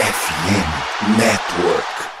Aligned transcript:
FM 0.00 1.18
Network. 1.18 2.19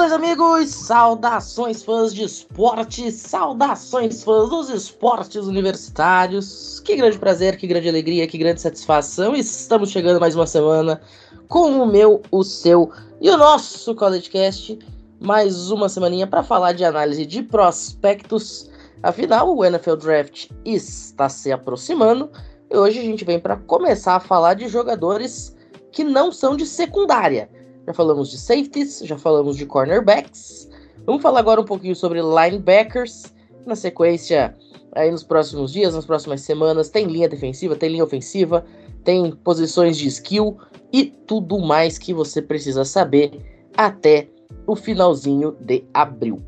Saudações, 0.00 0.12
amigos! 0.12 0.70
Saudações, 0.70 1.82
fãs 1.82 2.14
de 2.14 2.24
esporte! 2.24 3.12
Saudações, 3.12 4.24
fãs 4.24 4.48
dos 4.48 4.70
esportes 4.70 5.44
universitários! 5.44 6.80
Que 6.80 6.96
grande 6.96 7.18
prazer, 7.18 7.58
que 7.58 7.66
grande 7.66 7.90
alegria, 7.90 8.26
que 8.26 8.38
grande 8.38 8.62
satisfação! 8.62 9.36
Estamos 9.36 9.90
chegando 9.90 10.18
mais 10.18 10.34
uma 10.34 10.46
semana 10.46 11.02
com 11.48 11.82
o 11.82 11.86
meu, 11.86 12.22
o 12.30 12.42
seu 12.42 12.90
e 13.20 13.28
o 13.28 13.36
nosso 13.36 13.94
CollegeCast. 13.94 14.78
Mais 15.20 15.70
uma 15.70 15.86
semaninha 15.86 16.26
para 16.26 16.42
falar 16.42 16.72
de 16.72 16.82
análise 16.82 17.26
de 17.26 17.42
prospectos. 17.42 18.70
Afinal, 19.02 19.54
o 19.54 19.62
NFL 19.62 19.96
Draft 19.96 20.48
está 20.64 21.28
se 21.28 21.52
aproximando 21.52 22.30
e 22.70 22.74
hoje 22.74 23.00
a 23.00 23.02
gente 23.02 23.22
vem 23.22 23.38
para 23.38 23.56
começar 23.56 24.16
a 24.16 24.20
falar 24.20 24.54
de 24.54 24.66
jogadores 24.66 25.54
que 25.92 26.02
não 26.02 26.32
são 26.32 26.56
de 26.56 26.64
secundária 26.64 27.50
já 27.86 27.94
falamos 27.94 28.30
de 28.30 28.38
safeties, 28.38 29.00
já 29.04 29.16
falamos 29.16 29.56
de 29.56 29.66
cornerbacks. 29.66 30.68
Vamos 31.06 31.22
falar 31.22 31.40
agora 31.40 31.60
um 31.60 31.64
pouquinho 31.64 31.96
sobre 31.96 32.20
linebackers. 32.20 33.32
Na 33.66 33.76
sequência, 33.76 34.56
aí 34.92 35.10
nos 35.10 35.22
próximos 35.22 35.72
dias, 35.72 35.94
nas 35.94 36.06
próximas 36.06 36.40
semanas, 36.40 36.88
tem 36.88 37.06
linha 37.06 37.28
defensiva, 37.28 37.76
tem 37.76 37.90
linha 37.90 38.04
ofensiva, 38.04 38.64
tem 39.04 39.32
posições 39.32 39.98
de 39.98 40.08
skill 40.08 40.56
e 40.90 41.06
tudo 41.26 41.58
mais 41.58 41.98
que 41.98 42.14
você 42.14 42.40
precisa 42.40 42.84
saber 42.84 43.38
até 43.76 44.28
o 44.66 44.74
finalzinho 44.74 45.56
de 45.60 45.84
abril. 45.92 46.42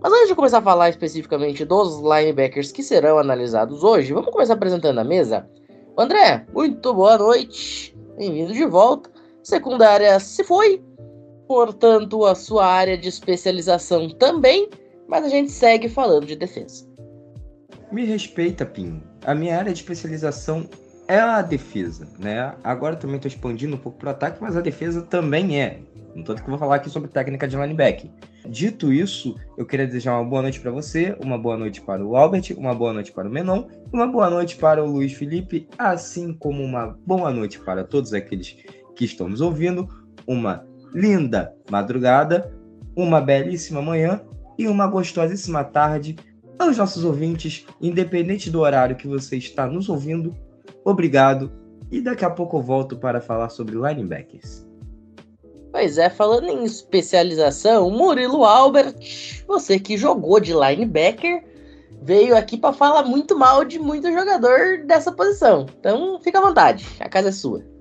Mas 0.00 0.12
antes 0.12 0.28
de 0.28 0.34
começar 0.34 0.58
a 0.58 0.62
falar 0.62 0.90
especificamente 0.90 1.64
dos 1.64 2.00
linebackers 2.00 2.72
que 2.72 2.82
serão 2.82 3.18
analisados 3.18 3.84
hoje, 3.84 4.12
vamos 4.12 4.30
começar 4.30 4.54
apresentando 4.54 4.98
a 4.98 5.04
mesa. 5.04 5.48
André, 5.96 6.44
muito 6.52 6.92
boa 6.92 7.18
noite, 7.18 7.96
bem-vindo 8.16 8.52
de 8.52 8.64
volta 8.64 9.17
secundária 9.48 10.18
se 10.20 10.44
foi, 10.44 10.82
portanto, 11.46 12.24
a 12.24 12.34
sua 12.34 12.66
área 12.66 12.96
de 12.96 13.08
especialização 13.08 14.08
também, 14.10 14.68
mas 15.08 15.24
a 15.24 15.28
gente 15.28 15.50
segue 15.50 15.88
falando 15.88 16.26
de 16.26 16.36
defesa. 16.36 16.86
Me 17.90 18.04
respeita, 18.04 18.66
Pinho. 18.66 19.02
A 19.24 19.34
minha 19.34 19.58
área 19.58 19.72
de 19.72 19.80
especialização 19.80 20.68
é 21.08 21.18
a 21.18 21.40
defesa, 21.40 22.06
né? 22.18 22.54
Agora 22.62 22.94
também 22.94 23.16
estou 23.16 23.28
expandindo 23.28 23.76
um 23.76 23.78
pouco 23.78 23.98
para 23.98 24.08
o 24.08 24.10
ataque, 24.10 24.42
mas 24.42 24.56
a 24.56 24.60
defesa 24.60 25.00
também 25.00 25.60
é. 25.60 25.80
No 26.14 26.22
tanto 26.22 26.42
que 26.42 26.48
eu 26.48 26.50
vou 26.50 26.58
falar 26.58 26.76
aqui 26.76 26.90
sobre 26.90 27.08
técnica 27.08 27.48
de 27.48 27.56
linebacker. 27.56 28.10
Dito 28.46 28.92
isso, 28.92 29.34
eu 29.56 29.64
queria 29.64 29.86
desejar 29.86 30.18
uma 30.18 30.28
boa 30.28 30.42
noite 30.42 30.60
para 30.60 30.70
você, 30.70 31.16
uma 31.22 31.38
boa 31.38 31.56
noite 31.56 31.80
para 31.80 32.04
o 32.04 32.16
Albert, 32.16 32.54
uma 32.56 32.74
boa 32.74 32.92
noite 32.92 33.12
para 33.12 33.28
o 33.28 33.30
Menon, 33.30 33.64
uma 33.92 34.06
boa 34.06 34.28
noite 34.28 34.56
para 34.56 34.82
o 34.82 34.90
Luiz 34.90 35.12
Felipe, 35.12 35.68
assim 35.78 36.34
como 36.34 36.62
uma 36.62 36.98
boa 37.06 37.30
noite 37.30 37.58
para 37.58 37.84
todos 37.84 38.12
aqueles 38.12 38.56
que 38.98 39.04
estão 39.04 39.28
nos 39.28 39.40
ouvindo, 39.40 39.88
uma 40.26 40.66
linda 40.92 41.54
madrugada, 41.70 42.52
uma 42.96 43.20
belíssima 43.20 43.80
manhã 43.80 44.20
e 44.58 44.66
uma 44.66 44.88
gostosíssima 44.88 45.62
tarde 45.62 46.16
aos 46.58 46.76
nossos 46.76 47.04
ouvintes, 47.04 47.64
independente 47.80 48.50
do 48.50 48.58
horário 48.58 48.96
que 48.96 49.06
você 49.06 49.36
está 49.36 49.68
nos 49.68 49.88
ouvindo. 49.88 50.34
Obrigado 50.84 51.52
e 51.92 52.00
daqui 52.00 52.24
a 52.24 52.30
pouco 52.30 52.56
eu 52.56 52.62
volto 52.62 52.96
para 52.96 53.20
falar 53.20 53.50
sobre 53.50 53.76
linebackers. 53.76 54.66
Pois 55.70 55.96
é, 55.96 56.10
falando 56.10 56.48
em 56.48 56.64
especialização, 56.64 57.88
Murilo 57.90 58.44
Albert, 58.44 58.96
você 59.46 59.78
que 59.78 59.96
jogou 59.96 60.40
de 60.40 60.52
linebacker, 60.52 61.44
veio 62.02 62.36
aqui 62.36 62.56
para 62.56 62.72
falar 62.72 63.04
muito 63.04 63.38
mal 63.38 63.64
de 63.64 63.78
muito 63.78 64.10
jogador 64.10 64.84
dessa 64.86 65.12
posição. 65.12 65.66
Então, 65.78 66.18
fica 66.20 66.40
à 66.40 66.42
vontade, 66.42 66.84
a 66.98 67.08
casa 67.08 67.28
é 67.28 67.32
sua. 67.32 67.77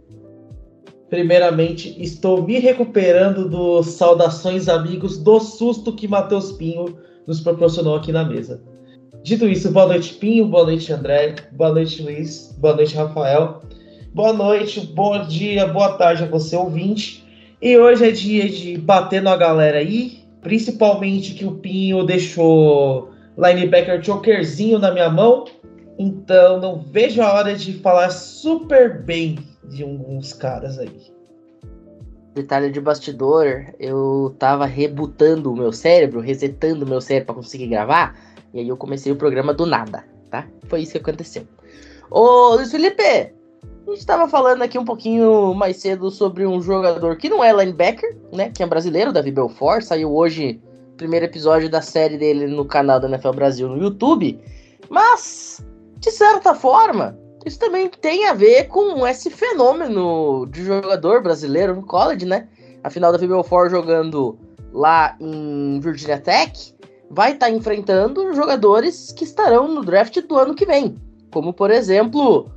Primeiramente, 1.10 1.96
estou 2.04 2.44
me 2.44 2.60
recuperando 2.60 3.48
dos 3.48 3.88
saudações 3.94 4.68
amigos 4.68 5.18
do 5.18 5.40
susto 5.40 5.94
que 5.94 6.06
Matheus 6.06 6.52
Pinho 6.52 6.98
nos 7.26 7.40
proporcionou 7.40 7.96
aqui 7.96 8.12
na 8.12 8.26
mesa. 8.26 8.62
Dito 9.24 9.48
isso, 9.48 9.72
boa 9.72 9.88
noite 9.88 10.16
Pinho, 10.16 10.46
boa 10.48 10.66
noite 10.66 10.92
André, 10.92 11.36
boa 11.54 11.72
noite 11.72 12.02
Luiz, 12.02 12.54
boa 12.60 12.76
noite 12.76 12.94
Rafael, 12.94 13.62
boa 14.14 14.34
noite, 14.34 14.82
bom 14.82 15.26
dia, 15.26 15.66
boa 15.66 15.94
tarde 15.94 16.24
a 16.24 16.28
você 16.28 16.58
ouvinte. 16.58 17.26
E 17.62 17.78
hoje 17.78 18.06
é 18.06 18.12
dia 18.12 18.50
de 18.50 18.78
bater 18.78 19.22
na 19.22 19.38
galera 19.38 19.78
aí, 19.78 20.26
principalmente 20.42 21.34
que 21.34 21.46
o 21.46 21.56
Pinho 21.56 22.04
deixou 22.04 23.12
linebacker 23.38 24.04
chokerzinho 24.04 24.78
na 24.78 24.92
minha 24.92 25.10
mão, 25.10 25.46
então 25.98 26.60
não 26.60 26.80
vejo 26.80 27.22
a 27.22 27.34
hora 27.34 27.56
de 27.56 27.74
falar 27.76 28.10
super 28.10 29.04
bem 29.04 29.38
de 29.68 29.84
alguns 29.84 30.34
caras 30.34 30.80
aí. 30.80 31.12
Detalhe 32.34 32.72
de 32.72 32.80
bastidor, 32.80 33.66
eu 33.80 34.36
tava 34.38 34.66
rebutando 34.66 35.52
o 35.52 35.56
meu 35.56 35.72
cérebro, 35.72 36.20
resetando 36.20 36.86
o 36.86 36.88
meu 36.88 37.02
cérebro 37.02 37.28
para 37.28 37.36
conseguir 37.36 37.68
gravar, 37.68 38.16
e 38.54 38.60
aí 38.60 38.68
eu 38.68 38.78
comecei 38.78 39.12
o 39.12 39.16
programa 39.16 39.54
do 39.54 39.66
nada, 39.66 40.06
tá? 40.30 40.48
Foi 40.68 40.82
isso 40.82 40.92
que 40.92 40.98
aconteceu. 41.00 41.48
Ô, 42.12 42.56
Luiz 42.56 42.72
Felipe, 42.72 43.02
a 43.02 43.92
gente 43.92 44.06
tava 44.06 44.30
falando 44.30 44.62
aqui 44.62 44.78
um 44.78 44.86
pouquinho 44.86 45.54
mais 45.54 45.78
cedo 45.78 46.12
sobre 46.12 46.46
um 46.46 46.62
jogador 46.62 47.18
que 47.18 47.30
não 47.30 47.44
é 47.44 47.52
linebacker, 47.52 48.16
né? 48.32 48.52
Que 48.52 48.62
é 48.62 48.68
brasileiro, 48.68 49.12
Davi 49.12 49.32
Belfort, 49.32 49.82
saiu 49.82 50.14
hoje 50.16 50.62
o 50.94 50.98
primeiro 50.98 51.26
episódio 51.26 51.70
da 51.70 51.82
série 51.82 52.18
dele 52.18 52.48
no 52.48 52.66
canal 52.66 53.00
da 53.00 53.08
NFL 53.08 53.32
Brasil 53.32 53.68
no 53.68 53.82
YouTube, 53.82 54.40
mas, 54.90 55.66
de 56.00 56.12
certa 56.12 56.54
forma, 56.54 57.18
isso 57.48 57.60
também 57.60 57.90
tem 57.90 58.28
a 58.28 58.34
ver 58.34 58.66
com 58.68 59.06
esse 59.08 59.30
fenômeno 59.30 60.46
de 60.48 60.64
jogador 60.64 61.22
brasileiro 61.22 61.76
no 61.76 61.84
college, 61.84 62.26
né? 62.26 62.48
Afinal, 62.84 63.12
Davi 63.12 63.28
Belfort 63.28 63.72
jogando 63.72 64.38
lá 64.74 65.16
em 65.20 65.80
Virginia 65.80 66.20
Tech 66.20 66.76
vai 67.10 67.34
estar 67.34 67.48
tá 67.48 67.52
enfrentando 67.52 68.34
jogadores 68.34 69.12
que 69.12 69.24
estarão 69.24 69.68
no 69.74 69.84
draft 69.84 70.20
do 70.22 70.38
ano 70.38 70.54
que 70.54 70.66
vem. 70.66 70.98
Como, 71.32 71.54
por 71.54 71.72
exemplo, 71.72 72.52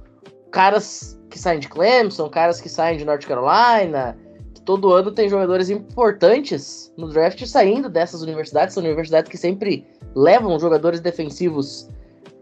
caras 0.50 1.18
que 1.28 1.38
saem 1.38 1.60
de 1.60 1.68
Clemson, 1.68 2.28
caras 2.28 2.60
que 2.60 2.68
saem 2.68 2.98
de 2.98 3.04
North 3.04 3.26
Carolina. 3.26 4.16
Que 4.54 4.60
todo 4.62 4.92
ano 4.92 5.12
tem 5.12 5.28
jogadores 5.28 5.70
importantes 5.70 6.92
no 6.96 7.08
draft 7.08 7.44
saindo 7.46 7.88
dessas 7.88 8.22
universidades. 8.22 8.74
São 8.74 8.82
universidades 8.82 9.30
que 9.30 9.38
sempre 9.38 9.86
levam 10.14 10.58
jogadores 10.58 11.00
defensivos 11.00 11.88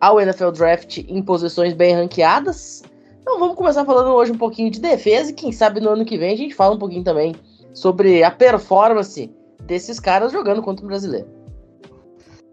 ao 0.00 0.20
NFL 0.20 0.50
Draft 0.50 0.98
em 0.98 1.22
posições 1.22 1.74
bem 1.74 1.94
ranqueadas. 1.94 2.82
Então 3.20 3.38
vamos 3.38 3.56
começar 3.56 3.84
falando 3.84 4.10
hoje 4.14 4.32
um 4.32 4.38
pouquinho 4.38 4.70
de 4.70 4.80
defesa 4.80 5.30
e 5.30 5.34
quem 5.34 5.52
sabe 5.52 5.80
no 5.80 5.90
ano 5.90 6.04
que 6.04 6.16
vem 6.16 6.32
a 6.32 6.36
gente 6.36 6.54
fala 6.54 6.74
um 6.74 6.78
pouquinho 6.78 7.04
também 7.04 7.34
sobre 7.74 8.22
a 8.22 8.30
performance 8.30 9.30
desses 9.62 10.00
caras 10.00 10.32
jogando 10.32 10.62
contra 10.62 10.84
o 10.84 10.88
brasileiro. 10.88 11.28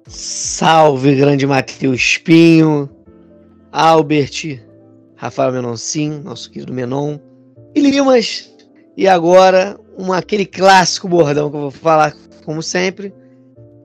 Salve, 0.08 1.16
grande 1.16 1.48
Matheus 1.48 1.98
Espinho, 1.98 2.90
Albert, 3.72 4.62
Rafael 5.16 5.52
Menoncin, 5.52 6.22
nosso 6.24 6.52
querido 6.52 6.74
Menon, 6.74 7.18
e 7.74 7.80
Limas. 7.80 8.54
E 8.96 9.08
agora, 9.08 9.78
um, 9.98 10.14
aquele 10.14 10.46
clássico 10.46 11.08
bordão 11.08 11.50
que 11.50 11.58
eu 11.58 11.62
vou 11.62 11.72
falar, 11.72 12.16
como 12.46 12.62
sempre, 12.62 13.14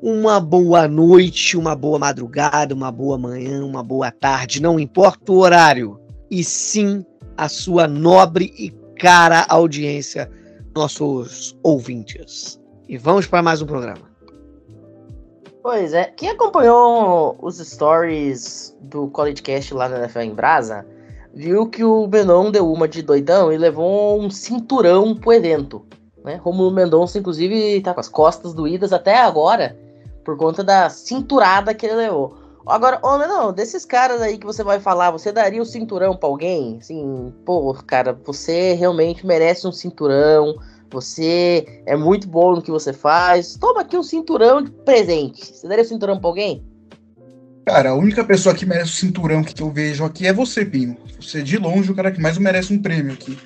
uma 0.03 0.41
boa 0.41 0.88
noite, 0.88 1.56
uma 1.56 1.77
boa 1.77 1.99
madrugada, 1.99 2.75
uma 2.75 2.91
boa 2.91 3.19
manhã, 3.19 3.65
uma 3.65 3.83
boa 3.83 4.11
tarde, 4.11 4.62
não 4.62 4.81
importa 4.81 5.31
o 5.31 5.38
horário, 5.38 6.00
e 6.31 6.42
sim 6.42 7.04
a 7.36 7.48
sua 7.48 7.86
nobre 7.86 8.53
e 8.59 8.71
cara 8.98 9.45
audiência, 9.48 10.30
nossos 10.75 11.59
ouvintes. 11.63 12.59
E 12.89 12.97
vamos 12.97 13.27
para 13.27 13.42
mais 13.42 13.60
um 13.60 13.66
programa. 13.66 14.10
Pois 15.63 15.92
é, 15.92 16.04
quem 16.04 16.30
acompanhou 16.30 17.36
os 17.42 17.59
stories 17.59 18.75
do 18.80 19.09
College 19.09 19.42
Cast 19.42 19.75
lá 19.75 19.89
na 19.89 19.98
NFL 19.98 20.21
em 20.21 20.34
Brasa, 20.34 20.86
viu 21.34 21.69
que 21.69 21.84
o 21.84 22.07
Benon 22.07 22.51
deu 22.51 22.72
uma 22.72 22.89
de 22.89 23.03
doidão 23.03 23.53
e 23.53 23.59
levou 23.59 24.19
um 24.19 24.30
cinturão 24.30 25.15
pro 25.15 25.34
evento. 25.34 25.84
Né? 26.25 26.36
Romulo 26.36 26.71
Mendonça, 26.71 27.19
inclusive, 27.19 27.80
tá 27.83 27.92
com 27.92 28.01
as 28.01 28.09
costas 28.09 28.54
doídas 28.54 28.92
até 28.92 29.19
agora 29.19 29.77
por 30.25 30.37
conta 30.37 30.63
da 30.63 30.89
cinturada 30.91 31.75
que 31.75 31.87
ele 31.87 31.97
levou. 31.97 32.39
Agora, 32.67 33.01
homem, 33.03 33.27
não, 33.27 33.53
desses 33.53 33.84
caras 33.84 34.21
aí 34.21 34.39
que 34.39 34.47
você 34.47 34.63
vai 34.63 34.78
falar, 34.78 35.11
você 35.11 35.33
daria 35.33 35.63
o 35.63 35.67
cinturão 35.67 36.15
pra 36.17 36.28
alguém? 36.28 36.78
Assim, 36.81 37.33
pô, 37.45 37.75
cara, 37.87 38.13
você 38.25 38.75
realmente 38.75 39.27
merece 39.27 39.67
um 39.67 39.72
cinturão, 39.72 40.57
você 40.91 41.83
é 41.87 41.97
muito 41.97 42.28
bom 42.28 42.57
no 42.57 42.63
que 42.63 42.71
você 42.71 42.93
faz. 42.93 43.57
Toma 43.57 43.81
aqui 43.81 43.97
um 43.97 44.03
cinturão 44.03 44.63
de 44.63 44.71
presente. 44.71 45.47
Você 45.47 45.67
daria 45.67 45.84
o 45.84 45.89
cinturão 45.89 46.19
pra 46.19 46.28
alguém? 46.28 46.65
Cara, 47.66 47.91
a 47.91 47.95
única 47.95 48.25
pessoa 48.25 48.55
que 48.55 48.66
merece 48.66 48.91
o 48.91 48.97
cinturão 48.97 49.43
que 49.43 49.63
eu 49.63 49.71
vejo 49.71 50.05
aqui 50.05 50.27
é 50.27 50.33
você, 50.33 50.65
Pinho. 50.65 50.97
Você, 51.21 51.43
de 51.43 51.57
longe, 51.57 51.91
o 51.91 51.95
cara 51.95 52.11
que 52.11 52.21
mais 52.21 52.37
merece 52.37 52.73
um 52.73 52.83
prêmio 52.83 53.13
aqui. 53.13 53.39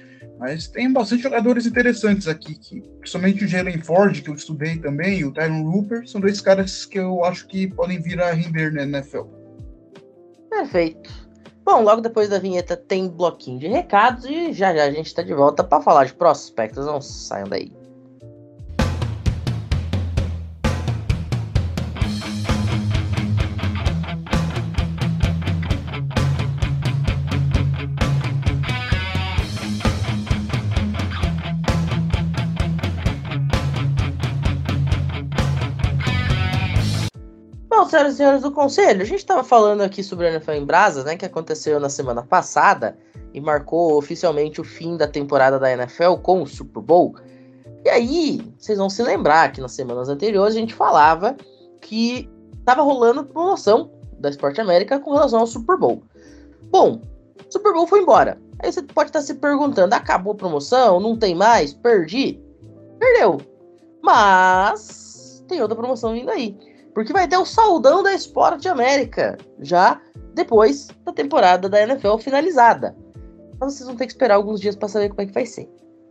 Mas 0.45 0.69
tem 0.69 0.93
bastante 0.93 1.23
jogadores 1.23 1.65
interessantes 1.65 2.29
aqui, 2.29 2.55
que, 2.55 2.83
principalmente 3.01 3.47
o 3.47 3.49
Jalen 3.49 3.81
Ford, 3.81 4.21
que 4.21 4.29
eu 4.29 4.35
estudei 4.35 4.77
também, 4.79 5.21
e 5.21 5.25
o 5.25 5.33
Tyron 5.33 5.63
Rupert, 5.63 6.07
são 6.07 6.21
dois 6.21 6.39
caras 6.39 6.85
que 6.85 6.99
eu 6.99 7.25
acho 7.25 7.47
que 7.47 7.67
podem 7.67 7.99
vir 7.99 8.21
a 8.21 8.31
render 8.31 8.71
na 8.71 8.83
NFL. 8.83 9.23
Perfeito. 10.51 11.11
Bom, 11.65 11.81
logo 11.81 12.03
depois 12.03 12.29
da 12.29 12.39
vinheta 12.39 12.77
tem 12.77 13.09
bloquinho 13.09 13.59
de 13.59 13.69
recados 13.69 14.27
e 14.27 14.53
já 14.53 14.77
já 14.77 14.85
a 14.85 14.91
gente 14.91 15.07
está 15.07 15.23
de 15.23 15.33
volta 15.33 15.65
para 15.65 15.81
falar 15.81 16.05
de 16.05 16.13
prospectos. 16.13 16.85
Não 16.85 17.01
saiam 17.01 17.49
daí. 17.49 17.73
Senhoras 37.95 38.15
e 38.15 38.17
senhores 38.17 38.43
do 38.43 38.51
conselho, 38.51 39.03
a 39.03 39.05
gente 39.05 39.21
estava 39.21 39.45
falando 39.45 39.83
aqui 39.83 40.03
sobre 40.03 40.27
a 40.27 40.31
NFL 40.33 40.53
em 40.53 40.65
Brasas, 40.65 41.05
né, 41.05 41.17
que 41.17 41.25
aconteceu 41.25 41.79
na 41.79 41.89
semana 41.89 42.23
passada 42.23 42.99
e 43.33 43.41
marcou 43.41 43.97
oficialmente 43.97 44.61
o 44.61 44.65
fim 44.65 44.97
da 44.97 45.07
temporada 45.07 45.61
da 45.61 45.71
NFL 45.73 46.15
com 46.23 46.43
o 46.43 46.47
Super 46.47 46.81
Bowl. 46.81 47.15
E 47.85 47.89
aí, 47.89 48.53
vocês 48.59 48.79
vão 48.79 48.91
se 48.91 49.01
lembrar 49.03 49.53
que 49.53 49.61
nas 49.61 49.73
semanas 49.73 50.09
anteriores 50.09 50.57
a 50.57 50.59
gente 50.59 50.75
falava 50.75 51.37
que 51.81 52.29
estava 52.59 52.83
rolando 52.83 53.25
promoção 53.25 53.91
da 54.19 54.29
Esporte 54.29 54.61
América 54.61 54.99
com 54.99 55.13
relação 55.13 55.41
ao 55.41 55.47
Super 55.47 55.77
Bowl. 55.77 56.03
Bom, 56.71 57.01
Super 57.49 57.73
Bowl 57.73 57.87
foi 57.87 58.01
embora. 58.01 58.41
Aí 58.59 58.73
você 58.73 58.83
pode 58.83 59.11
estar 59.11 59.21
se 59.21 59.35
perguntando: 59.35 59.95
acabou 59.95 60.33
a 60.33 60.37
promoção? 60.37 60.99
Não 60.99 61.17
tem 61.17 61.35
mais? 61.35 61.75
Perdi? 61.75 62.41
Perdeu. 62.99 63.39
Mas 64.03 65.45
tem 65.47 65.61
outra 65.61 65.77
promoção 65.77 66.15
vindo 66.15 66.31
aí. 66.31 66.57
Porque 66.95 67.13
vai 67.13 67.27
ter 67.27 67.37
o 67.37 67.45
saudão 67.45 68.03
da 68.03 68.15
Esporte 68.15 68.69
América, 68.69 69.37
já 69.61 70.01
depois 70.35 70.89
da 71.05 71.13
temporada 71.13 71.69
da 71.69 71.83
NFL 71.83 72.17
finalizada. 72.19 72.97
Mas 73.61 73.75
vocês 73.75 73.87
vão 73.87 73.97
ter 73.97 74.07
que 74.07 74.13
esperar 74.13 74.37
alguns 74.37 74.61
dias 74.61 74.77
para 74.77 74.89
saber 74.89 75.09
como 75.09 75.23
é 75.23 75.27
que 75.27 75.33
vai 75.33 75.47
ser, 75.47 75.69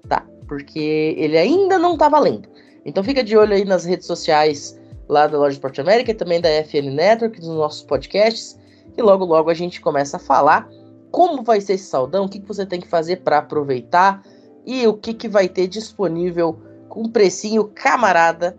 tá? 0.07 0.25
Porque 0.47 1.15
ele 1.17 1.37
ainda 1.37 1.79
não 1.79 1.97
tá 1.97 2.09
valendo. 2.09 2.49
Então 2.85 3.03
fica 3.03 3.23
de 3.23 3.37
olho 3.37 3.53
aí 3.53 3.63
nas 3.63 3.85
redes 3.85 4.05
sociais 4.05 4.77
lá 5.07 5.27
da 5.27 5.37
Loja 5.37 5.53
Esporte 5.53 5.79
América 5.79 6.11
e 6.11 6.15
também 6.15 6.41
da 6.41 6.49
FN 6.49 6.93
Network, 6.93 7.39
dos 7.39 7.49
nossos 7.49 7.83
podcasts. 7.83 8.59
E 8.97 9.01
logo 9.01 9.25
logo 9.25 9.49
a 9.49 9.53
gente 9.53 9.79
começa 9.79 10.17
a 10.17 10.19
falar 10.19 10.69
como 11.11 11.43
vai 11.43 11.61
ser 11.61 11.73
esse 11.73 11.85
saudão, 11.85 12.25
o 12.25 12.29
que, 12.29 12.39
que 12.39 12.47
você 12.47 12.65
tem 12.65 12.81
que 12.81 12.87
fazer 12.87 13.17
para 13.17 13.37
aproveitar 13.37 14.23
e 14.65 14.87
o 14.87 14.93
que, 14.93 15.13
que 15.13 15.27
vai 15.27 15.47
ter 15.47 15.67
disponível 15.67 16.59
com 16.89 17.09
precinho 17.09 17.65
camarada 17.65 18.57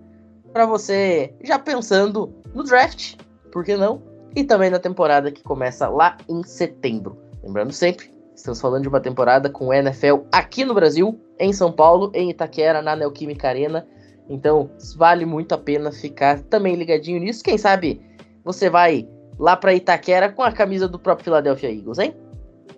para 0.55 0.67
você 0.67 1.35
já 1.43 1.59
pensando 1.59 2.33
no 2.55 2.63
draft, 2.63 3.17
por 3.51 3.65
que 3.65 3.77
não? 3.77 4.01
E 4.37 4.45
também 4.45 4.71
na 4.71 4.79
temporada 4.79 5.33
que 5.33 5.43
começa 5.43 5.89
lá 5.89 6.17
em 6.29 6.45
setembro. 6.45 7.19
Lembrando 7.43 7.73
sempre, 7.73 8.15
estamos 8.37 8.61
falando 8.61 8.83
de 8.83 8.89
uma 8.89 9.01
temporada 9.01 9.51
com 9.51 9.75
NFL 9.75 10.19
aqui 10.31 10.65
no 10.65 10.73
Brasil, 10.73 11.21
em 11.41 11.53
São 11.53 11.73
Paulo, 11.73 12.13
em 12.15 12.31
Itaquera, 12.31 12.81
na 12.81 12.95
Neoquímica 12.95 13.49
Arena. 13.49 13.85
Então, 14.29 14.71
vale 14.97 15.27
muito 15.27 15.57
a 15.57 15.59
pena 15.59 15.91
ficar 15.91 16.39
também 16.45 16.77
ligadinho 16.77 17.19
nisso. 17.19 17.43
Quem 17.43 17.59
sabe 17.59 18.01
você 18.45 18.71
vai 18.71 19.09
lá 19.41 19.57
para 19.57 19.75
Itaquera 19.75 20.31
com 20.31 20.43
a 20.43 20.53
camisa 20.53 20.87
do 20.87 21.01
próprio 21.01 21.25
Philadelphia 21.25 21.73
Eagles, 21.73 21.99
hein? 21.99 22.17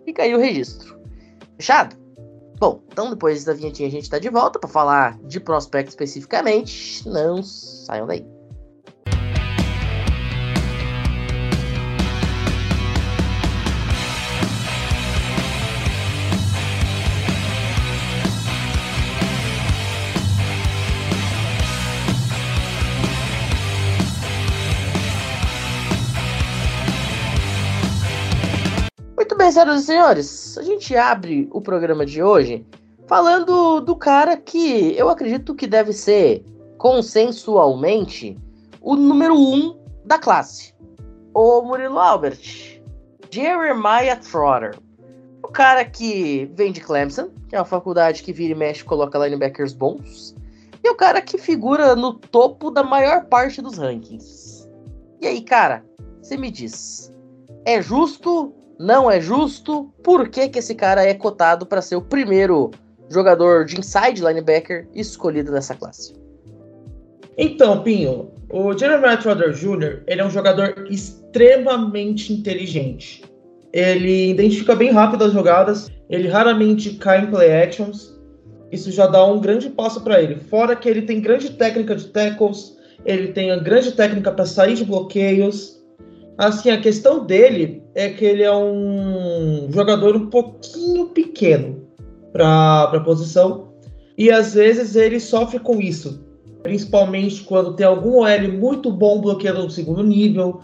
Fica 0.06 0.22
aí 0.22 0.34
o 0.34 0.38
registro. 0.38 0.99
Fechado? 1.56 1.94
Bom, 2.58 2.82
então 2.91 3.11
depois 3.11 3.44
da 3.44 3.53
vinhetinha 3.53 3.88
a 3.88 3.91
gente 3.91 4.08
tá 4.08 4.19
de 4.19 4.31
volta 4.31 4.58
para 4.58 4.69
falar 4.69 5.19
de 5.25 5.38
prospecto 5.38 5.91
especificamente. 5.91 7.06
Não 7.08 7.43
saiam 7.43 8.06
daí. 8.06 8.35
Bem, 29.46 29.52
senhoras 29.52 29.82
e 29.82 29.87
senhores, 29.87 30.58
a 30.58 30.62
gente 30.62 30.96
abre 30.96 31.48
o 31.52 31.60
programa 31.60 32.04
de 32.04 32.20
hoje 32.20 32.66
falando 33.06 33.81
do 33.81 33.94
cara 33.94 34.37
que 34.37 34.93
eu 34.96 35.08
acredito 35.08 35.54
que 35.54 35.69
deve 35.69 35.93
ser 35.93 36.44
consensualmente 36.78 38.37
o 38.81 38.96
número 38.96 39.38
um 39.38 39.78
da 40.04 40.19
classe. 40.19 40.75
O 41.32 41.62
Murilo 41.62 41.98
Albert, 41.98 42.82
Jeremiah 43.31 44.16
Trotter. 44.16 44.76
O 45.44 45.48
cara 45.48 45.84
que 45.84 46.50
vem 46.54 46.72
de 46.72 46.81
Clemson, 46.81 47.31
que 47.48 47.54
é 47.54 47.58
uma 47.60 47.64
faculdade 47.64 48.25
que 48.25 48.32
vira 48.32 48.52
e 48.52 48.56
mexe 48.56 48.82
coloca 48.82 49.16
linebackers 49.16 49.72
bons. 49.72 50.34
E 50.82 50.90
o 50.90 50.96
cara 50.96 51.20
que 51.20 51.38
figura 51.38 51.94
no 51.94 52.14
topo 52.14 52.69
da 52.69 52.82
maior 52.82 53.26
parte 53.26 53.62
dos 53.62 53.78
rankings. 53.78 54.69
E 55.20 55.26
aí, 55.26 55.40
cara, 55.40 55.84
você 56.20 56.37
me 56.37 56.50
diz, 56.50 57.12
é 57.64 57.81
justo 57.81 58.52
não 58.78 59.11
é 59.11 59.20
justo. 59.20 59.93
Por 60.02 60.28
que, 60.28 60.49
que 60.49 60.58
esse 60.58 60.75
cara 60.75 61.05
é 61.05 61.14
cotado 61.14 61.67
para 61.67 61.82
ser 61.82 61.96
o 61.96 62.02
primeiro 62.02 62.70
jogador 63.08 63.64
de 63.64 63.78
inside 63.78 64.23
linebacker 64.23 64.88
escolhido 64.94 65.52
nessa 65.52 65.75
classe? 65.75 66.14
Então, 67.38 67.82
Pinho, 67.82 68.31
o 68.50 68.76
Jeremiah 68.76 69.17
Trotter 69.17 69.52
Jr. 69.52 70.02
ele 70.06 70.20
é 70.20 70.25
um 70.25 70.31
jogador 70.31 70.87
extremamente 70.90 72.32
inteligente. 72.32 73.23
Ele 73.73 74.31
identifica 74.31 74.75
bem 74.75 74.90
rápido 74.90 75.25
as 75.25 75.32
jogadas, 75.32 75.90
ele 76.08 76.29
raramente 76.29 76.94
cai 76.94 77.22
em 77.22 77.31
play 77.31 77.52
actions. 77.52 78.17
Isso 78.72 78.90
já 78.90 79.06
dá 79.06 79.25
um 79.25 79.40
grande 79.40 79.69
passo 79.69 80.00
para 80.00 80.20
ele. 80.20 80.37
Fora 80.37 80.75
que 80.75 80.88
ele 80.88 81.02
tem 81.02 81.20
grande 81.20 81.50
técnica 81.50 81.94
de 81.94 82.06
tackles, 82.06 82.76
ele 83.05 83.29
tem 83.29 83.50
a 83.50 83.56
grande 83.56 83.93
técnica 83.93 84.32
para 84.32 84.46
sair 84.46 84.75
de 84.75 84.84
bloqueios. 84.84 85.76
Assim, 86.38 86.70
a 86.70 86.81
questão 86.81 87.25
dele 87.25 87.82
é 87.96 88.10
que 88.10 88.26
ele 88.26 88.43
é 88.43 88.54
um 88.54 89.69
jogador 89.72 90.14
um 90.14 90.28
pouquinho 90.28 91.06
pequeno 91.06 91.82
para 92.31 92.82
a 92.93 93.00
posição 93.00 93.72
e 94.19 94.31
às 94.31 94.53
vezes 94.53 94.94
ele 94.94 95.19
sofre 95.19 95.58
com 95.58 95.81
isso, 95.81 96.22
principalmente 96.62 97.43
quando 97.44 97.74
tem 97.74 97.86
algum 97.86 98.19
OL 98.19 98.53
muito 98.53 98.93
bom 98.93 99.22
bloqueando 99.22 99.62
no 99.62 99.70
segundo 99.70 100.05
nível. 100.05 100.60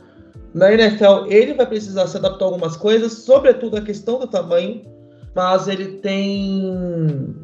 Na 0.53 0.75
NFL 0.75 1.25
ele 1.29 1.55
vai 1.55 1.67
precisar 1.67 2.07
se 2.07 2.19
adaptar 2.19 2.45
a 2.45 2.49
algumas 2.49 2.77
coisas, 2.77 3.15
sobretudo 3.15 3.79
a 3.79 3.83
questão 3.83 4.19
do 4.19 4.27
tamanho, 4.27 4.83
mas 5.35 5.69
ele 5.69 5.87
tem 5.99 7.35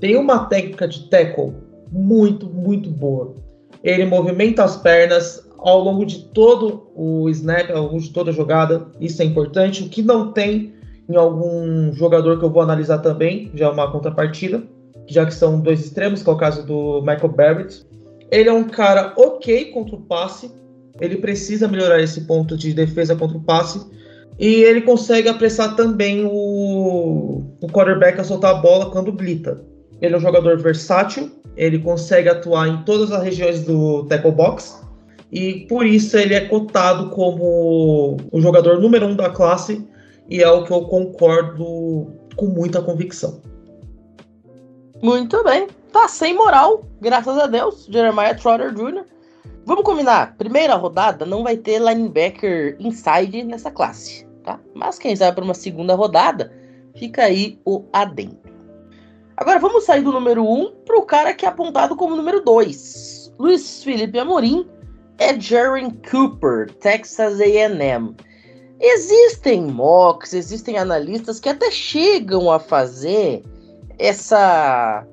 tem 0.00 0.16
uma 0.16 0.46
técnica 0.46 0.88
de 0.88 1.08
tackle 1.08 1.54
muito, 1.92 2.46
muito 2.46 2.90
boa. 2.90 3.36
Ele 3.84 4.06
movimenta 4.06 4.64
as 4.64 4.76
pernas, 4.76 5.45
ao 5.58 5.80
longo 5.80 6.04
de 6.04 6.24
todo 6.24 6.88
o 6.94 7.28
snap, 7.30 7.70
ao 7.70 7.84
longo 7.84 8.00
de 8.00 8.10
toda 8.10 8.30
a 8.30 8.34
jogada. 8.34 8.86
Isso 9.00 9.22
é 9.22 9.24
importante. 9.24 9.82
O 9.82 9.88
que 9.88 10.02
não 10.02 10.32
tem 10.32 10.74
em 11.08 11.16
algum 11.16 11.92
jogador 11.92 12.38
que 12.38 12.44
eu 12.44 12.50
vou 12.50 12.62
analisar 12.62 12.98
também, 12.98 13.50
já 13.54 13.66
é 13.66 13.70
uma 13.70 13.90
contrapartida, 13.90 14.62
já 15.06 15.24
que 15.24 15.34
são 15.34 15.60
dois 15.60 15.80
extremos, 15.80 16.22
que 16.22 16.28
é 16.28 16.32
o 16.32 16.36
caso 16.36 16.66
do 16.66 17.00
Michael 17.00 17.28
Barrett. 17.28 17.86
Ele 18.30 18.48
é 18.48 18.52
um 18.52 18.64
cara 18.64 19.12
ok 19.16 19.66
contra 19.66 19.94
o 19.94 20.00
passe, 20.00 20.50
ele 21.00 21.16
precisa 21.16 21.68
melhorar 21.68 22.00
esse 22.00 22.22
ponto 22.22 22.56
de 22.56 22.74
defesa 22.74 23.14
contra 23.14 23.36
o 23.36 23.42
passe, 23.42 23.80
e 24.38 24.62
ele 24.64 24.82
consegue 24.82 25.28
apressar 25.28 25.76
também 25.76 26.24
o, 26.24 27.42
o 27.60 27.66
quarterback 27.68 28.20
a 28.20 28.24
soltar 28.24 28.56
a 28.56 28.58
bola 28.58 28.90
quando 28.90 29.12
blita. 29.12 29.62
Ele 30.00 30.14
é 30.14 30.18
um 30.18 30.20
jogador 30.20 30.58
versátil, 30.58 31.30
ele 31.56 31.78
consegue 31.78 32.28
atuar 32.28 32.68
em 32.68 32.82
todas 32.82 33.12
as 33.12 33.22
regiões 33.22 33.64
do 33.64 34.04
tackle 34.04 34.32
box, 34.32 34.84
e 35.36 35.66
por 35.66 35.84
isso 35.84 36.16
ele 36.16 36.32
é 36.32 36.40
cotado 36.48 37.10
como 37.10 38.16
o 38.32 38.40
jogador 38.40 38.80
número 38.80 39.04
um 39.04 39.14
da 39.14 39.28
classe 39.28 39.86
e 40.30 40.42
é 40.42 40.50
o 40.50 40.64
que 40.64 40.72
eu 40.72 40.86
concordo 40.86 42.10
com 42.36 42.46
muita 42.46 42.80
convicção. 42.80 43.42
Muito 45.02 45.44
bem, 45.44 45.66
tá 45.92 46.08
sem 46.08 46.34
moral, 46.34 46.86
graças 47.02 47.36
a 47.36 47.46
Deus, 47.46 47.84
Jeremiah 47.84 48.34
Trotter 48.34 48.72
Jr. 48.72 49.04
Vamos 49.66 49.84
combinar, 49.84 50.38
primeira 50.38 50.74
rodada 50.74 51.26
não 51.26 51.42
vai 51.42 51.58
ter 51.58 51.82
linebacker 51.82 52.74
inside 52.80 53.42
nessa 53.42 53.70
classe, 53.70 54.26
tá? 54.42 54.58
Mas 54.72 54.98
quem 54.98 55.14
sabe 55.14 55.34
para 55.34 55.44
uma 55.44 55.52
segunda 55.52 55.94
rodada, 55.94 56.50
fica 56.94 57.24
aí 57.24 57.60
o 57.66 57.84
adendo. 57.92 58.38
Agora 59.36 59.58
vamos 59.58 59.84
sair 59.84 60.00
do 60.00 60.12
número 60.12 60.42
1 60.42 60.50
um 60.50 60.72
para 60.86 60.96
o 60.96 61.02
cara 61.02 61.34
que 61.34 61.44
é 61.44 61.48
apontado 61.50 61.94
como 61.94 62.16
número 62.16 62.40
2. 62.42 63.34
Luiz 63.38 63.84
Felipe 63.84 64.18
Amorim 64.18 64.66
é 65.18 65.38
Jaren 65.38 65.90
Cooper, 66.10 66.72
Texas 66.80 67.40
A&M. 67.40 68.14
Existem 68.80 69.62
mocks, 69.62 70.34
existem 70.34 70.76
analistas 70.76 71.40
que 71.40 71.48
até 71.48 71.70
chegam 71.70 72.50
a 72.50 72.58
fazer 72.58 73.42
essa 73.98 75.06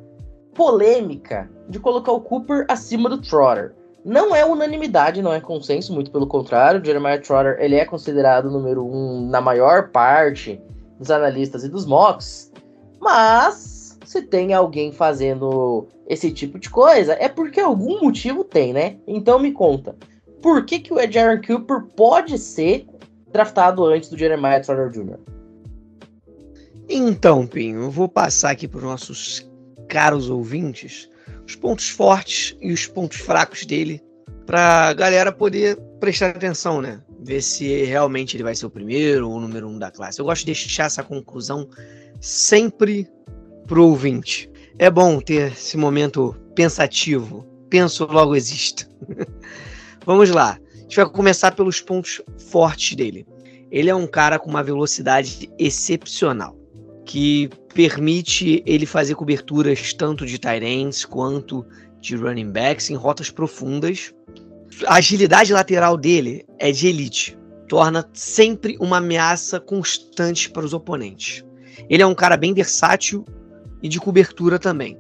polêmica 0.53 1.49
de 1.69 1.79
colocar 1.79 2.11
o 2.11 2.21
Cooper 2.21 2.65
acima 2.67 3.09
do 3.09 3.21
Trotter. 3.21 3.73
Não 4.03 4.35
é 4.35 4.45
unanimidade, 4.45 5.21
não 5.21 5.31
é 5.31 5.39
consenso, 5.39 5.93
muito 5.93 6.11
pelo 6.11 6.27
contrário. 6.27 6.81
O 6.81 6.85
Jeremiah 6.85 7.21
Trotter 7.21 7.55
ele 7.59 7.75
é 7.75 7.85
considerado 7.85 8.51
número 8.51 8.85
um 8.85 9.29
na 9.29 9.39
maior 9.39 9.89
parte 9.89 10.61
dos 10.99 11.09
analistas 11.09 11.63
e 11.63 11.69
dos 11.69 11.85
mocks. 11.85 12.51
Mas 12.99 13.82
se 14.03 14.21
tem 14.21 14.53
alguém 14.53 14.91
fazendo 14.91 15.87
esse 16.07 16.31
tipo 16.31 16.59
de 16.59 16.69
coisa, 16.69 17.13
é 17.13 17.29
porque 17.29 17.59
algum 17.59 18.01
motivo 18.01 18.43
tem, 18.43 18.73
né? 18.73 18.97
Então 19.07 19.39
me 19.39 19.51
conta, 19.51 19.95
por 20.41 20.65
que, 20.65 20.79
que 20.79 20.93
o 20.93 20.99
Aaron 20.99 21.41
Cooper 21.41 21.83
pode 21.95 22.37
ser 22.37 22.85
draftado 23.31 23.85
antes 23.85 24.09
do 24.09 24.17
Jeremiah 24.17 24.59
Trotter 24.59 24.89
Jr.? 24.89 25.17
Então, 26.89 27.47
Pinho, 27.47 27.83
eu 27.83 27.91
vou 27.91 28.09
passar 28.09 28.51
aqui 28.51 28.67
para 28.67 28.79
os 28.79 28.83
nossos 28.83 29.49
caros 29.87 30.29
ouvintes 30.29 31.09
os 31.45 31.55
pontos 31.55 31.89
fortes 31.89 32.55
e 32.61 32.71
os 32.71 32.87
pontos 32.87 33.17
fracos 33.17 33.65
dele 33.65 34.01
para 34.45 34.89
a 34.89 34.93
galera 34.93 35.31
poder 35.31 35.77
prestar 35.99 36.29
atenção, 36.29 36.81
né? 36.81 37.01
Ver 37.21 37.41
se 37.41 37.83
realmente 37.85 38.35
ele 38.35 38.43
vai 38.43 38.55
ser 38.55 38.65
o 38.65 38.69
primeiro 38.69 39.29
ou 39.29 39.37
o 39.37 39.39
número 39.39 39.67
um 39.67 39.79
da 39.79 39.89
classe. 39.89 40.19
Eu 40.19 40.25
gosto 40.25 40.41
de 40.41 40.47
deixar 40.47 40.85
essa 40.85 41.03
conclusão 41.03 41.67
sempre 42.19 43.07
pro 43.67 43.87
ouvinte. 43.87 44.49
É 44.77 44.89
bom 44.89 45.19
ter 45.19 45.51
esse 45.51 45.77
momento 45.77 46.35
pensativo. 46.55 47.45
Penso, 47.69 48.05
logo 48.05 48.35
existo. 48.35 48.87
Vamos 50.05 50.29
lá. 50.29 50.59
A 50.73 50.77
gente 50.81 50.95
vai 50.97 51.09
começar 51.09 51.51
pelos 51.51 51.81
pontos 51.81 52.21
fortes 52.49 52.95
dele. 52.95 53.25
Ele 53.71 53.89
é 53.89 53.95
um 53.95 54.05
cara 54.05 54.37
com 54.37 54.49
uma 54.49 54.63
velocidade 54.63 55.49
excepcional 55.57 56.57
que 57.05 57.49
permite 57.73 58.63
ele 58.65 58.85
fazer 58.85 59.15
coberturas 59.15 59.93
tanto 59.93 60.25
de 60.25 60.37
tight 60.37 60.63
ends 60.63 61.03
quanto 61.05 61.65
de 61.99 62.15
running 62.15 62.51
backs 62.51 62.89
em 62.89 62.95
rotas 62.95 63.29
profundas. 63.29 64.13
A 64.85 64.95
agilidade 64.95 65.53
lateral 65.53 65.97
dele 65.97 66.45
é 66.59 66.71
de 66.71 66.87
elite, 66.87 67.37
torna 67.67 68.07
sempre 68.13 68.77
uma 68.79 68.97
ameaça 68.97 69.59
constante 69.59 70.49
para 70.49 70.65
os 70.65 70.73
oponentes. 70.73 71.43
Ele 71.89 72.03
é 72.03 72.05
um 72.05 72.15
cara 72.15 72.37
bem 72.37 72.53
versátil 72.53 73.25
e 73.83 73.89
de 73.89 73.99
cobertura 73.99 74.57
também. 74.57 74.97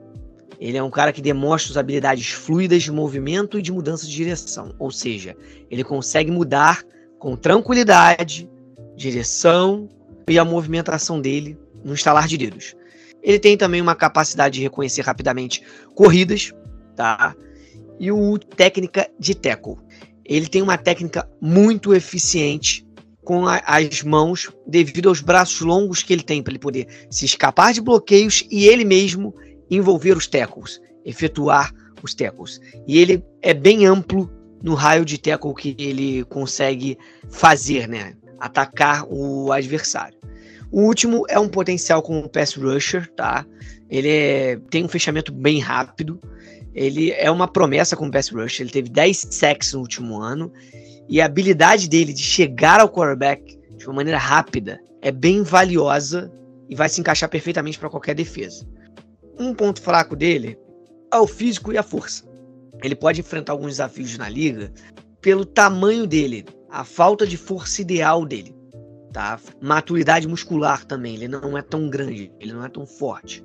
Ele 0.59 0.77
é 0.77 0.83
um 0.83 0.91
cara 0.91 1.11
que 1.11 1.21
demonstra 1.21 1.71
as 1.71 1.77
habilidades 1.77 2.29
fluidas 2.29 2.83
de 2.83 2.91
movimento 2.91 3.57
e 3.57 3.61
de 3.61 3.71
mudança 3.71 4.05
de 4.05 4.13
direção, 4.13 4.75
ou 4.77 4.91
seja, 4.91 5.35
ele 5.71 5.83
consegue 5.83 6.29
mudar 6.29 6.83
com 7.17 7.35
tranquilidade 7.35 8.49
direção 8.95 9.89
e 10.29 10.37
a 10.37 10.45
movimentação 10.45 11.19
dele 11.19 11.57
no 11.83 11.93
estalar 11.93 12.27
de 12.27 12.37
dedos. 12.37 12.75
Ele 13.21 13.39
tem 13.39 13.57
também 13.57 13.81
uma 13.81 13.95
capacidade 13.95 14.55
de 14.55 14.61
reconhecer 14.61 15.01
rapidamente 15.01 15.63
corridas, 15.95 16.53
tá? 16.95 17.35
E 17.99 18.11
o 18.11 18.37
técnica 18.37 19.09
de 19.17 19.33
tackle. 19.33 19.77
Ele 20.25 20.47
tem 20.47 20.61
uma 20.61 20.77
técnica 20.77 21.29
muito 21.41 21.93
eficiente 21.93 22.82
com 23.23 23.47
a, 23.47 23.61
as 23.65 24.03
mãos 24.03 24.51
devido 24.67 25.09
aos 25.09 25.21
braços 25.21 25.61
longos 25.61 26.03
que 26.03 26.13
ele 26.13 26.23
tem 26.23 26.41
para 26.41 26.51
ele 26.51 26.59
poder 26.59 26.87
se 27.09 27.25
escapar 27.25 27.73
de 27.73 27.81
bloqueios 27.81 28.45
e 28.51 28.67
ele 28.67 28.85
mesmo 28.85 29.33
envolver 29.69 30.15
os 30.15 30.27
tackles, 30.27 30.81
efetuar 31.05 31.71
os 32.03 32.13
tackles. 32.13 32.59
E 32.87 32.99
ele 32.99 33.23
é 33.41 33.53
bem 33.53 33.85
amplo 33.85 34.29
no 34.61 34.73
raio 34.73 35.05
de 35.05 35.17
tackle 35.17 35.53
que 35.53 35.75
ele 35.77 36.23
consegue 36.25 36.97
fazer, 37.29 37.87
né? 37.87 38.15
Atacar 38.39 39.05
o 39.09 39.51
adversário. 39.51 40.17
O 40.71 40.81
último 40.81 41.23
é 41.29 41.39
um 41.39 41.47
potencial 41.47 42.01
como 42.01 42.27
pass 42.27 42.55
rusher, 42.55 43.09
tá? 43.15 43.45
Ele 43.89 44.09
é, 44.09 44.59
tem 44.69 44.83
um 44.83 44.87
fechamento 44.87 45.31
bem 45.31 45.59
rápido. 45.59 46.19
Ele 46.73 47.11
é 47.11 47.29
uma 47.29 47.47
promessa 47.47 47.95
como 47.95 48.11
pass 48.11 48.29
rusher. 48.29 48.63
Ele 48.63 48.71
teve 48.71 48.89
10 48.89 49.27
sacks 49.29 49.73
no 49.73 49.81
último 49.81 50.19
ano. 50.19 50.51
E 51.09 51.21
a 51.21 51.25
habilidade 51.25 51.89
dele 51.89 52.13
de 52.13 52.21
chegar 52.21 52.79
ao 52.79 52.89
quarterback 52.89 53.59
de 53.77 53.85
uma 53.87 53.95
maneira 53.95 54.17
rápida 54.17 54.79
é 55.01 55.11
bem 55.11 55.43
valiosa 55.43 56.31
e 56.69 56.75
vai 56.75 56.87
se 56.89 57.01
encaixar 57.01 57.29
perfeitamente 57.29 57.77
para 57.77 57.89
qualquer 57.89 58.15
defesa. 58.15 58.65
Um 59.37 59.53
ponto 59.53 59.81
fraco 59.81 60.15
dele 60.15 60.57
é 61.11 61.17
o 61.17 61.27
físico 61.27 61.71
e 61.73 61.77
a 61.77 61.83
força. 61.83 62.23
Ele 62.81 62.95
pode 62.95 63.21
enfrentar 63.21 63.53
alguns 63.53 63.71
desafios 63.71 64.17
na 64.17 64.29
liga 64.29 64.71
pelo 65.21 65.45
tamanho 65.45 66.05
dele, 66.05 66.45
a 66.69 66.83
falta 66.83 67.25
de 67.25 67.37
força 67.37 67.81
ideal 67.81 68.25
dele 68.25 68.53
tá? 69.13 69.39
Maturidade 69.61 70.27
muscular 70.27 70.83
também, 70.83 71.13
ele 71.13 71.27
não 71.27 71.57
é 71.57 71.61
tão 71.61 71.87
grande, 71.89 72.31
ele 72.39 72.51
não 72.51 72.65
é 72.65 72.67
tão 72.67 72.85
forte. 72.85 73.43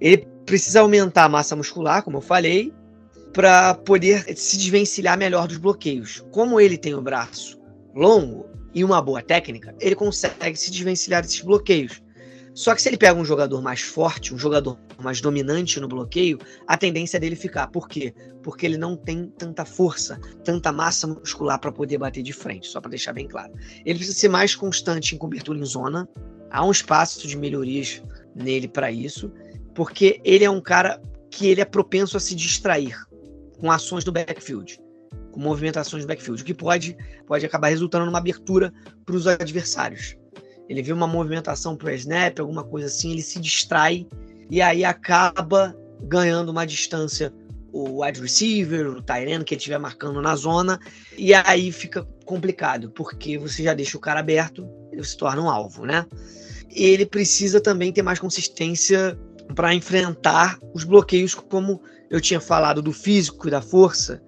Ele 0.00 0.26
precisa 0.44 0.80
aumentar 0.80 1.24
a 1.24 1.28
massa 1.28 1.56
muscular, 1.56 2.02
como 2.02 2.18
eu 2.18 2.20
falei, 2.20 2.74
para 3.36 3.74
poder 3.74 4.24
se 4.34 4.56
desvencilhar 4.56 5.18
melhor 5.18 5.46
dos 5.46 5.58
bloqueios. 5.58 6.24
Como 6.30 6.58
ele 6.58 6.78
tem 6.78 6.94
o 6.94 7.02
braço 7.02 7.60
longo 7.94 8.48
e 8.74 8.82
uma 8.82 9.02
boa 9.02 9.20
técnica, 9.20 9.74
ele 9.78 9.94
consegue 9.94 10.56
se 10.56 10.70
desvencilhar 10.70 11.20
desses 11.20 11.42
bloqueios. 11.42 12.02
Só 12.54 12.74
que 12.74 12.80
se 12.80 12.88
ele 12.88 12.96
pega 12.96 13.20
um 13.20 13.26
jogador 13.26 13.60
mais 13.60 13.82
forte, 13.82 14.32
um 14.32 14.38
jogador 14.38 14.78
mais 14.98 15.20
dominante 15.20 15.78
no 15.78 15.86
bloqueio, 15.86 16.38
a 16.66 16.78
tendência 16.78 17.20
dele 17.20 17.36
ficar. 17.36 17.66
Por 17.66 17.86
quê? 17.86 18.14
Porque 18.42 18.64
ele 18.64 18.78
não 18.78 18.96
tem 18.96 19.30
tanta 19.36 19.66
força, 19.66 20.18
tanta 20.42 20.72
massa 20.72 21.06
muscular 21.06 21.60
para 21.60 21.70
poder 21.70 21.98
bater 21.98 22.22
de 22.22 22.32
frente, 22.32 22.66
só 22.66 22.80
para 22.80 22.92
deixar 22.92 23.12
bem 23.12 23.28
claro. 23.28 23.52
Ele 23.84 23.98
precisa 23.98 24.18
ser 24.18 24.30
mais 24.30 24.54
constante 24.54 25.14
em 25.14 25.18
cobertura 25.18 25.58
em 25.58 25.64
zona. 25.66 26.08
Há 26.50 26.64
um 26.64 26.70
espaço 26.70 27.28
de 27.28 27.36
melhorias 27.36 28.02
nele 28.34 28.66
para 28.66 28.90
isso, 28.90 29.30
porque 29.74 30.22
ele 30.24 30.42
é 30.42 30.50
um 30.50 30.62
cara 30.62 31.02
que 31.30 31.48
ele 31.48 31.60
é 31.60 31.66
propenso 31.66 32.16
a 32.16 32.20
se 32.20 32.34
distrair 32.34 32.96
com 33.58 33.70
ações 33.70 34.04
do 34.04 34.12
backfield, 34.12 34.78
com 35.32 35.40
movimentações 35.40 36.04
do 36.04 36.08
backfield, 36.08 36.42
o 36.42 36.44
que 36.44 36.54
pode, 36.54 36.96
pode 37.26 37.44
acabar 37.44 37.68
resultando 37.68 38.06
numa 38.06 38.18
abertura 38.18 38.72
para 39.04 39.16
os 39.16 39.26
adversários 39.26 40.16
ele 40.68 40.82
vê 40.82 40.92
uma 40.92 41.06
movimentação 41.06 41.76
pro 41.76 41.92
snap, 41.92 42.38
alguma 42.40 42.64
coisa 42.64 42.86
assim, 42.86 43.12
ele 43.12 43.22
se 43.22 43.40
distrai 43.40 44.06
e 44.50 44.60
aí 44.60 44.84
acaba 44.84 45.76
ganhando 46.02 46.50
uma 46.50 46.66
distância 46.66 47.32
o 47.72 48.02
wide 48.02 48.20
receiver, 48.20 48.86
o 48.86 49.02
Tyrene 49.02 49.44
que 49.44 49.52
ele 49.52 49.58
estiver 49.58 49.78
marcando 49.78 50.22
na 50.22 50.34
zona, 50.34 50.80
e 51.16 51.34
aí 51.34 51.70
fica 51.70 52.06
complicado, 52.24 52.90
porque 52.90 53.36
você 53.36 53.62
já 53.62 53.74
deixa 53.74 53.98
o 53.98 54.00
cara 54.00 54.20
aberto, 54.20 54.66
ele 54.90 55.04
se 55.04 55.16
torna 55.16 55.42
um 55.42 55.50
alvo, 55.50 55.84
né? 55.84 56.06
Ele 56.70 57.04
precisa 57.04 57.60
também 57.60 57.92
ter 57.92 58.00
mais 58.00 58.18
consistência 58.18 59.18
para 59.54 59.74
enfrentar 59.74 60.58
os 60.72 60.84
bloqueios, 60.84 61.34
como 61.34 61.82
eu 62.10 62.20
tinha 62.20 62.40
falado 62.40 62.80
do 62.80 62.92
físico 62.92 63.48
e 63.48 63.50
da 63.50 63.60
força. 63.60 64.22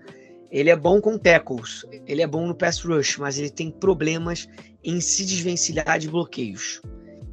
Ele 0.51 0.71
é 0.71 0.77
bom 0.77 1.01
com 1.01 1.19
tackles, 1.19 1.85
ele 2.07 2.23
é 2.23 2.27
bom 2.27 2.47
no 2.47 2.55
pass 2.55 2.81
rush, 2.81 3.19
mas 3.19 3.39
ele 3.39 3.51
tem 3.51 3.71
problemas 3.71 4.49
em 4.83 5.01
se 5.01 5.25
desvencilhar 5.25 5.99
de 5.99 6.09
bloqueios. 6.09 6.81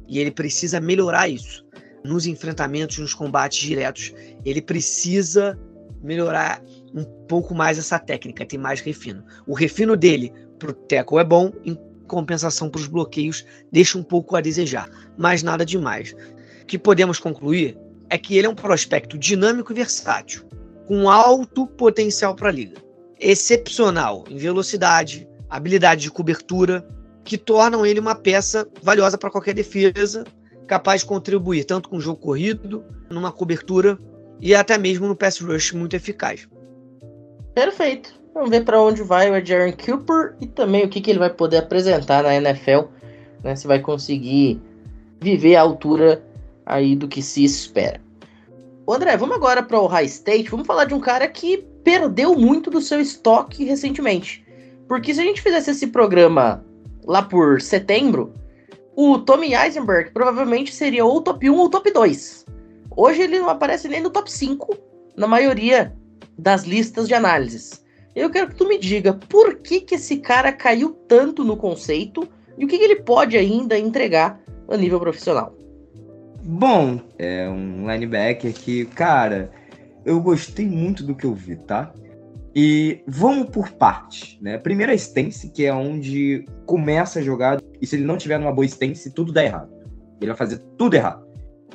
E 0.06 0.18
ele 0.18 0.30
precisa 0.30 0.80
melhorar 0.80 1.28
isso. 1.28 1.64
Nos 2.04 2.26
enfrentamentos, 2.26 2.98
nos 2.98 3.14
combates 3.14 3.58
diretos, 3.58 4.12
ele 4.44 4.60
precisa 4.60 5.58
melhorar 6.02 6.62
um 6.94 7.04
pouco 7.26 7.54
mais 7.54 7.78
essa 7.78 7.98
técnica, 7.98 8.44
tem 8.44 8.58
mais 8.58 8.80
refino. 8.80 9.24
O 9.46 9.54
refino 9.54 9.96
dele 9.96 10.32
pro 10.58 10.72
tackle 10.72 11.18
é 11.18 11.24
bom, 11.24 11.52
em 11.64 11.76
compensação 12.06 12.70
para 12.70 12.80
os 12.80 12.86
bloqueios, 12.86 13.44
deixa 13.72 13.98
um 13.98 14.02
pouco 14.02 14.36
a 14.36 14.40
desejar, 14.40 14.88
mas 15.16 15.42
nada 15.42 15.64
demais. 15.64 16.14
O 16.62 16.66
que 16.66 16.78
podemos 16.78 17.18
concluir 17.18 17.76
é 18.08 18.18
que 18.18 18.36
ele 18.36 18.46
é 18.46 18.50
um 18.50 18.54
prospecto 18.54 19.18
dinâmico 19.18 19.72
e 19.72 19.74
versátil, 19.74 20.44
com 20.86 21.10
alto 21.10 21.66
potencial 21.66 22.34
para 22.34 22.48
a 22.48 22.52
liga. 22.52 22.80
Excepcional 23.18 24.24
em 24.28 24.36
velocidade, 24.36 25.28
habilidade 25.48 26.02
de 26.02 26.10
cobertura 26.10 26.86
que 27.24 27.36
tornam 27.36 27.84
ele 27.84 27.98
uma 27.98 28.14
peça 28.14 28.68
valiosa 28.82 29.18
para 29.18 29.30
qualquer 29.30 29.54
defesa, 29.54 30.24
capaz 30.66 31.00
de 31.00 31.08
contribuir 31.08 31.64
tanto 31.64 31.88
com 31.88 31.96
o 31.96 32.00
jogo 32.00 32.20
corrido, 32.20 32.84
numa 33.10 33.32
cobertura 33.32 33.98
e 34.40 34.54
até 34.54 34.78
mesmo 34.78 35.08
no 35.08 35.16
pass 35.16 35.40
rush 35.40 35.72
muito 35.72 35.96
eficaz. 35.96 36.48
Perfeito. 37.54 38.14
Vamos 38.34 38.50
ver 38.50 38.64
para 38.64 38.80
onde 38.80 39.02
vai 39.02 39.30
o 39.30 39.44
Jaron 39.44 39.72
Cooper 39.72 40.36
e 40.40 40.46
também 40.46 40.84
o 40.84 40.88
que, 40.88 41.00
que 41.00 41.10
ele 41.10 41.18
vai 41.18 41.30
poder 41.30 41.56
apresentar 41.56 42.22
na 42.22 42.34
NFL, 42.34 42.82
né? 43.42 43.56
Se 43.56 43.66
vai 43.66 43.80
conseguir 43.80 44.60
viver 45.20 45.56
a 45.56 45.62
altura 45.62 46.22
aí 46.66 46.96
do 46.96 47.08
que 47.08 47.22
se 47.22 47.44
espera. 47.44 48.00
André, 48.88 49.16
vamos 49.16 49.36
agora 49.36 49.62
para 49.62 49.80
o 49.80 49.86
High 49.86 50.06
State. 50.06 50.50
Vamos 50.50 50.66
falar 50.66 50.84
de 50.84 50.94
um 50.94 51.00
cara 51.00 51.26
que 51.26 51.58
perdeu 51.82 52.36
muito 52.36 52.70
do 52.70 52.80
seu 52.80 53.00
estoque 53.00 53.64
recentemente. 53.64 54.44
Porque 54.86 55.14
se 55.14 55.20
a 55.20 55.24
gente 55.24 55.42
fizesse 55.42 55.70
esse 55.70 55.86
programa 55.88 56.64
lá 57.04 57.22
por 57.22 57.60
setembro, 57.60 58.32
o 58.94 59.18
Tommy 59.18 59.54
Eisenberg 59.54 60.10
provavelmente 60.10 60.72
seria 60.72 61.04
ou 61.04 61.20
top 61.20 61.50
1 61.50 61.56
ou 61.56 61.68
top 61.68 61.90
2. 61.90 62.46
Hoje 62.96 63.22
ele 63.22 63.38
não 63.38 63.48
aparece 63.48 63.88
nem 63.88 64.00
no 64.00 64.10
top 64.10 64.30
5 64.30 64.76
na 65.16 65.26
maioria 65.26 65.94
das 66.38 66.64
listas 66.64 67.08
de 67.08 67.14
análises. 67.14 67.84
Eu 68.14 68.30
quero 68.30 68.48
que 68.48 68.56
tu 68.56 68.66
me 68.66 68.78
diga 68.78 69.12
por 69.12 69.56
que, 69.56 69.80
que 69.80 69.96
esse 69.96 70.18
cara 70.18 70.52
caiu 70.52 70.90
tanto 71.08 71.44
no 71.44 71.56
conceito 71.56 72.26
e 72.56 72.64
o 72.64 72.68
que, 72.68 72.78
que 72.78 72.84
ele 72.84 72.96
pode 72.96 73.36
ainda 73.36 73.78
entregar 73.78 74.40
a 74.68 74.76
nível 74.76 74.98
profissional. 75.00 75.55
Bom, 76.48 77.00
é 77.18 77.48
um 77.48 77.90
linebacker 77.90 78.52
que, 78.52 78.84
cara, 78.84 79.50
eu 80.04 80.20
gostei 80.20 80.64
muito 80.64 81.02
do 81.02 81.12
que 81.12 81.26
eu 81.26 81.34
vi, 81.34 81.56
tá? 81.56 81.92
E 82.54 83.02
vamos 83.04 83.50
por 83.50 83.72
partes, 83.72 84.38
né? 84.40 84.56
Primeiro 84.56 84.92
a 84.92 84.94
stance, 84.94 85.50
que 85.50 85.66
é 85.66 85.74
onde 85.74 86.46
começa 86.64 87.18
a 87.18 87.22
jogada, 87.22 87.60
e 87.82 87.86
se 87.86 87.96
ele 87.96 88.04
não 88.04 88.16
tiver 88.16 88.38
numa 88.38 88.52
boa 88.52 88.64
stance, 88.64 89.12
tudo 89.12 89.32
dá 89.32 89.42
errado. 89.42 89.72
Ele 90.20 90.28
vai 90.28 90.36
fazer 90.36 90.58
tudo 90.78 90.94
errado. 90.94 91.26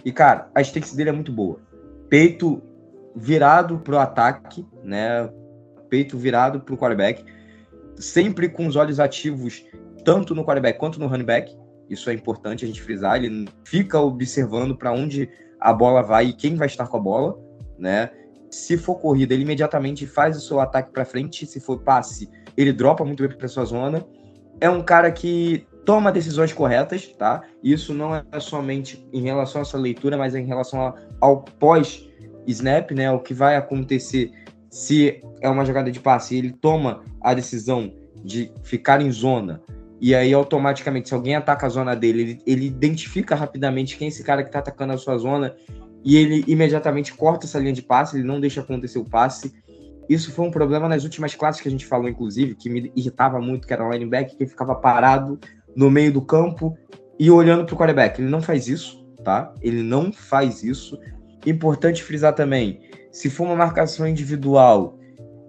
E, 0.05 0.11
cara, 0.11 0.49
a 0.55 0.61
stance 0.61 0.95
dele 0.95 1.09
é 1.09 1.13
muito 1.13 1.33
boa. 1.33 1.59
Peito 2.07 2.61
virado 3.13 3.77
pro 3.79 3.99
ataque, 3.99 4.65
né? 4.85 5.29
Peito 5.89 6.17
virado 6.17 6.61
pro 6.61 6.77
quarterback. 6.77 7.25
Sempre 7.97 8.47
com 8.47 8.65
os 8.67 8.77
olhos 8.77 9.01
ativos, 9.01 9.65
tanto 10.05 10.33
no 10.33 10.45
quarterback 10.45 10.79
quanto 10.79 10.97
no 10.97 11.07
running 11.07 11.25
back. 11.25 11.53
Isso 11.91 12.09
é 12.09 12.13
importante 12.13 12.63
a 12.63 12.67
gente 12.67 12.81
frisar. 12.81 13.21
Ele 13.21 13.47
fica 13.65 13.99
observando 13.99 14.75
para 14.75 14.91
onde 14.93 15.29
a 15.59 15.73
bola 15.73 16.01
vai 16.01 16.27
e 16.27 16.33
quem 16.33 16.55
vai 16.55 16.67
estar 16.67 16.87
com 16.87 16.97
a 16.97 16.99
bola, 16.99 17.37
né? 17.77 18.09
Se 18.49 18.77
for 18.77 18.95
corrida, 18.95 19.33
ele 19.33 19.43
imediatamente 19.43 20.07
faz 20.07 20.37
o 20.37 20.41
seu 20.41 20.59
ataque 20.59 20.91
para 20.91 21.05
frente. 21.05 21.45
Se 21.45 21.59
for 21.59 21.79
passe, 21.79 22.29
ele 22.55 22.71
dropa 22.71 23.03
muito 23.03 23.27
bem 23.27 23.37
para 23.37 23.47
sua 23.47 23.65
zona. 23.65 24.05
É 24.59 24.69
um 24.69 24.81
cara 24.81 25.11
que 25.11 25.67
toma 25.85 26.11
decisões 26.11 26.53
corretas, 26.53 27.07
tá? 27.17 27.43
Isso 27.63 27.93
não 27.93 28.15
é 28.15 28.39
somente 28.39 29.05
em 29.11 29.21
relação 29.21 29.61
à 29.61 29.65
sua 29.65 29.79
leitura, 29.79 30.17
mas 30.17 30.33
é 30.33 30.39
em 30.39 30.45
relação 30.45 30.93
ao 31.19 31.41
pós-snap, 31.43 32.91
né? 32.91 33.11
O 33.11 33.19
que 33.19 33.33
vai 33.33 33.55
acontecer 33.55 34.31
se 34.69 35.21
é 35.41 35.49
uma 35.49 35.65
jogada 35.65 35.91
de 35.91 35.99
passe, 35.99 36.37
ele 36.37 36.53
toma 36.53 37.03
a 37.19 37.33
decisão 37.33 37.93
de 38.23 38.51
ficar 38.63 39.01
em 39.01 39.11
zona, 39.11 39.61
e 40.01 40.15
aí 40.15 40.33
automaticamente, 40.33 41.09
se 41.09 41.13
alguém 41.13 41.35
ataca 41.35 41.67
a 41.67 41.69
zona 41.69 41.95
dele, 41.95 42.21
ele, 42.21 42.41
ele 42.47 42.65
identifica 42.65 43.35
rapidamente 43.35 43.95
quem 43.95 44.07
é 44.07 44.09
esse 44.09 44.23
cara 44.23 44.43
que 44.43 44.51
tá 44.51 44.57
atacando 44.57 44.93
a 44.93 44.97
sua 44.97 45.15
zona, 45.15 45.55
e 46.03 46.17
ele 46.17 46.43
imediatamente 46.47 47.13
corta 47.13 47.45
essa 47.45 47.59
linha 47.59 47.71
de 47.71 47.83
passe, 47.83 48.17
ele 48.17 48.27
não 48.27 48.39
deixa 48.39 48.61
acontecer 48.61 48.97
o 48.97 49.05
passe. 49.05 49.53
Isso 50.09 50.31
foi 50.31 50.47
um 50.47 50.49
problema 50.49 50.89
nas 50.89 51.03
últimas 51.03 51.35
classes 51.35 51.61
que 51.61 51.67
a 51.67 51.71
gente 51.71 51.85
falou, 51.85 52.09
inclusive, 52.09 52.55
que 52.55 52.67
me 52.67 52.91
irritava 52.95 53.39
muito, 53.39 53.67
que 53.67 53.73
era 53.73 53.87
o 53.87 53.91
linebacker, 53.91 54.35
que 54.35 54.47
ficava 54.47 54.73
parado 54.73 55.39
no 55.75 55.91
meio 55.91 56.11
do 56.11 56.21
campo 56.23 56.75
e 57.19 57.29
olhando 57.29 57.63
para 57.63 57.75
o 57.75 57.77
quarterback. 57.77 58.19
Ele 58.19 58.29
não 58.29 58.41
faz 58.41 58.67
isso, 58.67 59.05
tá? 59.23 59.53
Ele 59.61 59.83
não 59.83 60.11
faz 60.11 60.63
isso. 60.63 60.99
Importante 61.45 62.03
frisar 62.03 62.33
também, 62.33 62.81
se 63.11 63.29
for 63.29 63.43
uma 63.43 63.55
marcação 63.55 64.07
individual 64.07 64.97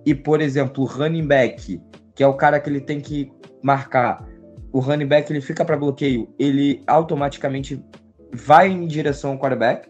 e, 0.05 0.15
por 0.15 0.43
exemplo, 0.43 0.85
o 0.85 0.87
running 0.87 1.27
back, 1.27 1.81
que 2.15 2.23
é 2.23 2.27
o 2.27 2.35
cara 2.35 2.61
que 2.61 2.69
ele 2.69 2.83
tem 2.83 3.01
que 3.01 3.33
marcar, 3.63 4.27
o 4.73 4.81
running 4.81 5.07
back 5.07 5.31
ele 5.31 5.41
fica 5.41 5.65
para 5.65 5.77
bloqueio, 5.77 6.29
ele 6.39 6.83
automaticamente 6.87 7.85
vai 8.33 8.69
em 8.69 8.87
direção 8.87 9.33
ao 9.33 9.39
quarterback. 9.39 9.89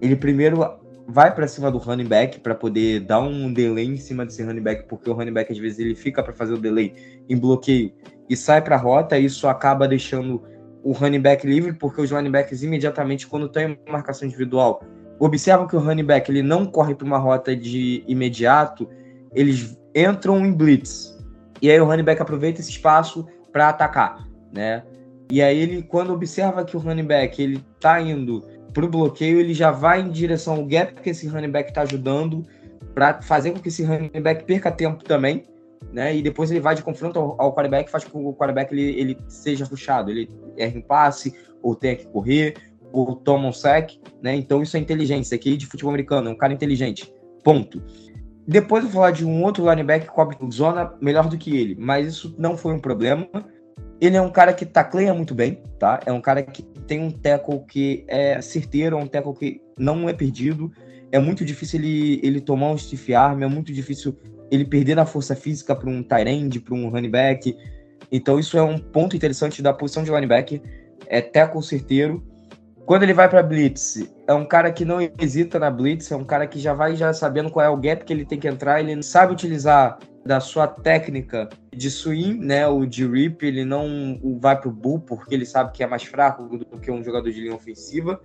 Ele 0.00 0.16
primeiro 0.16 0.58
vai 1.06 1.32
para 1.32 1.46
cima 1.46 1.70
do 1.70 1.78
running 1.78 2.06
back 2.06 2.40
para 2.40 2.54
poder 2.54 3.00
dar 3.00 3.20
um 3.20 3.52
delay 3.52 3.86
em 3.86 3.96
cima 3.96 4.24
desse 4.24 4.42
running 4.42 4.62
back, 4.62 4.88
porque 4.88 5.08
o 5.08 5.12
running 5.12 5.32
back 5.32 5.52
às 5.52 5.58
vezes 5.58 5.78
ele 5.78 5.94
fica 5.94 6.22
para 6.22 6.32
fazer 6.32 6.54
o 6.54 6.58
delay 6.58 6.94
em 7.28 7.36
bloqueio 7.36 7.92
e 8.28 8.36
sai 8.36 8.62
para 8.62 8.76
a 8.76 8.78
rota, 8.78 9.18
isso 9.18 9.46
acaba 9.46 9.86
deixando 9.86 10.42
o 10.82 10.92
running 10.92 11.20
back 11.20 11.46
livre, 11.46 11.72
porque 11.74 12.00
os 12.00 12.10
running 12.10 12.30
backs 12.30 12.62
imediatamente, 12.62 13.26
quando 13.26 13.48
tem 13.48 13.78
marcação 13.88 14.26
individual, 14.26 14.82
observam 15.18 15.66
que 15.66 15.76
o 15.76 15.78
running 15.78 16.04
back 16.04 16.30
ele 16.30 16.42
não 16.42 16.66
corre 16.66 16.94
para 16.94 17.06
uma 17.06 17.18
rota 17.18 17.54
de 17.54 18.02
imediato, 18.06 18.88
eles 19.34 19.78
entram 19.94 20.44
em 20.44 20.52
blitz. 20.52 21.14
E 21.62 21.70
aí 21.70 21.80
o 21.80 21.84
running 21.84 22.02
back 22.02 22.20
aproveita 22.20 22.60
esse 22.60 22.70
espaço 22.70 23.26
para 23.54 23.70
atacar, 23.70 24.28
né? 24.52 24.82
E 25.30 25.40
aí 25.40 25.58
ele, 25.58 25.82
quando 25.82 26.12
observa 26.12 26.64
que 26.64 26.76
o 26.76 26.80
running 26.80 27.06
back 27.06 27.40
ele 27.40 27.64
tá 27.80 28.00
indo 28.00 28.42
pro 28.74 28.88
bloqueio, 28.88 29.40
ele 29.40 29.54
já 29.54 29.70
vai 29.70 30.02
em 30.02 30.10
direção 30.10 30.56
ao 30.56 30.66
gap 30.66 31.00
que 31.00 31.10
esse 31.10 31.26
running 31.26 31.50
back 31.50 31.72
tá 31.72 31.82
ajudando 31.82 32.44
para 32.92 33.22
fazer 33.22 33.52
com 33.52 33.60
que 33.60 33.68
esse 33.68 33.82
running 33.82 34.10
back 34.20 34.44
perca 34.44 34.70
tempo 34.70 35.02
também 35.02 35.46
né? 35.92 36.16
E 36.16 36.22
depois 36.22 36.50
ele 36.50 36.60
vai 36.60 36.74
de 36.74 36.82
confronto 36.82 37.18
ao, 37.18 37.40
ao 37.40 37.54
quarterback, 37.54 37.90
faz 37.90 38.04
com 38.04 38.18
que 38.20 38.26
o 38.26 38.34
quarterback 38.34 38.72
ele, 38.72 39.00
ele 39.00 39.18
seja 39.28 39.64
ruxado, 39.64 40.10
ele 40.10 40.30
erra 40.56 40.76
em 40.76 40.80
passe, 40.80 41.34
ou 41.62 41.74
tenha 41.74 41.96
que 41.96 42.06
correr, 42.06 42.54
ou 42.92 43.16
toma 43.16 43.48
um 43.48 43.52
sec, 43.52 43.92
né? 44.22 44.34
Então 44.34 44.62
isso 44.62 44.76
é 44.76 44.80
inteligência. 44.80 45.34
Aqui 45.34 45.56
de 45.56 45.66
futebol 45.66 45.90
americano, 45.90 46.28
é 46.28 46.32
um 46.32 46.36
cara 46.36 46.52
inteligente. 46.52 47.12
Ponto. 47.42 47.82
Depois 48.46 48.84
eu 48.84 48.90
vou 48.90 49.00
falar 49.00 49.12
de 49.12 49.24
um 49.24 49.42
outro 49.42 49.68
linebacker 49.68 50.08
que 50.08 50.14
cobre 50.14 50.36
zona 50.52 50.94
melhor 51.00 51.28
do 51.28 51.38
que 51.38 51.56
ele, 51.56 51.76
mas 51.78 52.06
isso 52.06 52.34
não 52.38 52.56
foi 52.56 52.74
um 52.74 52.78
problema. 52.78 53.26
Ele 54.00 54.16
é 54.16 54.20
um 54.20 54.30
cara 54.30 54.52
que 54.52 54.66
tacleia 54.66 55.14
muito 55.14 55.34
bem, 55.34 55.62
tá? 55.78 56.00
É 56.04 56.12
um 56.12 56.20
cara 56.20 56.42
que 56.42 56.62
tem 56.86 57.00
um 57.00 57.10
tackle 57.10 57.64
que 57.66 58.04
é 58.06 58.40
certeiro, 58.42 58.98
é 58.98 59.00
um 59.00 59.06
tackle 59.06 59.34
que 59.34 59.60
não 59.78 60.08
é 60.08 60.12
perdido. 60.12 60.70
É 61.10 61.18
muito 61.18 61.44
difícil 61.44 61.80
ele, 61.80 62.20
ele 62.22 62.40
tomar 62.40 62.70
um 62.70 62.76
stiff 62.76 63.14
arm, 63.14 63.42
é 63.42 63.46
muito 63.46 63.72
difícil 63.72 64.14
ele 64.50 64.64
perder 64.64 64.94
na 64.94 65.06
força 65.06 65.34
física 65.34 65.74
para 65.74 65.88
um 65.88 66.02
tight 66.02 66.28
end, 66.28 66.60
para 66.60 66.74
um 66.74 66.90
running 66.90 67.10
back. 67.10 67.56
Então 68.12 68.38
isso 68.38 68.58
é 68.58 68.62
um 68.62 68.78
ponto 68.78 69.16
interessante 69.16 69.62
da 69.62 69.72
posição 69.72 70.04
de 70.04 70.10
linebacker, 70.10 70.60
é 71.06 71.22
tackle 71.22 71.62
certeiro. 71.62 72.22
Quando 72.86 73.02
ele 73.02 73.14
vai 73.14 73.28
para 73.28 73.42
blitz, 73.42 74.06
é 74.26 74.34
um 74.34 74.44
cara 74.44 74.70
que 74.70 74.84
não 74.84 74.98
hesita 75.00 75.58
na 75.58 75.70
blitz, 75.70 76.10
é 76.12 76.16
um 76.16 76.24
cara 76.24 76.46
que 76.46 76.58
já 76.58 76.74
vai 76.74 76.94
já 76.94 77.14
sabendo 77.14 77.50
qual 77.50 77.64
é 77.64 77.68
o 77.68 77.78
gap 77.78 78.04
que 78.04 78.12
ele 78.12 78.26
tem 78.26 78.38
que 78.38 78.46
entrar, 78.46 78.78
ele 78.78 79.02
sabe 79.02 79.32
utilizar 79.32 79.98
da 80.24 80.38
sua 80.38 80.66
técnica 80.66 81.48
de 81.74 81.90
swing, 81.90 82.38
né, 82.44 82.66
o 82.66 82.84
de 82.84 83.06
rip, 83.06 83.44
ele 83.44 83.64
não 83.64 84.18
vai 84.38 84.58
pro 84.58 84.70
bull 84.70 85.00
porque 85.00 85.34
ele 85.34 85.46
sabe 85.46 85.72
que 85.72 85.82
é 85.82 85.86
mais 85.86 86.02
fraco 86.02 86.44
do 86.44 86.78
que 86.78 86.90
um 86.90 87.02
jogador 87.02 87.30
de 87.30 87.40
linha 87.40 87.54
ofensiva. 87.54 88.20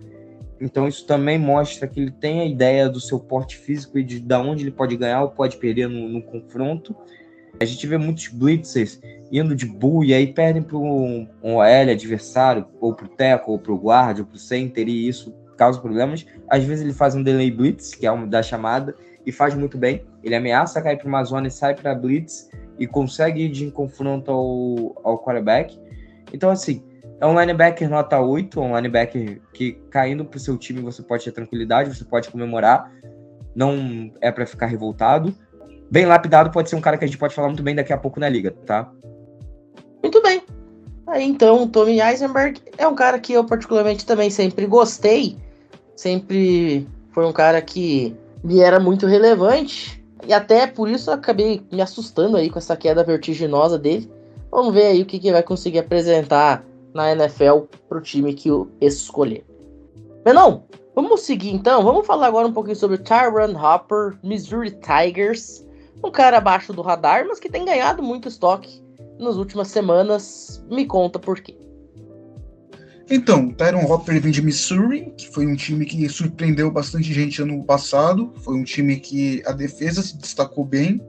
Então 0.60 0.86
isso 0.86 1.06
também 1.06 1.38
mostra 1.38 1.88
que 1.88 1.98
ele 1.98 2.10
tem 2.10 2.40
a 2.40 2.44
ideia 2.44 2.88
do 2.88 3.00
seu 3.00 3.18
porte 3.18 3.56
físico 3.56 3.98
e 3.98 4.04
de, 4.04 4.20
de 4.20 4.34
onde 4.34 4.64
ele 4.64 4.70
pode 4.70 4.94
ganhar 4.96 5.22
ou 5.22 5.30
pode 5.30 5.56
perder 5.56 5.88
no, 5.88 6.06
no 6.08 6.22
confronto. 6.22 6.94
A 7.60 7.66
gente 7.66 7.86
vê 7.86 7.98
muitos 7.98 8.28
blitzers 8.28 8.98
indo 9.30 9.54
de 9.54 9.66
bull 9.66 10.02
e 10.02 10.14
aí 10.14 10.32
perdem 10.32 10.62
para 10.62 10.78
um, 10.78 11.28
um 11.42 11.56
OL 11.56 11.62
adversário, 11.62 12.66
ou 12.80 12.94
para 12.94 13.04
o 13.04 13.08
teco, 13.08 13.52
ou 13.52 13.58
para 13.58 13.72
o 13.72 13.76
guard, 13.76 14.20
ou 14.20 14.24
para 14.24 14.34
o 14.34 14.38
center, 14.38 14.88
e 14.88 15.06
isso 15.06 15.34
causa 15.58 15.78
problemas. 15.78 16.24
Às 16.48 16.64
vezes 16.64 16.82
ele 16.82 16.94
faz 16.94 17.14
um 17.14 17.22
delay 17.22 17.50
blitz, 17.50 17.94
que 17.94 18.06
é 18.06 18.10
uma 18.10 18.26
da 18.26 18.42
chamada, 18.42 18.94
e 19.26 19.30
faz 19.30 19.54
muito 19.54 19.76
bem. 19.76 20.06
Ele 20.24 20.34
ameaça 20.34 20.80
cair 20.80 20.96
para 20.96 21.06
uma 21.06 21.22
zona 21.22 21.48
e 21.48 21.50
sai 21.50 21.74
para 21.74 21.94
blitz 21.94 22.48
e 22.78 22.86
consegue 22.86 23.42
ir 23.42 23.50
de 23.50 23.70
confronto 23.70 24.30
ao, 24.30 25.00
ao 25.04 25.22
quarterback. 25.22 25.78
Então, 26.32 26.48
assim, 26.48 26.82
é 27.20 27.26
um 27.26 27.38
linebacker 27.38 27.90
nota 27.90 28.18
8, 28.18 28.58
um 28.58 28.74
linebacker 28.74 29.42
que 29.52 29.72
caindo 29.90 30.24
pro 30.24 30.40
seu 30.40 30.56
time 30.56 30.80
você 30.80 31.02
pode 31.02 31.24
ter 31.24 31.32
tranquilidade, 31.32 31.94
você 31.94 32.06
pode 32.06 32.30
comemorar. 32.30 32.90
Não 33.54 34.10
é 34.22 34.32
para 34.32 34.46
ficar 34.46 34.64
revoltado. 34.64 35.34
Bem 35.90 36.06
lapidado, 36.06 36.50
pode 36.50 36.70
ser 36.70 36.76
um 36.76 36.80
cara 36.80 36.96
que 36.96 37.04
a 37.04 37.08
gente 37.08 37.18
pode 37.18 37.34
falar 37.34 37.48
muito 37.48 37.62
bem 37.62 37.74
daqui 37.74 37.92
a 37.92 37.98
pouco 37.98 38.20
na 38.20 38.28
liga, 38.28 38.52
tá? 38.64 38.90
Muito 40.02 40.22
bem. 40.22 40.40
Aí 41.08 41.24
então, 41.24 41.64
o 41.64 41.68
Tommy 41.68 42.00
Eisenberg 42.00 42.60
é 42.78 42.86
um 42.86 42.94
cara 42.94 43.18
que 43.18 43.32
eu 43.32 43.44
particularmente 43.44 44.06
também 44.06 44.30
sempre 44.30 44.66
gostei. 44.66 45.36
Sempre 45.96 46.86
foi 47.10 47.26
um 47.26 47.32
cara 47.32 47.60
que 47.60 48.16
me 48.44 48.60
era 48.60 48.78
muito 48.78 49.06
relevante. 49.06 50.00
E 50.26 50.32
até 50.32 50.66
por 50.66 50.88
isso 50.88 51.10
eu 51.10 51.14
acabei 51.14 51.62
me 51.72 51.82
assustando 51.82 52.36
aí 52.36 52.48
com 52.48 52.58
essa 52.58 52.76
queda 52.76 53.02
vertiginosa 53.02 53.76
dele. 53.76 54.08
Vamos 54.50 54.72
ver 54.72 54.86
aí 54.86 55.02
o 55.02 55.06
que, 55.06 55.18
que 55.18 55.32
vai 55.32 55.42
conseguir 55.42 55.80
apresentar 55.80 56.64
na 56.94 57.10
NFL 57.12 57.62
para 57.88 57.98
o 57.98 58.00
time 58.00 58.32
que 58.32 58.50
o 58.50 58.68
escolher. 58.80 59.44
Mas 60.24 60.34
não, 60.34 60.64
vamos 60.94 61.22
seguir 61.22 61.50
então. 61.50 61.82
Vamos 61.82 62.06
falar 62.06 62.28
agora 62.28 62.46
um 62.46 62.52
pouquinho 62.52 62.76
sobre 62.76 62.98
Tyron 62.98 63.56
Hopper, 63.56 64.16
Missouri 64.22 64.70
Tigers. 64.70 65.66
Um 66.02 66.10
cara 66.10 66.38
abaixo 66.38 66.72
do 66.72 66.82
radar, 66.82 67.26
mas 67.26 67.38
que 67.38 67.50
tem 67.50 67.64
ganhado 67.64 68.02
muito 68.02 68.28
estoque 68.28 68.82
nas 69.18 69.36
últimas 69.36 69.68
semanas. 69.68 70.64
Me 70.70 70.86
conta 70.86 71.18
por 71.18 71.40
quê. 71.40 71.60
Então, 73.12 73.48
o 73.48 73.52
Tyron 73.52 73.84
Hopper 73.90 74.20
vem 74.20 74.30
de 74.30 74.40
Missouri, 74.40 75.12
que 75.16 75.28
foi 75.28 75.44
um 75.44 75.56
time 75.56 75.84
que 75.84 76.08
surpreendeu 76.08 76.70
bastante 76.70 77.12
gente 77.12 77.42
ano 77.42 77.62
passado. 77.64 78.32
Foi 78.36 78.54
um 78.54 78.62
time 78.62 79.00
que 79.00 79.42
a 79.44 79.50
defesa 79.50 80.00
se 80.00 80.16
destacou 80.16 80.64
bem. 80.64 81.00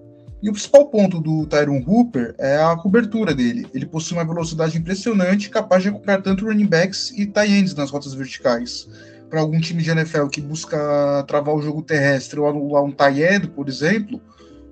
E 0.42 0.50
o 0.50 0.52
principal 0.52 0.88
ponto 0.88 1.22
do 1.22 1.46
Tyron 1.46 1.84
Hooper 1.86 2.34
é 2.40 2.58
a 2.58 2.76
cobertura 2.76 3.36
dele. 3.36 3.68
Ele 3.72 3.86
possui 3.86 4.18
uma 4.18 4.26
velocidade 4.26 4.76
impressionante, 4.76 5.52
capaz 5.52 5.84
de 5.84 5.90
acompanhar 5.90 6.24
tanto 6.24 6.46
running 6.46 6.66
backs 6.66 7.12
e 7.12 7.28
tight 7.28 7.54
ends 7.54 7.76
nas 7.76 7.92
rotas 7.92 8.16
verticais. 8.16 8.90
Para 9.30 9.40
algum 9.40 9.62
time 9.62 9.84
de 9.84 9.92
NFL 9.92 10.26
que 10.26 10.42
busca 10.42 11.24
travar 11.28 11.54
o 11.54 11.62
jogo 11.62 11.84
terrestre 11.84 12.40
ou 12.40 12.50
anular 12.50 12.84
um 12.84 12.92
tight 12.92 13.22
end, 13.22 13.48
por 13.50 13.70
exemplo, 13.70 14.20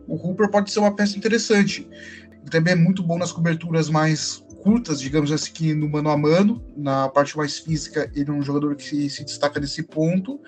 o 0.10 0.16
Hooper 0.16 0.50
pode 0.50 0.72
ser 0.72 0.80
uma 0.80 0.96
peça 0.96 1.18
interessante. 1.18 1.88
Ele 2.42 2.50
também 2.50 2.74
é 2.74 2.76
muito 2.76 3.04
bom 3.04 3.18
nas 3.18 3.32
coberturas 3.32 3.90
mais 3.90 4.44
curtas, 4.64 5.00
digamos 5.00 5.32
assim, 5.32 5.52
que 5.54 5.74
no 5.74 5.88
mano 5.88 6.10
a 6.10 6.18
mano. 6.18 6.62
Na 6.76 7.08
parte 7.08 7.38
mais 7.38 7.60
física, 7.60 8.10
ele 8.16 8.30
é 8.30 8.34
um 8.34 8.42
jogador 8.42 8.76
que 8.76 9.10
se 9.10 9.24
destaca 9.24 9.60
nesse 9.60 9.84
ponto. 9.84 10.40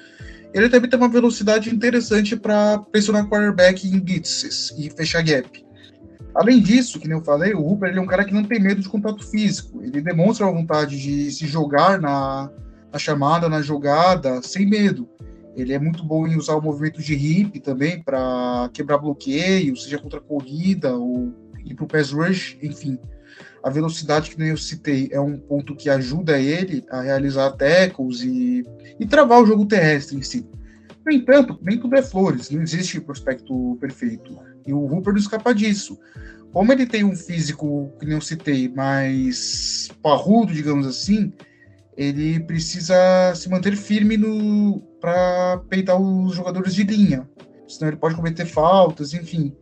Ele 0.53 0.67
também 0.67 0.89
tem 0.89 0.99
uma 0.99 1.07
velocidade 1.07 1.73
interessante 1.73 2.35
para 2.35 2.79
pressionar 2.79 3.27
quarterback 3.29 3.87
em 3.87 3.99
blitzes 3.99 4.73
e 4.77 4.89
fechar 4.89 5.23
gap. 5.23 5.65
Além 6.33 6.61
disso, 6.61 6.99
que 6.99 7.07
nem 7.07 7.17
eu 7.17 7.23
falei, 7.23 7.53
o 7.53 7.61
Hooper 7.61 7.89
ele 7.89 7.99
é 7.99 8.01
um 8.01 8.07
cara 8.07 8.23
que 8.23 8.33
não 8.33 8.43
tem 8.43 8.59
medo 8.59 8.81
de 8.81 8.89
contato 8.89 9.25
físico. 9.29 9.81
Ele 9.83 10.01
demonstra 10.01 10.47
a 10.47 10.51
vontade 10.51 10.99
de 10.99 11.31
se 11.31 11.45
jogar 11.45 11.99
na, 11.99 12.49
na 12.91 12.99
chamada, 12.99 13.49
na 13.49 13.61
jogada, 13.61 14.41
sem 14.41 14.65
medo. 14.65 15.09
Ele 15.55 15.73
é 15.73 15.79
muito 15.79 16.03
bom 16.03 16.27
em 16.27 16.37
usar 16.37 16.55
o 16.55 16.61
movimento 16.61 17.01
de 17.01 17.13
hip 17.13 17.59
também 17.59 18.01
para 18.01 18.69
quebrar 18.73 18.97
bloqueio, 18.97 19.75
seja 19.75 19.99
contra 19.99 20.19
a 20.19 20.23
corrida 20.23 20.95
ou 20.95 21.33
ir 21.65 21.75
para 21.75 21.85
o 21.85 21.87
pass 21.87 22.11
rush, 22.11 22.57
enfim. 22.61 22.97
A 23.63 23.69
velocidade 23.69 24.31
que 24.31 24.39
nem 24.39 24.49
eu 24.49 24.57
citei 24.57 25.09
é 25.11 25.19
um 25.19 25.37
ponto 25.37 25.75
que 25.75 25.89
ajuda 25.89 26.39
ele 26.39 26.83
a 26.89 27.01
realizar 27.01 27.51
tackles 27.51 28.21
e, 28.21 28.65
e 28.99 29.05
travar 29.05 29.41
o 29.41 29.45
jogo 29.45 29.65
terrestre 29.65 30.17
em 30.17 30.21
si. 30.21 30.47
No 31.05 31.11
entanto, 31.11 31.59
nem 31.61 31.79
tudo 31.79 31.95
é 31.95 32.01
flores, 32.01 32.49
não 32.49 32.61
existe 32.61 32.99
prospecto 33.01 33.77
perfeito. 33.79 34.37
E 34.65 34.73
o 34.73 34.85
Hooper 34.85 35.13
não 35.13 35.19
escapa 35.19 35.53
disso. 35.53 35.99
Como 36.53 36.71
ele 36.71 36.85
tem 36.85 37.03
um 37.03 37.15
físico, 37.15 37.91
que 37.99 38.05
nem 38.05 38.15
eu 38.15 38.21
citei, 38.21 38.67
mais 38.69 39.89
parrudo, 40.01 40.53
digamos 40.53 40.85
assim, 40.85 41.31
ele 41.95 42.39
precisa 42.41 42.95
se 43.35 43.49
manter 43.49 43.75
firme 43.75 44.17
no 44.17 44.81
para 45.01 45.59
peitar 45.67 45.99
os 45.99 46.35
jogadores 46.35 46.75
de 46.75 46.83
linha. 46.83 47.27
Senão 47.67 47.89
ele 47.89 47.97
pode 47.97 48.15
cometer 48.15 48.45
faltas, 48.45 49.13
enfim. 49.13 49.53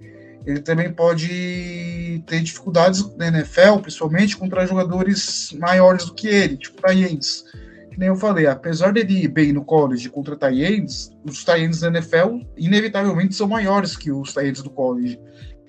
Ele 0.45 0.59
também 0.61 0.91
pode 0.91 2.23
ter 2.25 2.41
dificuldades 2.41 3.15
na 3.15 3.27
NFL, 3.27 3.79
principalmente 3.81 4.37
contra 4.37 4.65
jogadores 4.65 5.55
maiores 5.59 6.05
do 6.05 6.13
que 6.13 6.27
ele, 6.27 6.57
tipo 6.57 6.81
Tayens. 6.81 7.43
Que 7.91 7.99
nem 7.99 8.09
eu 8.09 8.15
falei, 8.15 8.47
apesar 8.47 8.93
dele 8.93 9.23
ir 9.23 9.27
bem 9.27 9.53
no 9.53 9.63
college 9.63 10.09
contra 10.09 10.35
Tayens, 10.35 11.11
os 11.23 11.43
Tayens 11.43 11.81
da 11.81 11.87
NFL 11.87 12.39
inevitavelmente 12.57 13.35
são 13.35 13.47
maiores 13.47 13.95
que 13.95 14.11
os 14.11 14.33
Tayens 14.33 14.61
do 14.61 14.69
college. 14.69 15.19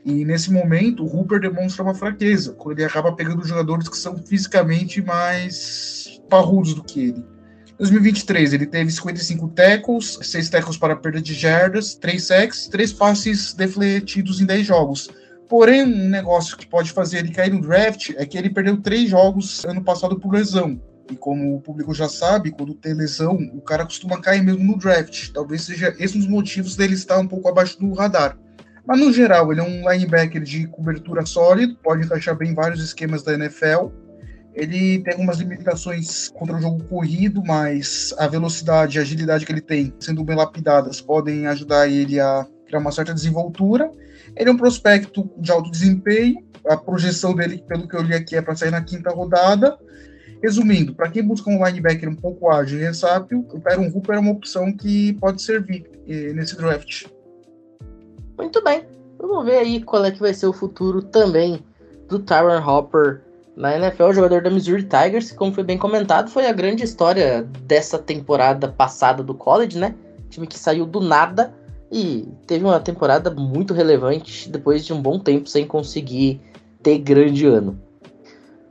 E 0.05 0.25
nesse 0.25 0.51
momento, 0.51 1.05
o 1.05 1.15
Hooper 1.15 1.41
demonstra 1.41 1.83
uma 1.83 1.95
fraqueza, 1.95 2.55
quando 2.55 2.79
ele 2.79 2.87
acaba 2.87 3.13
pegando 3.13 3.47
jogadores 3.47 3.89
que 3.89 3.99
são 3.99 4.17
fisicamente 4.17 5.03
mais 5.03 6.23
parrudos 6.31 6.75
do 6.75 6.83
que 6.83 7.09
ele. 7.09 7.25
2023, 7.81 8.53
ele 8.53 8.67
teve 8.67 8.91
55 8.91 9.49
tackles, 9.49 10.19
6 10.21 10.51
tackles 10.51 10.77
para 10.77 10.95
perda 10.95 11.19
de 11.19 11.33
jardas, 11.33 11.95
3 11.95 12.23
sacks, 12.23 12.69
3 12.69 12.93
passes 12.93 13.55
defletidos 13.55 14.39
em 14.39 14.45
10 14.45 14.67
jogos. 14.67 15.09
Porém, 15.49 15.83
um 15.85 16.09
negócio 16.11 16.59
que 16.59 16.67
pode 16.67 16.93
fazer 16.93 17.19
ele 17.19 17.33
cair 17.33 17.51
no 17.51 17.63
draft 17.63 18.11
é 18.19 18.27
que 18.27 18.37
ele 18.37 18.51
perdeu 18.51 18.77
3 18.77 19.09
jogos 19.09 19.65
ano 19.65 19.83
passado 19.83 20.21
por 20.21 20.35
lesão. 20.35 20.79
E 21.11 21.17
como 21.17 21.57
o 21.57 21.61
público 21.61 21.95
já 21.95 22.07
sabe, 22.07 22.51
quando 22.51 22.75
tem 22.75 22.93
lesão, 22.93 23.37
o 23.55 23.63
cara 23.63 23.85
costuma 23.85 24.21
cair 24.21 24.43
mesmo 24.43 24.63
no 24.63 24.77
draft. 24.77 25.31
Talvez 25.33 25.63
seja 25.63 25.97
esse 25.99 26.19
um 26.19 26.21
dos 26.21 26.29
motivos 26.29 26.77
dele 26.77 26.93
estar 26.93 27.19
um 27.19 27.27
pouco 27.27 27.49
abaixo 27.49 27.81
do 27.81 27.95
radar. 27.95 28.39
Mas 28.87 29.01
no 29.01 29.11
geral, 29.11 29.51
ele 29.51 29.61
é 29.63 29.65
um 29.65 29.91
linebacker 29.91 30.43
de 30.43 30.67
cobertura 30.67 31.25
sólido, 31.25 31.77
pode 31.83 32.05
encaixar 32.05 32.37
bem 32.37 32.55
vários 32.55 32.85
esquemas 32.85 33.23
da 33.23 33.33
NFL 33.33 33.89
ele 34.55 35.01
tem 35.03 35.13
algumas 35.13 35.39
limitações 35.39 36.29
contra 36.31 36.57
o 36.57 36.61
jogo 36.61 36.83
corrido, 36.85 37.43
mas 37.45 38.15
a 38.19 38.27
velocidade 38.27 38.97
e 38.97 38.99
a 38.99 39.03
agilidade 39.03 39.47
que 39.47 39.53
ele 39.53 39.61
tem, 39.61 39.93
sendo 40.01 40.25
bem 40.25 40.37
lapidadas, 40.37 41.01
podem 41.01 41.47
ajudar 41.47 41.89
ele 41.89 42.19
a 42.19 42.47
criar 42.67 42.81
uma 42.81 42.93
certa 42.93 43.15
desenvoltura. 43.15 43.91
Ele 44.37 44.51
é 44.51 44.53
um 44.53 44.57
prospecto 44.57 45.31
de 45.39 45.51
alto 45.51 45.71
desempenho, 45.71 46.45
a 46.67 46.77
projeção 46.77 47.35
dele, 47.35 47.63
pelo 47.67 47.89
que 47.89 47.97
eu 47.97 48.03
li 48.03 48.15
aqui, 48.15 48.37
é 48.37 48.43
para 48.43 48.57
sair 48.57 48.71
na 48.71 48.83
quinta 48.83 49.11
rodada. 49.11 49.79
Resumindo, 50.43 50.95
para 50.95 51.11
quem 51.11 51.23
busca 51.23 51.51
um 51.51 51.65
linebacker 51.65 52.09
um 52.09 52.15
pouco 52.15 52.51
ágil 52.51 52.79
e 52.79 52.83
rensápio, 52.83 53.47
o 53.53 53.61
Tyron 53.61 53.91
Hooper 53.95 54.17
é 54.17 54.19
uma 54.19 54.33
opção 54.33 54.73
que 54.73 55.13
pode 55.15 55.43
servir 55.43 55.85
eh, 56.09 56.33
nesse 56.33 56.57
draft. 56.57 57.07
Muito 58.39 58.65
bem. 58.65 58.87
Vamos 59.19 59.45
ver 59.45 59.59
aí 59.59 59.83
qual 59.83 60.05
é 60.05 60.11
que 60.11 60.19
vai 60.19 60.33
ser 60.33 60.47
o 60.47 60.53
futuro 60.53 61.03
também 61.03 61.63
do 62.09 62.19
Tyron 62.19 62.67
Hopper 62.67 63.23
na 63.57 63.77
NFL, 63.77 64.05
o 64.05 64.13
jogador 64.13 64.43
da 64.43 64.51
Missouri 64.51 64.85
Tigers, 64.85 65.33
como 65.33 65.53
foi 65.53 65.65
bem 65.65 65.77
comentado, 65.77 66.31
foi 66.31 66.47
a 66.47 66.53
grande 66.53 66.85
história 66.85 67.43
dessa 67.63 67.99
temporada 67.99 68.69
passada 68.69 69.23
do 69.23 69.35
college, 69.35 69.79
né? 69.79 69.95
Time 70.29 70.47
que 70.47 70.59
saiu 70.59 70.87
do 70.87 71.01
nada 71.01 71.53
e 71.91 72.29
teve 72.47 72.65
uma 72.65 72.79
temporada 72.79 73.31
muito 73.31 73.75
relevante 73.75 74.49
depois 74.49 74.87
de 74.87 74.93
um 74.93 75.03
bom 75.03 75.19
tempo 75.19 75.49
sem 75.49 75.67
conseguir 75.67 76.41
ter 76.83 76.99
grande 76.99 77.47
ano. 77.47 77.79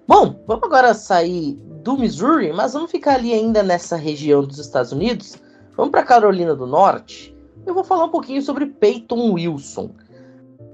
Bom, 0.08 0.42
vamos 0.48 0.64
agora 0.64 0.94
sair 0.94 1.54
do 1.84 1.98
Missouri, 1.98 2.52
mas 2.54 2.74
vamos 2.74 2.90
ficar 2.90 3.16
ali 3.16 3.34
ainda 3.34 3.62
nessa 3.62 3.96
região 3.96 4.44
dos 4.44 4.58
Estados 4.58 4.92
Unidos. 4.92 5.38
Vamos 5.76 5.92
para 5.92 6.04
Carolina 6.04 6.56
do 6.56 6.66
Norte. 6.66 7.36
Eu 7.66 7.74
vou 7.74 7.84
falar 7.84 8.06
um 8.06 8.10
pouquinho 8.10 8.42
sobre 8.42 8.66
Peyton 8.66 9.34
Wilson. 9.34 9.92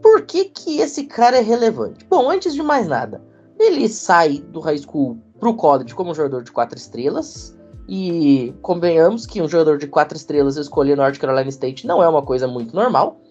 Por 0.02 0.22
que, 0.22 0.46
que 0.46 0.80
esse 0.80 1.06
cara 1.06 1.38
é 1.38 1.42
relevante? 1.42 2.06
Bom, 2.10 2.30
antes 2.30 2.54
de 2.54 2.64
mais 2.64 2.88
nada, 2.88 3.22
ele 3.60 3.88
sai 3.88 4.40
do 4.40 4.60
high 4.60 4.78
school 4.78 5.18
pro 5.40 5.54
college 5.56 5.94
como 5.94 6.12
um 6.12 6.16
jogador 6.16 6.44
de 6.44 6.52
quatro 6.52 6.78
estrelas. 6.78 7.56
E 7.88 8.54
convenhamos 8.62 9.28
que 9.28 9.42
um 9.42 9.48
jogador 9.48 9.78
de 9.78 9.88
quatro 9.88 10.18
estrelas 10.18 10.58
escolher 10.58 10.98
North 10.98 11.20
Carolina 11.20 11.50
State 11.50 11.86
não 11.86 12.02
é 12.02 12.08
uma 12.08 12.24
coisa 12.24 12.48
muito 12.48 12.76
normal. 12.76 13.22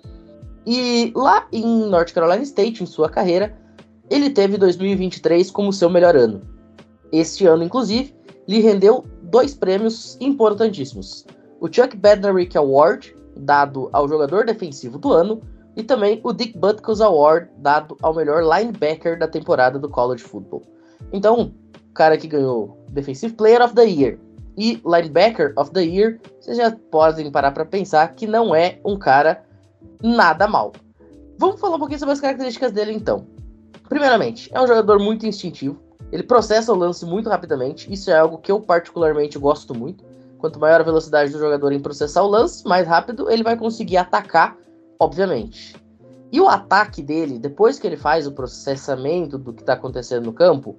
E 0.66 1.12
lá 1.14 1.46
em 1.52 1.64
North 1.88 2.12
Carolina 2.12 2.42
State, 2.42 2.82
em 2.82 2.87
sua 2.87 3.08
carreira, 3.08 3.56
ele 4.08 4.30
teve 4.30 4.56
2023 4.56 5.50
como 5.50 5.72
seu 5.72 5.90
melhor 5.90 6.16
ano. 6.16 6.40
Este 7.12 7.46
ano, 7.46 7.64
inclusive, 7.64 8.14
lhe 8.46 8.60
rendeu 8.60 9.04
dois 9.22 9.54
prêmios 9.54 10.16
importantíssimos: 10.20 11.26
o 11.60 11.66
Chuck 11.66 11.96
Bednarik 11.96 12.56
Award, 12.56 13.16
dado 13.37 13.88
ao 13.92 14.08
jogador 14.08 14.46
defensivo 14.46 14.98
do 14.98 15.12
ano, 15.12 15.42
e 15.76 15.82
também 15.82 16.20
o 16.22 16.32
Dick 16.32 16.56
Butkus 16.56 17.00
Award, 17.00 17.48
dado 17.58 17.96
ao 18.02 18.14
melhor 18.14 18.42
linebacker 18.42 19.18
da 19.18 19.26
temporada 19.26 19.78
do 19.78 19.88
college 19.88 20.22
football. 20.22 20.62
Então, 21.12 21.52
o 21.90 21.94
cara 21.94 22.16
que 22.16 22.28
ganhou 22.28 22.78
Defensive 22.90 23.34
Player 23.34 23.62
of 23.62 23.74
the 23.74 23.84
Year 23.84 24.18
e 24.56 24.80
Linebacker 24.84 25.52
of 25.56 25.70
the 25.72 25.82
Year, 25.82 26.20
vocês 26.40 26.56
já 26.56 26.70
podem 26.90 27.30
parar 27.30 27.52
para 27.52 27.64
pensar 27.64 28.14
que 28.14 28.26
não 28.26 28.54
é 28.54 28.78
um 28.84 28.96
cara 28.96 29.44
nada 30.02 30.46
mal. 30.46 30.72
Vamos 31.38 31.60
falar 31.60 31.76
um 31.76 31.78
pouquinho 31.78 31.98
sobre 31.98 32.12
as 32.12 32.20
características 32.20 32.72
dele 32.72 32.92
então. 32.92 33.26
Primeiramente, 33.88 34.48
é 34.52 34.60
um 34.60 34.66
jogador 34.66 34.98
muito 34.98 35.26
instintivo, 35.26 35.78
ele 36.14 36.22
processa 36.22 36.72
o 36.72 36.76
lance 36.76 37.04
muito 37.04 37.28
rapidamente, 37.28 37.92
isso 37.92 38.10
é 38.10 38.16
algo 38.16 38.38
que 38.38 38.52
eu 38.52 38.60
particularmente 38.60 39.38
gosto 39.38 39.74
muito. 39.74 40.04
Quanto 40.38 40.60
maior 40.60 40.80
a 40.80 40.84
velocidade 40.84 41.32
do 41.32 41.38
jogador 41.38 41.72
em 41.72 41.80
processar 41.80 42.22
o 42.22 42.28
lance, 42.28 42.64
mais 42.68 42.87
rápido 42.87 43.30
ele 43.30 43.42
vai 43.42 43.56
conseguir 43.56 43.96
atacar 43.96 44.56
obviamente. 44.98 45.76
E 46.33 46.40
o 46.40 46.48
ataque 46.48 47.00
dele, 47.00 47.38
depois 47.38 47.78
que 47.78 47.87
ele 47.87 47.96
faz 47.96 48.26
o 48.26 48.33
processamento 48.33 49.38
do 49.38 49.52
que 49.52 49.62
está 49.62 49.74
acontecendo 49.74 50.24
no 50.24 50.33
campo, 50.33 50.76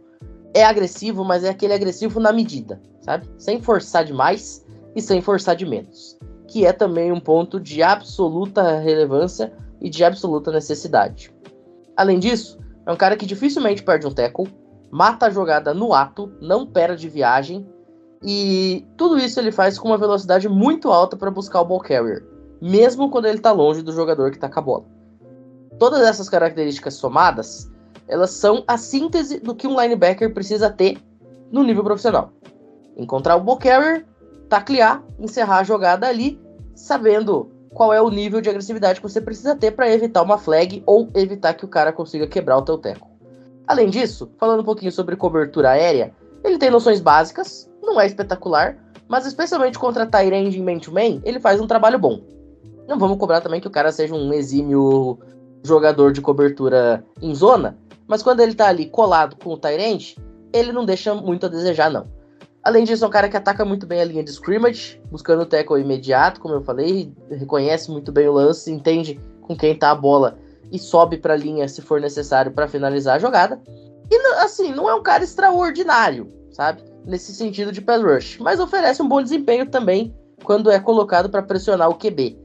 é 0.53 0.65
agressivo, 0.65 1.23
mas 1.23 1.43
é 1.43 1.49
aquele 1.49 1.73
agressivo 1.73 2.19
na 2.19 2.33
medida, 2.33 2.81
sabe? 3.01 3.29
Sem 3.37 3.61
forçar 3.61 4.03
demais 4.03 4.65
e 4.95 5.01
sem 5.01 5.21
forçar 5.21 5.55
de 5.55 5.65
menos. 5.65 6.17
Que 6.47 6.65
é 6.65 6.73
também 6.73 7.11
um 7.11 7.19
ponto 7.19 7.59
de 7.59 7.81
absoluta 7.81 8.79
relevância 8.79 9.53
e 9.79 9.89
de 9.89 10.03
absoluta 10.03 10.51
necessidade. 10.51 11.33
Além 11.95 12.19
disso, 12.19 12.59
é 12.85 12.91
um 12.91 12.97
cara 12.97 13.15
que 13.15 13.25
dificilmente 13.25 13.83
perde 13.83 14.05
um 14.05 14.13
tackle, 14.13 14.53
mata 14.91 15.27
a 15.27 15.29
jogada 15.29 15.73
no 15.73 15.93
ato, 15.93 16.33
não 16.41 16.67
perde 16.67 17.07
viagem, 17.07 17.65
e 18.21 18.85
tudo 18.97 19.17
isso 19.17 19.39
ele 19.39 19.51
faz 19.51 19.79
com 19.79 19.87
uma 19.87 19.97
velocidade 19.97 20.49
muito 20.49 20.89
alta 20.89 21.15
para 21.15 21.31
buscar 21.31 21.61
o 21.61 21.65
ball 21.65 21.79
carrier 21.79 22.34
mesmo 22.65 23.11
quando 23.11 23.25
ele 23.27 23.37
está 23.37 23.51
longe 23.51 23.83
do 23.83 23.91
jogador 23.91 24.31
que 24.31 24.37
está 24.37 24.49
com 24.49 24.59
a 24.59 24.63
bola. 24.63 24.85
Todas 25.77 26.01
essas 26.01 26.27
características 26.27 26.95
somadas, 26.95 27.71
elas 28.07 28.31
são 28.31 28.63
a 28.67 28.75
síntese 28.75 29.39
do 29.39 29.53
que 29.53 29.67
um 29.67 29.79
linebacker 29.79 30.33
precisa 30.33 30.67
ter 30.67 30.97
no 31.51 31.63
nível 31.63 31.83
profissional. 31.83 32.31
Encontrar 32.97 33.35
o 33.35 33.41
ball 33.41 33.57
carrier, 33.57 34.03
taclear, 34.49 35.03
encerrar 35.19 35.59
a 35.59 35.63
jogada 35.63 36.07
ali, 36.07 36.41
sabendo 36.73 37.51
qual 37.71 37.93
é 37.93 38.01
o 38.01 38.09
nível 38.09 38.41
de 38.41 38.49
agressividade 38.49 38.99
que 38.99 39.07
você 39.07 39.21
precisa 39.21 39.55
ter 39.55 39.71
para 39.71 39.91
evitar 39.91 40.23
uma 40.23 40.39
flag 40.39 40.81
ou 40.87 41.07
evitar 41.13 41.53
que 41.53 41.65
o 41.65 41.67
cara 41.67 41.93
consiga 41.93 42.25
quebrar 42.25 42.57
o 42.57 42.63
teu 42.63 42.79
teco. 42.79 43.07
Além 43.67 43.91
disso, 43.91 44.31
falando 44.39 44.61
um 44.61 44.65
pouquinho 44.65 44.91
sobre 44.91 45.15
cobertura 45.15 45.69
aérea, 45.69 46.11
ele 46.43 46.57
tem 46.57 46.71
noções 46.71 46.99
básicas, 46.99 47.69
não 47.83 48.01
é 48.01 48.07
espetacular, 48.07 48.75
mas 49.07 49.27
especialmente 49.27 49.77
contra 49.77 50.07
Tyrande 50.07 50.59
em 50.59 50.63
man-to-man, 50.63 51.21
ele 51.23 51.39
faz 51.39 51.61
um 51.61 51.67
trabalho 51.67 51.99
bom. 51.99 52.21
Não 52.87 52.99
vamos 52.99 53.17
cobrar 53.17 53.41
também 53.41 53.59
que 53.59 53.67
o 53.67 53.71
cara 53.71 53.91
seja 53.91 54.13
um 54.13 54.33
exímio 54.33 55.19
jogador 55.63 56.11
de 56.11 56.21
cobertura 56.21 57.03
em 57.21 57.33
zona, 57.33 57.77
mas 58.07 58.21
quando 58.21 58.39
ele 58.41 58.53
tá 58.53 58.67
ali 58.67 58.85
colado 58.85 59.35
com 59.35 59.51
o 59.51 59.57
Tyrant, 59.57 60.15
ele 60.53 60.71
não 60.71 60.85
deixa 60.85 61.13
muito 61.13 61.45
a 61.45 61.49
desejar, 61.49 61.89
não. 61.89 62.07
Além 62.63 62.83
disso, 62.83 63.03
é 63.03 63.07
um 63.07 63.11
cara 63.11 63.29
que 63.29 63.37
ataca 63.37 63.63
muito 63.63 63.85
bem 63.85 64.01
a 64.01 64.05
linha 64.05 64.23
de 64.23 64.31
scrimmage, 64.31 64.99
buscando 65.11 65.43
o 65.43 65.45
tackle 65.45 65.81
imediato, 65.81 66.39
como 66.39 66.55
eu 66.55 66.61
falei, 66.61 67.13
reconhece 67.29 67.91
muito 67.91 68.11
bem 68.11 68.27
o 68.27 68.33
lance, 68.33 68.71
entende 68.71 69.19
com 69.41 69.55
quem 69.55 69.75
tá 69.75 69.91
a 69.91 69.95
bola 69.95 70.39
e 70.71 70.79
sobe 70.79 71.17
para 71.17 71.33
a 71.33 71.37
linha 71.37 71.67
se 71.67 71.81
for 71.81 72.01
necessário 72.01 72.51
para 72.51 72.67
finalizar 72.67 73.17
a 73.17 73.19
jogada. 73.19 73.61
E 74.09 74.15
assim, 74.37 74.73
não 74.73 74.89
é 74.89 74.95
um 74.95 75.03
cara 75.03 75.23
extraordinário, 75.23 76.27
sabe? 76.51 76.83
Nesse 77.05 77.33
sentido 77.33 77.71
de 77.71 77.81
pass 77.81 78.01
rush, 78.01 78.37
mas 78.39 78.59
oferece 78.59 79.01
um 79.01 79.07
bom 79.07 79.21
desempenho 79.21 79.69
também 79.69 80.15
quando 80.43 80.71
é 80.71 80.79
colocado 80.79 81.29
para 81.29 81.43
pressionar 81.43 81.89
o 81.89 81.95
QB. 81.95 82.44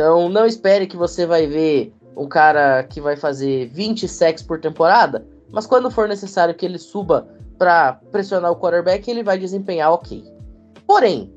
Então 0.00 0.30
não 0.30 0.46
espere 0.46 0.86
que 0.86 0.96
você 0.96 1.26
vai 1.26 1.46
ver 1.46 1.92
um 2.16 2.26
cara 2.26 2.82
que 2.84 3.02
vai 3.02 3.16
fazer 3.16 3.66
20 3.66 4.08
sacks 4.08 4.42
por 4.42 4.58
temporada, 4.58 5.26
mas 5.52 5.66
quando 5.66 5.90
for 5.90 6.08
necessário 6.08 6.54
que 6.54 6.64
ele 6.64 6.78
suba 6.78 7.28
para 7.58 8.00
pressionar 8.10 8.50
o 8.50 8.56
quarterback, 8.56 9.10
ele 9.10 9.22
vai 9.22 9.36
desempenhar 9.36 9.92
ok. 9.92 10.24
Porém, 10.86 11.30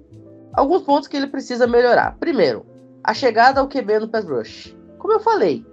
alguns 0.54 0.84
pontos 0.84 1.10
que 1.10 1.17
ele 1.17 1.28
precisa 1.28 1.67
melhorar. 1.67 2.15
Primeiro, 2.21 2.65
a 3.04 3.13
chegada 3.13 3.60
ao 3.60 3.67
QB 3.67 3.99
no 3.99 4.08
pass 4.08 4.23
rush. 4.23 4.73
Como 4.97 5.13
eu 5.13 5.19
falei, 5.19 5.65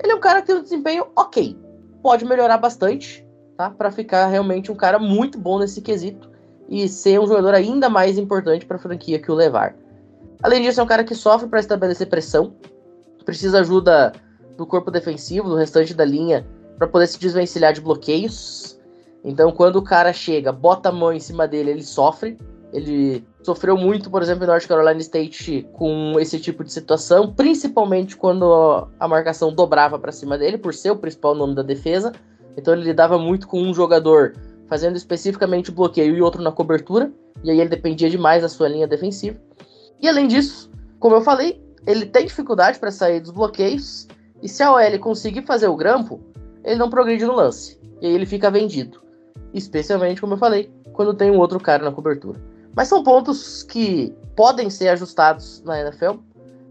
ele 0.00 0.12
é 0.12 0.14
um 0.14 0.20
cara 0.20 0.40
que 0.40 0.46
tem 0.46 0.56
um 0.58 0.62
desempenho 0.62 1.08
ok. 1.16 1.58
Pode 2.04 2.24
melhorar 2.24 2.58
bastante, 2.58 3.26
tá? 3.56 3.68
Para 3.68 3.90
ficar 3.90 4.28
realmente 4.28 4.70
um 4.70 4.76
cara 4.76 5.00
muito 5.00 5.40
bom 5.40 5.58
nesse 5.58 5.82
quesito 5.82 6.30
e 6.68 6.88
ser 6.88 7.18
um 7.18 7.26
jogador 7.26 7.54
ainda 7.54 7.88
mais 7.88 8.16
importante 8.16 8.64
para 8.64 8.76
a 8.76 8.80
franquia 8.80 9.18
que 9.18 9.32
o 9.32 9.34
levar. 9.34 9.74
Além 10.42 10.62
disso, 10.62 10.80
é 10.80 10.82
um 10.82 10.86
cara 10.86 11.04
que 11.04 11.14
sofre 11.14 11.48
para 11.48 11.60
estabelecer 11.60 12.08
pressão, 12.08 12.54
precisa 13.24 13.60
ajuda 13.60 14.12
do 14.56 14.66
corpo 14.66 14.90
defensivo, 14.90 15.48
do 15.48 15.56
restante 15.56 15.92
da 15.92 16.04
linha, 16.04 16.46
para 16.76 16.86
poder 16.86 17.06
se 17.06 17.18
desvencilhar 17.18 17.72
de 17.72 17.80
bloqueios. 17.80 18.78
Então, 19.24 19.50
quando 19.50 19.76
o 19.76 19.82
cara 19.82 20.12
chega, 20.12 20.52
bota 20.52 20.88
a 20.88 20.92
mão 20.92 21.12
em 21.12 21.20
cima 21.20 21.46
dele, 21.46 21.70
ele 21.70 21.82
sofre. 21.82 22.38
Ele 22.72 23.26
sofreu 23.42 23.76
muito, 23.76 24.10
por 24.10 24.22
exemplo, 24.22 24.44
em 24.44 24.46
North 24.46 24.66
Carolina 24.66 25.00
State 25.00 25.66
com 25.72 26.20
esse 26.20 26.38
tipo 26.38 26.62
de 26.62 26.72
situação, 26.72 27.32
principalmente 27.32 28.16
quando 28.16 28.88
a 29.00 29.08
marcação 29.08 29.52
dobrava 29.52 29.98
para 29.98 30.12
cima 30.12 30.36
dele, 30.36 30.58
por 30.58 30.74
ser 30.74 30.90
o 30.90 30.96
principal 30.96 31.34
nome 31.34 31.54
da 31.54 31.62
defesa. 31.62 32.12
Então, 32.56 32.74
ele 32.74 32.84
lidava 32.84 33.18
muito 33.18 33.48
com 33.48 33.60
um 33.60 33.74
jogador 33.74 34.34
fazendo 34.68 34.96
especificamente 34.96 35.72
bloqueio 35.72 36.14
e 36.14 36.22
outro 36.22 36.42
na 36.42 36.52
cobertura, 36.52 37.10
e 37.42 37.50
aí 37.50 37.58
ele 37.58 37.70
dependia 37.70 38.10
demais 38.10 38.42
da 38.42 38.48
sua 38.48 38.68
linha 38.68 38.86
defensiva. 38.86 39.38
E 40.00 40.08
além 40.08 40.28
disso, 40.28 40.70
como 40.98 41.16
eu 41.16 41.20
falei, 41.20 41.62
ele 41.86 42.06
tem 42.06 42.26
dificuldade 42.26 42.78
para 42.78 42.90
sair 42.90 43.20
dos 43.20 43.30
bloqueios, 43.30 44.06
e 44.42 44.48
se 44.48 44.62
a 44.62 44.72
OL 44.72 44.98
conseguir 45.00 45.42
fazer 45.42 45.68
o 45.68 45.76
grampo, 45.76 46.20
ele 46.64 46.76
não 46.76 46.90
progride 46.90 47.24
no 47.24 47.34
lance, 47.34 47.78
e 48.00 48.06
aí 48.06 48.14
ele 48.14 48.26
fica 48.26 48.50
vendido. 48.50 49.00
Especialmente, 49.52 50.20
como 50.20 50.34
eu 50.34 50.38
falei, 50.38 50.70
quando 50.92 51.14
tem 51.14 51.30
um 51.30 51.38
outro 51.38 51.58
cara 51.58 51.82
na 51.82 51.92
cobertura. 51.92 52.40
Mas 52.76 52.88
são 52.88 53.02
pontos 53.02 53.62
que 53.62 54.14
podem 54.36 54.70
ser 54.70 54.88
ajustados 54.88 55.62
na 55.64 55.80
NFL, 55.80 56.18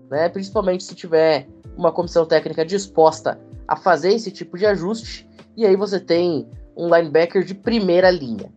né? 0.09 0.29
principalmente 0.29 0.83
se 0.83 0.95
tiver 0.95 1.47
uma 1.75 1.91
comissão 1.91 2.25
técnica 2.25 2.65
disposta 2.65 3.39
a 3.67 3.75
fazer 3.75 4.13
esse 4.13 4.31
tipo 4.31 4.57
de 4.57 4.65
ajuste, 4.65 5.27
e 5.55 5.65
aí 5.65 5.75
você 5.75 5.99
tem 5.99 6.47
um 6.75 6.93
linebacker 6.93 7.43
de 7.43 7.55
primeira 7.55 8.09
linha. 8.09 8.51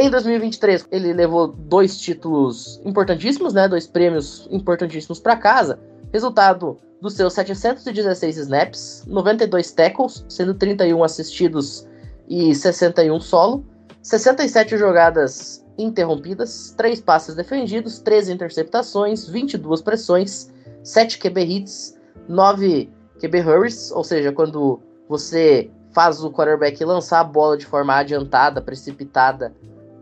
Em 0.00 0.08
2023, 0.08 0.86
ele 0.92 1.12
levou 1.12 1.48
dois 1.48 1.98
títulos 1.98 2.80
importantíssimos, 2.84 3.52
né? 3.52 3.66
Dois 3.66 3.84
prêmios 3.84 4.46
importantíssimos 4.48 5.18
para 5.18 5.34
casa. 5.34 5.76
Resultado 6.12 6.78
dos 7.02 7.14
seus 7.14 7.32
716 7.32 8.36
snaps, 8.36 9.02
92 9.08 9.72
tackles, 9.72 10.24
sendo 10.28 10.54
31 10.54 11.02
assistidos 11.02 11.84
e 12.28 12.54
61 12.54 13.18
solo, 13.18 13.66
67 14.00 14.78
jogadas 14.78 15.66
interrompidas, 15.76 16.72
3 16.76 17.00
passes 17.00 17.34
defendidos, 17.34 17.98
13 17.98 18.34
interceptações, 18.34 19.28
22 19.28 19.82
pressões, 19.82 20.48
7 20.84 21.18
QB 21.18 21.40
hits, 21.44 21.98
9 22.28 22.88
QB 23.20 23.40
hurries, 23.40 23.90
ou 23.90 24.04
seja, 24.04 24.30
quando 24.30 24.80
você 25.08 25.68
faz 25.92 26.22
o 26.22 26.30
quarterback 26.30 26.84
lançar 26.84 27.18
a 27.18 27.24
bola 27.24 27.58
de 27.58 27.66
forma 27.66 27.96
adiantada, 27.96 28.62
precipitada, 28.62 29.52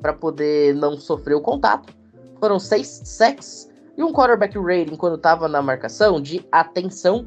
para 0.01 0.13
poder 0.13 0.75
não 0.75 0.99
sofrer 0.99 1.35
o 1.35 1.41
contato. 1.41 1.95
Foram 2.39 2.59
6 2.59 3.03
sacks 3.05 3.71
e 3.97 4.03
um 4.03 4.13
quarterback 4.13 4.59
rating 4.59 4.97
quando 4.97 5.17
estava 5.17 5.49
na 5.49 5.63
marcação 5.63 6.21
de 6.21 6.47
atenção 6.53 7.27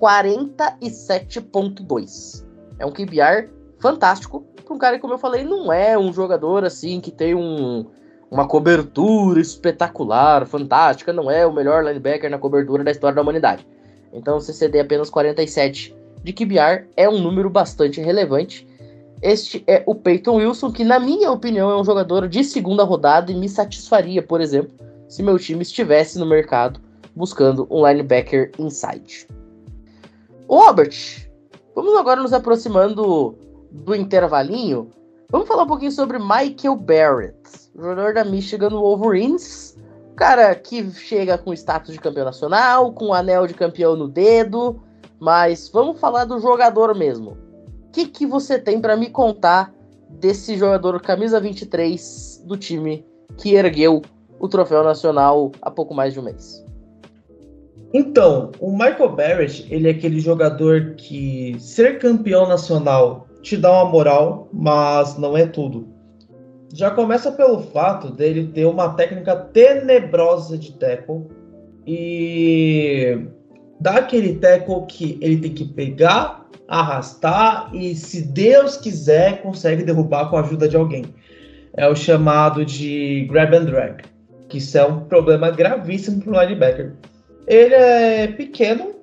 47.2. 0.00 2.46
É 2.78 2.86
um 2.86 2.92
QBR 2.92 3.50
fantástico 3.78 4.40
para 4.64 4.74
um 4.74 4.78
cara 4.78 4.96
que, 4.96 5.02
como 5.02 5.14
eu 5.14 5.18
falei, 5.18 5.44
não 5.44 5.72
é 5.72 5.98
um 5.98 6.12
jogador 6.12 6.64
assim 6.64 7.00
que 7.00 7.10
tem 7.10 7.34
um, 7.34 7.86
uma 8.30 8.46
cobertura 8.48 9.40
espetacular, 9.40 10.46
fantástica, 10.46 11.12
não 11.12 11.30
é 11.30 11.46
o 11.46 11.52
melhor 11.52 11.84
linebacker 11.84 12.30
na 12.30 12.38
cobertura 12.38 12.82
da 12.82 12.90
história 12.90 13.14
da 13.14 13.22
humanidade. 13.22 13.66
Então, 14.12 14.40
se 14.40 14.52
ceder 14.52 14.84
apenas 14.84 15.10
47 15.10 15.94
de 16.22 16.32
QBR 16.32 16.88
é 16.96 17.08
um 17.08 17.20
número 17.20 17.48
bastante 17.48 18.00
relevante. 18.00 18.65
Este 19.22 19.64
é 19.66 19.82
o 19.86 19.94
Peyton 19.94 20.36
Wilson, 20.36 20.70
que, 20.70 20.84
na 20.84 20.98
minha 20.98 21.30
opinião, 21.30 21.70
é 21.70 21.80
um 21.80 21.84
jogador 21.84 22.28
de 22.28 22.44
segunda 22.44 22.84
rodada 22.84 23.32
e 23.32 23.34
me 23.34 23.48
satisfaria, 23.48 24.22
por 24.22 24.40
exemplo, 24.40 24.72
se 25.08 25.22
meu 25.22 25.38
time 25.38 25.62
estivesse 25.62 26.18
no 26.18 26.26
mercado 26.26 26.80
buscando 27.14 27.66
um 27.70 27.86
linebacker 27.86 28.52
inside. 28.58 29.26
Robert, 30.48 30.94
vamos 31.74 31.96
agora 31.96 32.20
nos 32.20 32.32
aproximando 32.32 33.34
do 33.70 33.94
intervalinho. 33.94 34.90
Vamos 35.30 35.48
falar 35.48 35.64
um 35.64 35.66
pouquinho 35.68 35.90
sobre 35.90 36.18
Michael 36.18 36.76
Barrett, 36.76 37.36
jogador 37.74 38.14
da 38.14 38.24
Michigan 38.24 38.70
Wolverines. 38.70 39.76
Cara 40.14 40.54
que 40.54 40.90
chega 40.92 41.36
com 41.36 41.52
status 41.52 41.92
de 41.92 42.00
campeão 42.00 42.24
nacional, 42.24 42.92
com 42.92 43.12
anel 43.12 43.46
de 43.46 43.54
campeão 43.54 43.96
no 43.96 44.08
dedo, 44.08 44.80
mas 45.18 45.68
vamos 45.68 45.98
falar 45.98 46.24
do 46.24 46.38
jogador 46.38 46.94
mesmo. 46.94 47.45
Que, 47.96 48.06
que 48.06 48.26
você 48.26 48.58
tem 48.58 48.78
para 48.78 48.94
me 48.94 49.08
contar 49.08 49.72
desse 50.20 50.54
jogador 50.58 51.00
camisa 51.00 51.40
23 51.40 52.44
do 52.44 52.54
time 52.54 53.02
que 53.38 53.54
ergueu 53.54 54.02
o 54.38 54.46
troféu 54.46 54.84
nacional 54.84 55.50
há 55.62 55.70
pouco 55.70 55.94
mais 55.94 56.12
de 56.12 56.20
um 56.20 56.24
mês? 56.24 56.62
Então, 57.94 58.52
o 58.60 58.70
Michael 58.70 59.16
Barrett, 59.16 59.66
ele 59.72 59.88
é 59.88 59.92
aquele 59.92 60.20
jogador 60.20 60.92
que 60.98 61.56
ser 61.58 61.98
campeão 61.98 62.46
nacional 62.46 63.28
te 63.40 63.56
dá 63.56 63.72
uma 63.72 63.90
moral, 63.90 64.50
mas 64.52 65.16
não 65.16 65.34
é 65.34 65.46
tudo. 65.46 65.88
Já 66.74 66.90
começa 66.90 67.32
pelo 67.32 67.62
fato 67.62 68.10
dele 68.10 68.48
ter 68.48 68.66
uma 68.66 68.90
técnica 68.90 69.34
tenebrosa 69.36 70.58
de 70.58 70.72
tackle 70.72 71.28
e 71.86 73.26
dá 73.80 73.92
aquele 73.92 74.34
tackle 74.34 74.84
que 74.86 75.18
ele 75.22 75.38
tem 75.38 75.54
que 75.54 75.64
pegar, 75.64 76.45
arrastar 76.68 77.70
e, 77.74 77.94
se 77.94 78.22
Deus 78.22 78.76
quiser, 78.76 79.42
consegue 79.42 79.84
derrubar 79.84 80.28
com 80.30 80.36
a 80.36 80.40
ajuda 80.40 80.68
de 80.68 80.76
alguém. 80.76 81.04
É 81.76 81.88
o 81.88 81.94
chamado 81.94 82.64
de 82.64 83.26
grab 83.30 83.54
and 83.54 83.64
drag, 83.64 84.02
que 84.48 84.58
isso 84.58 84.78
é 84.78 84.84
um 84.84 85.00
problema 85.00 85.50
gravíssimo 85.50 86.22
para 86.22 86.32
o 86.32 86.40
linebacker. 86.40 86.94
Ele 87.46 87.74
é 87.74 88.26
pequeno, 88.28 88.94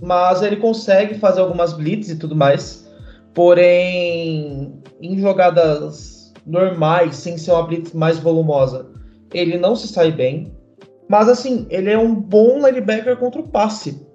mas 0.00 0.42
ele 0.42 0.56
consegue 0.56 1.14
fazer 1.18 1.40
algumas 1.40 1.72
blitz 1.72 2.08
e 2.08 2.16
tudo 2.16 2.34
mais. 2.34 2.88
Porém, 3.34 4.72
em 5.00 5.18
jogadas 5.18 6.32
normais, 6.46 7.16
sem 7.16 7.36
ser 7.36 7.52
uma 7.52 7.64
blitz 7.64 7.92
mais 7.92 8.18
volumosa, 8.18 8.86
ele 9.32 9.58
não 9.58 9.76
se 9.76 9.88
sai 9.88 10.10
bem. 10.10 10.52
Mas 11.08 11.28
assim, 11.28 11.66
ele 11.70 11.90
é 11.90 11.98
um 11.98 12.14
bom 12.14 12.66
linebacker 12.66 13.16
contra 13.16 13.40
o 13.40 13.48
passe. 13.48 14.06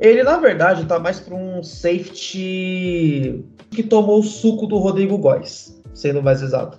Ele, 0.00 0.22
na 0.22 0.36
verdade, 0.36 0.84
tá 0.84 0.98
mais 0.98 1.18
para 1.18 1.34
um 1.34 1.62
safety 1.62 3.44
que 3.70 3.82
tomou 3.82 4.20
o 4.20 4.22
suco 4.22 4.66
do 4.66 4.78
Rodrigo 4.78 5.16
Góes, 5.18 5.82
sendo 5.94 6.22
mais 6.22 6.42
exato. 6.42 6.78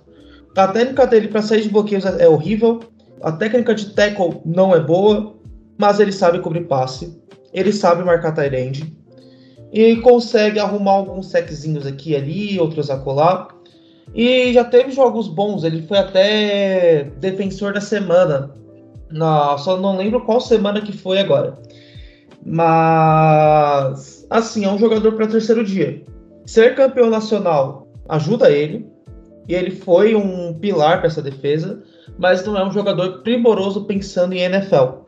A 0.56 0.68
técnica 0.68 1.06
dele 1.06 1.28
para 1.28 1.42
sair 1.42 1.62
de 1.62 1.68
bloqueios 1.68 2.04
é 2.04 2.28
horrível. 2.28 2.80
A 3.22 3.32
técnica 3.32 3.74
de 3.74 3.90
tackle 3.90 4.40
não 4.44 4.74
é 4.74 4.80
boa, 4.80 5.34
mas 5.76 6.00
ele 6.00 6.12
sabe 6.12 6.40
cobrir 6.40 6.64
passe. 6.64 7.16
Ele 7.52 7.72
sabe 7.72 8.04
marcar 8.04 8.32
tight 8.32 8.54
end. 8.54 8.96
E 9.72 9.96
consegue 9.96 10.58
arrumar 10.58 10.92
alguns 10.92 11.26
setzinhos 11.26 11.86
aqui 11.86 12.10
e 12.10 12.16
ali, 12.16 12.58
outros 12.58 12.90
acolá. 12.90 13.48
E 14.14 14.52
já 14.52 14.64
teve 14.64 14.90
jogos 14.90 15.28
bons. 15.28 15.62
Ele 15.62 15.82
foi 15.82 15.98
até 15.98 17.04
defensor 17.20 17.72
da 17.72 17.80
semana 17.80 18.58
não, 19.10 19.56
só 19.56 19.76
não 19.76 19.96
lembro 19.96 20.24
qual 20.24 20.40
semana 20.40 20.80
que 20.80 20.92
foi 20.92 21.18
agora. 21.18 21.58
Mas, 22.44 24.26
assim, 24.30 24.64
é 24.64 24.68
um 24.68 24.78
jogador 24.78 25.12
para 25.12 25.26
terceiro 25.26 25.64
dia. 25.64 26.02
Ser 26.46 26.74
campeão 26.74 27.10
nacional 27.10 27.88
ajuda 28.08 28.50
ele, 28.50 28.86
e 29.48 29.54
ele 29.54 29.70
foi 29.70 30.14
um 30.14 30.54
pilar 30.54 30.98
para 30.98 31.06
essa 31.06 31.22
defesa, 31.22 31.82
mas 32.18 32.44
não 32.44 32.56
é 32.56 32.66
um 32.66 32.70
jogador 32.70 33.22
primoroso 33.22 33.84
pensando 33.84 34.34
em 34.34 34.40
NFL. 34.40 35.04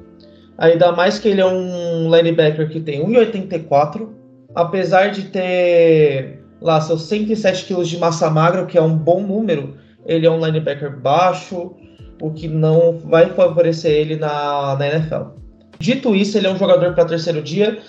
Ainda 0.56 0.92
mais 0.92 1.18
que 1.18 1.28
ele 1.28 1.40
é 1.40 1.46
um 1.46 2.14
linebacker 2.14 2.68
que 2.68 2.80
tem 2.80 3.04
1,84, 3.04 4.08
apesar 4.54 5.10
de 5.10 5.24
ter 5.24 6.42
lá 6.60 6.80
seus 6.80 7.02
107 7.02 7.64
quilos 7.64 7.88
de 7.88 7.98
massa 7.98 8.30
magra, 8.30 8.66
que 8.66 8.76
é 8.76 8.82
um 8.82 8.96
bom 8.96 9.22
número, 9.22 9.76
ele 10.06 10.26
é 10.26 10.30
um 10.30 10.44
linebacker 10.44 10.98
baixo, 10.98 11.74
o 12.20 12.30
que 12.30 12.48
não 12.48 12.98
vai 12.98 13.30
favorecer 13.30 13.92
ele 13.92 14.16
na, 14.16 14.76
na 14.76 14.86
NFL. 14.86 15.39
Dito 15.80 16.14
isso, 16.14 16.36
ele 16.36 16.46
é 16.46 16.50
um 16.50 16.58
jogador 16.58 16.94
para 16.94 17.06
terceiro 17.06 17.40
dia, 17.40 17.82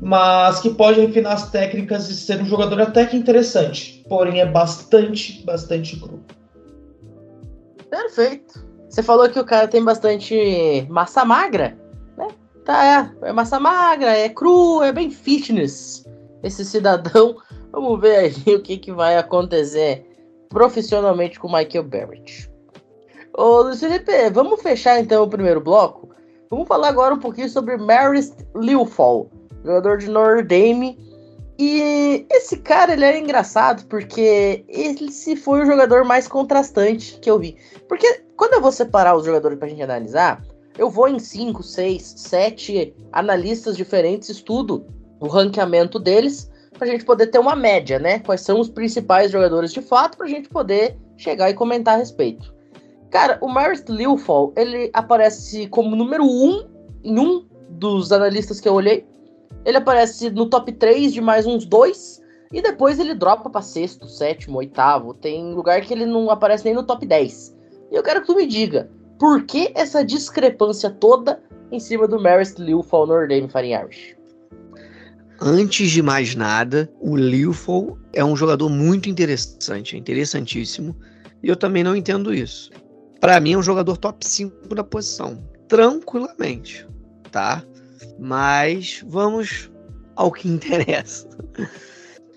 mas 0.00 0.58
que 0.60 0.70
pode 0.70 1.00
refinar 1.00 1.34
as 1.34 1.50
técnicas 1.50 2.08
e 2.08 2.16
ser 2.16 2.40
um 2.40 2.46
jogador 2.46 2.80
até 2.80 3.04
que 3.04 3.16
interessante, 3.16 4.02
porém 4.08 4.40
é 4.40 4.46
bastante, 4.46 5.44
bastante 5.44 6.00
cru. 6.00 6.24
Perfeito. 7.90 8.66
Você 8.88 9.02
falou 9.02 9.28
que 9.28 9.38
o 9.38 9.44
cara 9.44 9.68
tem 9.68 9.84
bastante 9.84 10.86
massa 10.88 11.26
magra, 11.26 11.76
né? 12.16 12.28
Tá, 12.64 13.12
é, 13.22 13.28
é 13.28 13.32
massa 13.32 13.60
magra, 13.60 14.16
é 14.16 14.30
cru, 14.30 14.82
é 14.82 14.90
bem 14.90 15.10
fitness. 15.10 16.04
Esse 16.42 16.64
cidadão. 16.64 17.36
Vamos 17.70 18.00
ver 18.00 18.16
aí 18.16 18.54
o 18.54 18.62
que, 18.62 18.78
que 18.78 18.92
vai 18.92 19.18
acontecer 19.18 20.06
profissionalmente 20.48 21.38
com 21.38 21.48
o 21.48 21.52
Michael 21.52 21.84
Barrett. 21.84 22.50
Ô, 23.36 23.60
Luiz 23.60 23.80
Felipe, 23.80 24.30
vamos 24.30 24.62
fechar 24.62 24.98
então 24.98 25.24
o 25.24 25.28
primeiro 25.28 25.60
bloco? 25.60 26.05
Vamos 26.50 26.68
falar 26.68 26.88
agora 26.88 27.14
um 27.14 27.18
pouquinho 27.18 27.48
sobre 27.48 27.76
Marist 27.76 28.34
Lilfall, 28.54 29.30
jogador 29.64 29.98
de 29.98 30.08
Notre 30.08 30.42
Dame. 30.42 30.98
E 31.58 32.26
esse 32.30 32.58
cara, 32.58 32.92
ele 32.92 33.04
é 33.04 33.18
engraçado 33.18 33.86
porque 33.86 34.64
ele 34.68 35.10
se 35.10 35.34
foi 35.34 35.62
o 35.62 35.66
jogador 35.66 36.04
mais 36.04 36.28
contrastante 36.28 37.18
que 37.20 37.30
eu 37.30 37.38
vi. 37.38 37.56
Porque 37.88 38.22
quando 38.36 38.54
eu 38.54 38.60
vou 38.60 38.70
separar 38.70 39.16
os 39.16 39.24
jogadores 39.24 39.58
pra 39.58 39.68
gente 39.68 39.82
analisar, 39.82 40.44
eu 40.78 40.90
vou 40.90 41.08
em 41.08 41.18
5, 41.18 41.62
6, 41.62 42.14
7 42.18 42.94
analistas 43.12 43.76
diferentes, 43.76 44.28
estudo 44.28 44.86
o 45.18 45.26
ranqueamento 45.26 45.98
deles 45.98 46.50
pra 46.78 46.86
gente 46.86 47.04
poder 47.04 47.28
ter 47.28 47.38
uma 47.38 47.56
média, 47.56 47.98
né? 47.98 48.18
Quais 48.18 48.42
são 48.42 48.60
os 48.60 48.68
principais 48.68 49.30
jogadores 49.30 49.72
de 49.72 49.80
fato 49.80 50.18
pra 50.18 50.26
gente 50.26 50.48
poder 50.48 50.96
chegar 51.16 51.48
e 51.50 51.54
comentar 51.54 51.94
a 51.94 51.98
respeito. 51.98 52.54
Cara, 53.16 53.38
o 53.40 53.48
Maris 53.48 53.82
Lilfall, 53.88 54.52
ele 54.54 54.90
aparece 54.92 55.66
como 55.68 55.96
número 55.96 56.22
1 56.22 56.26
um, 56.28 56.68
em 57.02 57.18
um 57.18 57.46
dos 57.70 58.12
analistas 58.12 58.60
que 58.60 58.68
eu 58.68 58.74
olhei. 58.74 59.06
Ele 59.64 59.78
aparece 59.78 60.28
no 60.28 60.50
top 60.50 60.70
3 60.70 61.14
de 61.14 61.22
mais 61.22 61.46
uns 61.46 61.64
dois. 61.64 62.20
E 62.52 62.60
depois 62.60 62.98
ele 62.98 63.14
dropa 63.14 63.48
pra 63.48 63.62
sexto, 63.62 64.06
sétimo, 64.06 64.58
oitavo. 64.58 65.14
Tem 65.14 65.54
lugar 65.54 65.80
que 65.80 65.94
ele 65.94 66.04
não 66.04 66.28
aparece 66.28 66.66
nem 66.66 66.74
no 66.74 66.82
top 66.82 67.06
10. 67.06 67.56
E 67.90 67.94
eu 67.94 68.02
quero 68.02 68.20
que 68.20 68.26
tu 68.26 68.36
me 68.36 68.46
diga, 68.46 68.90
por 69.18 69.46
que 69.46 69.72
essa 69.74 70.04
discrepância 70.04 70.90
toda 70.90 71.42
em 71.72 71.80
cima 71.80 72.06
do 72.06 72.20
Maris 72.20 72.52
Lilfall 72.56 73.06
no 73.06 73.14
Ordame 73.14 73.48
Fighting 73.48 73.72
Irish? 73.72 74.14
Antes 75.40 75.90
de 75.90 76.02
mais 76.02 76.34
nada, 76.34 76.92
o 77.00 77.16
Lilfall 77.16 77.96
é 78.12 78.22
um 78.22 78.36
jogador 78.36 78.68
muito 78.68 79.08
interessante, 79.08 79.96
é 79.96 79.98
interessantíssimo. 79.98 80.94
E 81.42 81.48
eu 81.48 81.56
também 81.56 81.82
não 81.82 81.96
entendo 81.96 82.34
isso. 82.34 82.70
Para 83.20 83.40
mim 83.40 83.52
é 83.52 83.58
um 83.58 83.62
jogador 83.62 83.96
top 83.96 84.26
5 84.26 84.74
da 84.74 84.84
posição, 84.84 85.42
tranquilamente, 85.68 86.86
tá? 87.30 87.62
Mas 88.18 89.02
vamos 89.06 89.70
ao 90.14 90.30
que 90.30 90.48
interessa. 90.48 91.28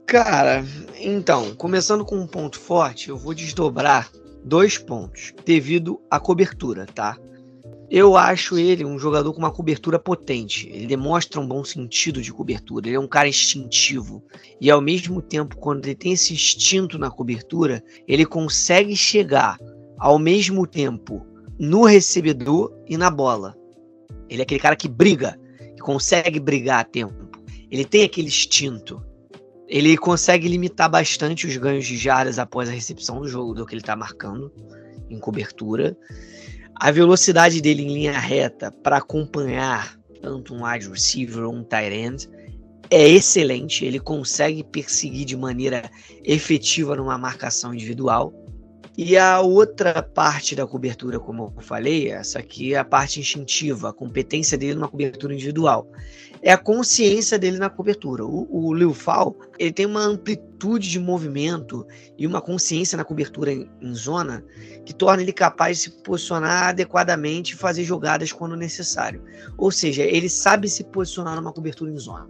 Cara, 0.05 0.65
então, 0.99 1.53
começando 1.55 2.03
com 2.03 2.17
um 2.17 2.27
ponto 2.27 2.59
forte, 2.59 3.09
eu 3.09 3.17
vou 3.17 3.33
desdobrar 3.33 4.09
dois 4.43 4.77
pontos 4.77 5.33
devido 5.45 6.01
à 6.09 6.19
cobertura, 6.19 6.85
tá? 6.85 7.17
Eu 7.91 8.15
acho 8.15 8.57
ele 8.57 8.85
um 8.85 8.99
jogador 8.99 9.33
com 9.33 9.39
uma 9.39 9.51
cobertura 9.51 9.97
potente. 9.97 10.69
Ele 10.69 10.85
demonstra 10.85 11.41
um 11.41 11.47
bom 11.47 11.63
sentido 11.63 12.21
de 12.21 12.31
cobertura. 12.31 12.87
Ele 12.87 12.95
é 12.95 12.99
um 12.99 13.07
cara 13.07 13.27
instintivo. 13.27 14.23
E 14.61 14.69
ao 14.69 14.79
mesmo 14.79 15.23
tempo, 15.23 15.57
quando 15.57 15.85
ele 15.85 15.95
tem 15.95 16.13
esse 16.13 16.31
instinto 16.31 16.99
na 16.99 17.09
cobertura, 17.09 17.83
ele 18.07 18.27
consegue 18.27 18.95
chegar 18.95 19.57
ao 19.99 20.17
mesmo 20.17 20.65
tempo 20.65 21.25
no 21.59 21.83
recebedor 21.83 22.71
e 22.87 22.97
na 22.97 23.09
bola. 23.09 23.55
Ele 24.29 24.41
é 24.41 24.43
aquele 24.43 24.59
cara 24.59 24.75
que 24.75 24.87
briga, 24.87 25.37
que 25.75 25.81
consegue 25.81 26.39
brigar 26.39 26.79
a 26.79 26.83
tempo. 26.83 27.29
Ele 27.69 27.83
tem 27.83 28.03
aquele 28.03 28.27
instinto. 28.27 29.03
Ele 29.67 29.95
consegue 29.97 30.47
limitar 30.47 30.89
bastante 30.89 31.45
os 31.45 31.55
ganhos 31.57 31.85
de 31.85 31.97
jardas 31.97 32.39
após 32.39 32.69
a 32.69 32.71
recepção 32.71 33.19
do 33.19 33.27
jogo 33.27 33.53
do 33.53 33.65
que 33.65 33.73
ele 33.73 33.81
está 33.81 33.95
marcando 33.95 34.51
em 35.09 35.19
cobertura. 35.19 35.95
A 36.75 36.91
velocidade 36.91 37.61
dele 37.61 37.83
em 37.83 37.93
linha 37.93 38.17
reta 38.17 38.71
para 38.71 38.97
acompanhar 38.97 39.99
tanto 40.21 40.53
um 40.53 40.65
wide 40.65 40.89
receiver 40.89 41.43
ou 41.43 41.53
um 41.53 41.63
tight 41.63 41.93
end 41.93 42.29
é 42.89 43.07
excelente. 43.07 43.85
Ele 43.85 43.99
consegue 43.99 44.63
perseguir 44.63 45.25
de 45.25 45.37
maneira 45.37 45.89
efetiva 46.23 46.95
numa 46.95 47.17
marcação 47.17 47.73
individual. 47.73 48.33
E 49.01 49.15
a 49.15 49.39
outra 49.39 50.03
parte 50.03 50.53
da 50.57 50.67
cobertura, 50.67 51.21
como 51.21 51.53
eu 51.55 51.63
falei, 51.63 52.11
essa 52.11 52.39
aqui 52.39 52.73
é 52.73 52.77
a 52.77 52.83
parte 52.83 53.17
instintiva, 53.17 53.91
a 53.91 53.93
competência 53.93 54.57
dele 54.57 54.73
numa 54.73 54.89
cobertura 54.89 55.33
individual 55.33 55.89
é 56.41 56.51
a 56.51 56.57
consciência 56.57 57.39
dele 57.39 57.57
na 57.57 57.69
cobertura. 57.69 58.25
O, 58.25 58.47
o 58.51 58.73
Liu 58.73 58.93
Fal, 58.93 59.33
ele 59.57 59.71
tem 59.71 59.85
uma 59.85 60.03
amplitude 60.03 60.89
de 60.89 60.99
movimento 60.99 61.87
e 62.17 62.27
uma 62.27 62.41
consciência 62.41 62.97
na 62.97 63.05
cobertura 63.05 63.53
em, 63.53 63.69
em, 63.81 63.93
zona 63.93 64.43
que 64.85 64.93
torna 64.93 65.23
ele 65.23 65.31
capaz 65.31 65.77
de 65.77 65.83
se 65.83 65.91
posicionar 66.03 66.67
adequadamente 66.67 67.53
e 67.53 67.57
fazer 67.57 67.85
jogadas 67.85 68.33
quando 68.33 68.57
necessário. 68.57 69.23
Ou 69.57 69.71
seja, 69.71 70.03
ele 70.03 70.27
sabe 70.27 70.67
se 70.67 70.83
posicionar 70.83 71.37
numa 71.37 71.53
cobertura 71.53 71.89
em 71.89 71.97
zona. 71.97 72.27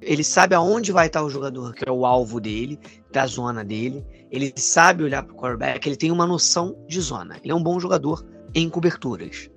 Ele 0.00 0.24
sabe 0.24 0.54
aonde 0.54 0.92
vai 0.92 1.06
estar 1.06 1.22
o 1.22 1.30
jogador, 1.30 1.74
que 1.74 1.88
é 1.88 1.92
o 1.92 2.06
alvo 2.06 2.40
dele, 2.40 2.78
da 3.12 3.26
zona 3.26 3.64
dele. 3.64 4.04
Ele 4.30 4.52
sabe 4.56 5.04
olhar 5.04 5.22
para 5.22 5.34
o 5.34 5.36
quarterback, 5.36 5.86
ele 5.86 5.96
tem 5.96 6.10
uma 6.10 6.26
noção 6.26 6.76
de 6.88 7.00
zona. 7.00 7.36
Ele 7.42 7.52
é 7.52 7.54
um 7.54 7.62
bom 7.62 7.78
jogador 7.78 8.24
em 8.54 8.68
coberturas. 8.68 9.50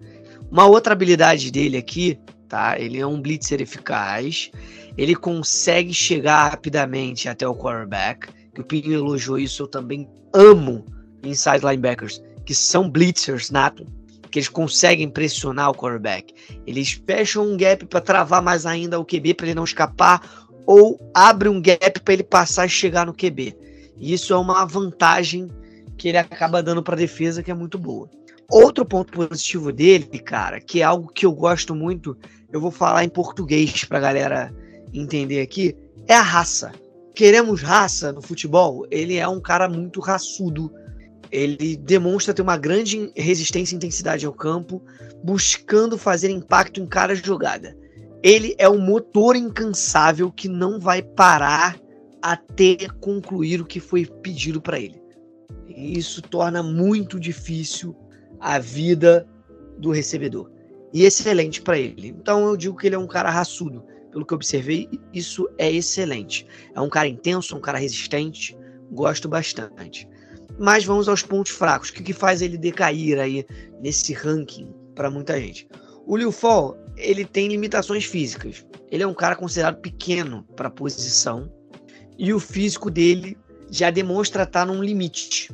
Uma 0.52 0.66
outra 0.66 0.94
habilidade 0.94 1.50
dele 1.52 1.78
aqui 1.78 2.20
tá? 2.54 2.80
Ele 2.80 3.00
é 3.00 3.08
um 3.08 3.20
blitzer 3.20 3.60
eficaz, 3.64 4.52
ele 4.96 5.16
consegue 5.16 5.92
chegar 5.92 6.52
rapidamente 6.52 7.28
até 7.28 7.48
o 7.48 7.56
quarterback, 7.56 8.28
que 8.54 8.62
o 8.62 8.64
Pinho 8.64 8.94
elogiou 8.94 9.40
isso, 9.40 9.64
eu 9.64 9.68
também 9.68 10.08
amo 10.32 10.86
inside 11.24 11.66
linebackers, 11.66 12.22
que 12.46 12.54
são 12.54 12.88
blitzers 12.88 13.50
nato, 13.50 13.88
que 14.34 14.40
eles 14.40 14.50
conseguem 14.50 15.08
pressionar 15.08 15.70
o 15.70 15.76
quarterback. 15.76 16.34
Eles 16.66 17.00
fecham 17.06 17.46
um 17.46 17.56
gap 17.56 17.86
para 17.86 18.02
travar 18.02 18.42
mais 18.42 18.66
ainda 18.66 19.00
o 19.00 19.06
QB 19.06 19.36
para 19.36 19.46
ele 19.46 19.54
não 19.54 19.64
escapar 19.64 20.48
ou 20.66 21.00
abre 21.14 21.48
um 21.48 21.62
gap 21.62 22.00
para 22.00 22.16
ele 22.16 22.24
passar 22.24 22.66
e 22.66 22.70
chegar 22.70 23.06
no 23.06 23.14
QB. 23.14 23.56
E 23.96 24.12
isso 24.12 24.34
é 24.34 24.38
uma 24.38 24.66
vantagem 24.66 25.52
que 26.00 26.08
ele 26.08 26.18
acaba 26.18 26.64
dando 26.64 26.82
para 26.82 26.96
a 26.96 26.98
defesa 26.98 27.44
que 27.44 27.52
é 27.52 27.54
muito 27.54 27.78
boa. 27.78 28.10
Outro 28.50 28.84
ponto 28.84 29.14
positivo 29.14 29.72
dele, 29.72 30.18
cara, 30.18 30.60
que 30.60 30.82
é 30.82 30.84
algo 30.84 31.14
que 31.14 31.28
eu 31.28 31.32
gosto 31.32 31.76
muito, 31.76 32.18
eu 32.52 32.60
vou 32.60 32.72
falar 32.72 33.04
em 33.04 33.10
português 33.10 33.86
pra 33.86 34.00
galera 34.00 34.52
entender 34.92 35.42
aqui, 35.42 35.78
é 36.08 36.16
a 36.16 36.24
raça. 36.24 36.72
Queremos 37.14 37.62
raça 37.62 38.12
no 38.12 38.22
futebol? 38.22 38.88
Ele 38.90 39.16
é 39.16 39.28
um 39.28 39.40
cara 39.40 39.70
muito 39.70 40.00
raçudo. 40.00 40.74
Ele 41.34 41.76
demonstra 41.76 42.32
ter 42.32 42.44
uma 42.44 42.58
grande 42.58 43.12
resistência 43.16 43.74
e 43.74 43.78
intensidade 43.78 44.24
ao 44.24 44.32
campo, 44.32 44.80
buscando 45.24 45.98
fazer 45.98 46.30
impacto 46.30 46.80
em 46.80 46.86
cada 46.86 47.16
jogada. 47.16 47.76
Ele 48.22 48.54
é 48.60 48.70
um 48.70 48.80
motor 48.80 49.36
incansável 49.36 50.32
que 50.32 50.48
não 50.48 50.80
vai 50.80 51.02
parar 51.02 51.82
até 52.22 52.78
concluir 53.02 53.60
o 53.60 53.66
que 53.66 53.80
foi 53.80 54.06
pedido 54.06 54.62
para 54.62 54.80
ele. 54.80 55.02
E 55.68 55.98
isso 55.98 56.22
torna 56.22 56.62
muito 56.62 57.20
difícil 57.20 57.96
a 58.40 58.60
vida 58.60 59.28
do 59.80 59.90
recebedor. 59.90 60.52
E 60.94 61.04
excelente 61.04 61.64
para 61.64 61.80
ele. 61.80 62.10
Então 62.10 62.46
eu 62.48 62.56
digo 62.56 62.78
que 62.78 62.86
ele 62.86 62.96
é 62.96 63.00
um 63.00 63.08
cara 63.08 63.32
raçudo. 63.32 63.84
Pelo 64.12 64.24
que 64.24 64.34
eu 64.34 64.36
observei, 64.36 64.88
isso 65.12 65.50
é 65.58 65.72
excelente. 65.72 66.46
É 66.76 66.80
um 66.80 66.90
cara 66.90 67.08
intenso, 67.08 67.58
um 67.58 67.60
cara 67.60 67.80
resistente. 67.80 68.56
Gosto 68.92 69.28
bastante. 69.28 70.08
Mas 70.60 70.86
vamos 70.86 71.08
aos 71.08 71.24
pontos 71.24 71.52
fracos. 71.52 71.90
O 71.90 71.94
que, 71.94 72.04
que 72.04 72.14
faz 72.14 72.42
ele 72.42 72.58
decair 72.58 73.20
aí 73.20 73.46
nesse 73.82 74.14
ranking 74.14 74.74
para 74.96 75.10
muita 75.10 75.40
gente? 75.40 75.68
O 76.06 76.16
Liu 76.16 76.32
Fall, 76.32 76.78
ele 76.98 77.26
tem 77.26 77.48
limitações 77.48 78.06
físicas. 78.06 78.66
Ele 78.92 79.04
é 79.04 79.08
um 79.08 79.14
cara 79.14 79.36
considerado 79.36 79.80
pequeno 79.80 80.44
para 80.56 80.68
a 80.68 80.72
posição. 80.72 81.52
E 82.18 82.34
o 82.34 82.40
físico 82.40 82.92
dele 82.92 83.38
já 83.72 83.90
demonstra 83.90 84.44
estar 84.44 84.66
num 84.66 84.84
limite. 84.84 85.50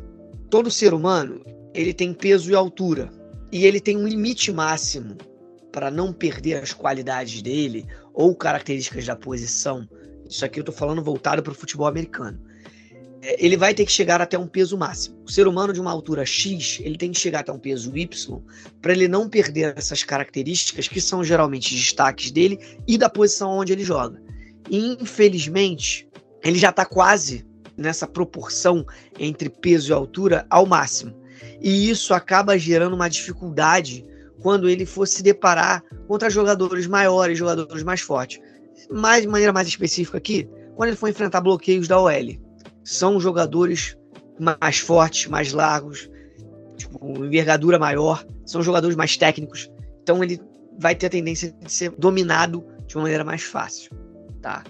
Todo 0.50 0.70
ser 0.72 0.94
humano 0.94 1.42
ele 1.74 1.94
tem 1.94 2.14
peso 2.14 2.52
e 2.52 2.56
altura. 2.56 3.10
E 3.52 3.66
ele 3.66 3.80
tem 3.80 3.96
um 3.98 4.08
limite 4.08 4.52
máximo 4.52 5.16
para 5.72 5.90
não 5.90 6.12
perder 6.12 6.62
as 6.62 6.74
qualidades 6.74 7.42
dele 7.42 7.86
ou 8.14 8.36
características 8.36 9.06
da 9.06 9.16
posição. 9.16 9.88
Isso 10.28 10.44
aqui 10.44 10.60
eu 10.60 10.62
estou 10.64 10.76
falando 10.76 11.04
voltado 11.04 11.42
para 11.42 11.52
o 11.52 11.56
futebol 11.56 11.88
americano. 11.88 12.40
É, 13.22 13.44
ele 13.44 13.58
vai 13.58 13.74
ter 13.74 13.86
que 13.86 13.92
chegar 13.92 14.22
até 14.22 14.38
um 14.38 14.48
peso 14.48 14.78
máximo. 14.78 15.18
O 15.26 15.32
ser 15.32 15.48
humano 15.48 15.74
de 15.74 15.82
uma 15.82 15.92
altura 15.92 16.26
X, 16.26 16.80
ele 16.82 16.98
tem 16.98 17.12
que 17.12 17.20
chegar 17.20 17.40
até 17.40 17.52
um 17.52 17.60
peso 17.60 17.96
Y 17.96 18.42
para 18.82 18.94
ele 18.94 19.08
não 19.08 19.30
perder 19.30 19.74
essas 19.78 20.04
características 20.04 20.88
que 20.88 21.02
são 21.02 21.24
geralmente 21.24 21.76
destaques 21.76 22.32
dele 22.32 22.60
e 22.88 22.98
da 22.98 23.10
posição 23.10 23.52
onde 23.52 23.74
ele 23.74 23.84
joga. 23.84 24.22
E, 24.70 24.98
infelizmente, 25.02 26.08
ele 26.44 26.58
já 26.58 26.70
está 26.70 26.86
quase 26.86 27.46
nessa 27.78 28.08
proporção 28.08 28.86
entre 29.18 29.50
peso 29.50 29.92
e 29.92 29.94
altura 29.94 30.46
ao 30.50 30.66
máximo 30.66 31.20
e 31.62 31.90
isso 31.90 32.14
acaba 32.14 32.58
gerando 32.58 32.96
uma 32.96 33.10
dificuldade 33.10 34.06
quando 34.42 34.70
ele 34.70 34.86
for 34.86 35.08
se 35.08 35.22
deparar 35.22 35.84
contra 36.08 36.30
jogadores 36.30 36.88
maiores, 36.88 37.38
jogadores 37.38 37.84
mais 37.84 38.02
fortes. 38.02 38.40
Mais 38.90 39.24
de 39.24 39.28
maneira 39.28 39.52
mais 39.52 39.68
específica 39.68 40.18
aqui, 40.18 40.50
quando 40.76 40.90
ele 40.90 40.98
for 40.98 41.10
enfrentar 41.10 41.42
bloqueios 41.42 41.88
da 41.88 42.00
OL. 42.00 42.49
São 42.90 43.20
jogadores 43.20 43.96
mais 44.40 44.80
fortes, 44.80 45.28
mais 45.28 45.54
largos, 45.54 46.10
tipo, 46.76 47.24
envergadura 47.24 47.78
maior, 47.78 48.26
são 48.44 48.64
jogadores 48.64 48.96
mais 48.96 49.16
técnicos. 49.16 49.72
Então 50.02 50.24
ele 50.24 50.42
vai 50.80 50.96
ter 50.96 51.06
a 51.06 51.12
tendência 51.12 51.52
de 51.52 51.72
ser 51.72 51.92
dominado 51.92 52.66
de 52.88 52.96
uma 52.96 53.04
maneira 53.04 53.24
mais 53.24 53.44
fácil, 53.44 53.92
tá? 54.42 54.64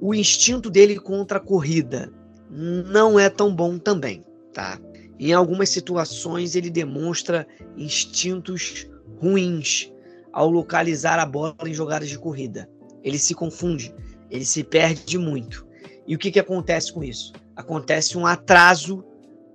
O 0.00 0.14
instinto 0.14 0.70
dele 0.70 1.00
contra 1.00 1.38
a 1.38 1.40
corrida 1.40 2.12
não 2.48 3.18
é 3.18 3.28
tão 3.28 3.52
bom 3.52 3.76
também, 3.76 4.24
tá? 4.54 4.78
Em 5.18 5.32
algumas 5.32 5.68
situações 5.68 6.54
ele 6.54 6.70
demonstra 6.70 7.44
instintos 7.76 8.88
ruins 9.20 9.92
ao 10.32 10.48
localizar 10.48 11.18
a 11.18 11.26
bola 11.26 11.56
em 11.66 11.74
jogadas 11.74 12.08
de 12.08 12.20
corrida. 12.20 12.70
Ele 13.02 13.18
se 13.18 13.34
confunde, 13.34 13.92
ele 14.30 14.44
se 14.44 14.62
perde 14.62 15.18
muito. 15.18 15.66
E 16.06 16.14
o 16.14 16.18
que, 16.18 16.30
que 16.30 16.38
acontece 16.38 16.92
com 16.92 17.02
isso? 17.02 17.32
Acontece 17.58 18.16
um 18.16 18.24
atraso 18.24 19.04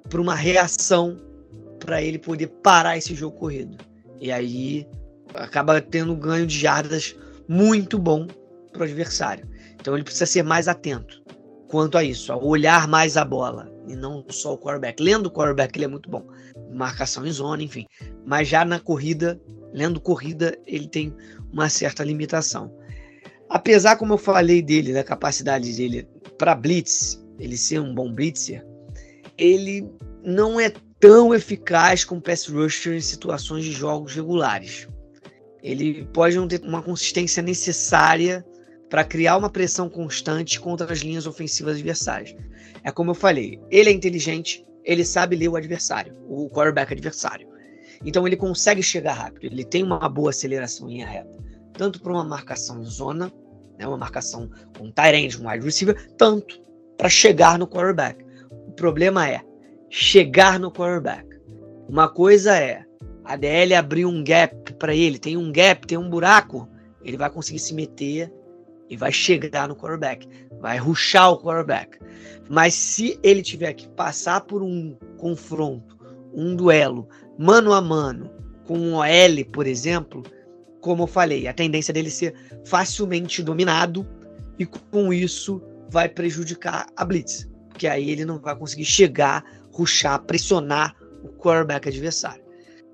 para 0.09 0.19
uma 0.19 0.35
reação 0.35 1.17
para 1.79 2.01
ele 2.01 2.19
poder 2.19 2.47
parar 2.61 2.97
esse 2.97 3.15
jogo 3.15 3.37
corrido. 3.37 3.77
E 4.19 4.29
aí 4.29 4.85
acaba 5.33 5.79
tendo 5.79 6.11
um 6.11 6.19
ganho 6.19 6.45
de 6.45 6.59
jardas 6.59 7.15
muito 7.47 7.97
bom 7.97 8.27
para 8.73 8.81
o 8.81 8.83
adversário. 8.83 9.47
Então 9.79 9.93
ele 9.93 10.03
precisa 10.03 10.25
ser 10.25 10.43
mais 10.43 10.67
atento 10.67 11.23
quanto 11.69 11.97
a 11.97 12.03
isso, 12.03 12.33
a 12.33 12.35
olhar 12.35 12.89
mais 12.89 13.15
a 13.15 13.23
bola 13.23 13.71
e 13.87 13.95
não 13.95 14.21
só 14.29 14.53
o 14.53 14.57
quarterback. 14.57 15.01
Lendo 15.01 15.27
o 15.27 15.31
quarterback 15.31 15.77
ele 15.77 15.85
é 15.85 15.87
muito 15.87 16.09
bom, 16.09 16.27
marcação 16.73 17.25
em 17.25 17.31
zona, 17.31 17.63
enfim. 17.63 17.85
Mas 18.25 18.49
já 18.49 18.65
na 18.65 18.81
corrida, 18.81 19.39
lendo 19.73 20.01
corrida, 20.01 20.57
ele 20.67 20.89
tem 20.89 21.15
uma 21.53 21.69
certa 21.69 22.03
limitação. 22.03 22.69
Apesar, 23.49 23.95
como 23.95 24.15
eu 24.15 24.17
falei 24.17 24.61
dele, 24.61 24.91
da 24.91 25.05
capacidade 25.05 25.73
dele 25.73 26.05
para 26.37 26.53
blitz, 26.53 27.22
ele 27.43 27.57
ser 27.57 27.79
um 27.81 27.93
bom 27.93 28.11
blitzer, 28.11 28.65
ele 29.37 29.85
não 30.23 30.59
é 30.59 30.71
tão 30.97 31.35
eficaz 31.35 32.05
como 32.05 32.21
pass 32.21 32.47
rusher 32.47 32.95
em 32.95 33.01
situações 33.01 33.65
de 33.65 33.73
jogos 33.73 34.15
regulares. 34.15 34.87
Ele 35.61 36.07
pode 36.13 36.37
não 36.37 36.47
ter 36.47 36.61
uma 36.61 36.81
consistência 36.81 37.43
necessária 37.43 38.45
para 38.89 39.03
criar 39.03 39.35
uma 39.35 39.49
pressão 39.49 39.89
constante 39.89 40.59
contra 40.59 40.91
as 40.91 40.99
linhas 40.99 41.27
ofensivas 41.27 41.75
adversárias. 41.75 42.33
É 42.81 42.91
como 42.91 43.11
eu 43.11 43.15
falei, 43.15 43.59
ele 43.69 43.89
é 43.89 43.93
inteligente, 43.93 44.65
ele 44.85 45.03
sabe 45.03 45.35
ler 45.35 45.49
o 45.49 45.57
adversário, 45.57 46.15
o 46.27 46.49
quarterback 46.49 46.93
adversário. 46.93 47.47
Então 48.05 48.25
ele 48.25 48.37
consegue 48.37 48.81
chegar 48.81 49.13
rápido, 49.13 49.51
ele 49.51 49.65
tem 49.65 49.83
uma 49.83 50.07
boa 50.07 50.29
aceleração 50.29 50.89
em 50.89 50.93
linha 50.93 51.07
reta, 51.07 51.37
tanto 51.73 52.01
para 52.01 52.13
uma 52.13 52.23
marcação 52.23 52.81
em 52.81 52.85
zona, 52.85 53.31
né, 53.77 53.85
uma 53.85 53.97
marcação 53.97 54.49
com 54.77 54.91
tight 54.91 55.15
end, 55.15 55.41
um 55.41 55.49
wide 55.49 55.65
receiver, 55.65 56.09
tanto 56.17 56.63
para 57.03 57.09
chegar 57.09 57.59
no 57.59 57.67
quarterback. 57.67 58.23
O 58.49 58.71
problema 58.71 59.27
é 59.27 59.41
chegar 59.89 60.57
no 60.57 60.71
quarterback. 60.71 61.27
Uma 61.89 62.07
coisa 62.07 62.57
é 62.57 62.85
a 63.25 63.35
DL 63.35 63.75
abrir 63.75 64.05
um 64.05 64.23
gap 64.23 64.71
para 64.75 64.95
ele, 64.95 65.19
tem 65.19 65.35
um 65.35 65.51
gap, 65.51 65.85
tem 65.85 65.97
um 65.97 66.09
buraco, 66.09 66.65
ele 67.03 67.17
vai 67.17 67.29
conseguir 67.29 67.59
se 67.59 67.73
meter 67.73 68.31
e 68.89 68.95
vai 68.95 69.11
chegar 69.11 69.67
no 69.67 69.75
quarterback, 69.75 70.25
vai 70.61 70.77
ruxar 70.77 71.33
o 71.33 71.39
quarterback. 71.39 71.99
Mas 72.49 72.73
se 72.73 73.19
ele 73.21 73.41
tiver 73.41 73.73
que 73.73 73.89
passar 73.89 74.39
por 74.39 74.63
um 74.63 74.95
confronto, 75.17 75.97
um 76.33 76.55
duelo 76.55 77.09
mano 77.37 77.73
a 77.73 77.81
mano 77.81 78.31
com 78.63 78.77
um 78.77 78.93
OL, 78.93 79.45
por 79.51 79.67
exemplo, 79.67 80.23
como 80.79 81.03
eu 81.03 81.07
falei, 81.07 81.49
a 81.49 81.53
tendência 81.53 81.93
dele 81.93 82.09
ser 82.09 82.33
facilmente 82.63 83.43
dominado 83.43 84.07
e 84.57 84.65
com 84.65 85.11
isso 85.11 85.61
vai 85.93 86.09
prejudicar 86.09 86.87
a 86.97 87.05
blitz, 87.05 87.47
porque 87.69 87.87
aí 87.87 88.09
ele 88.09 88.25
não 88.25 88.39
vai 88.39 88.55
conseguir 88.55 88.83
chegar, 88.83 89.45
ruxar, 89.71 90.19
pressionar 90.23 90.95
o 91.23 91.29
quarterback 91.29 91.87
adversário. 91.87 92.43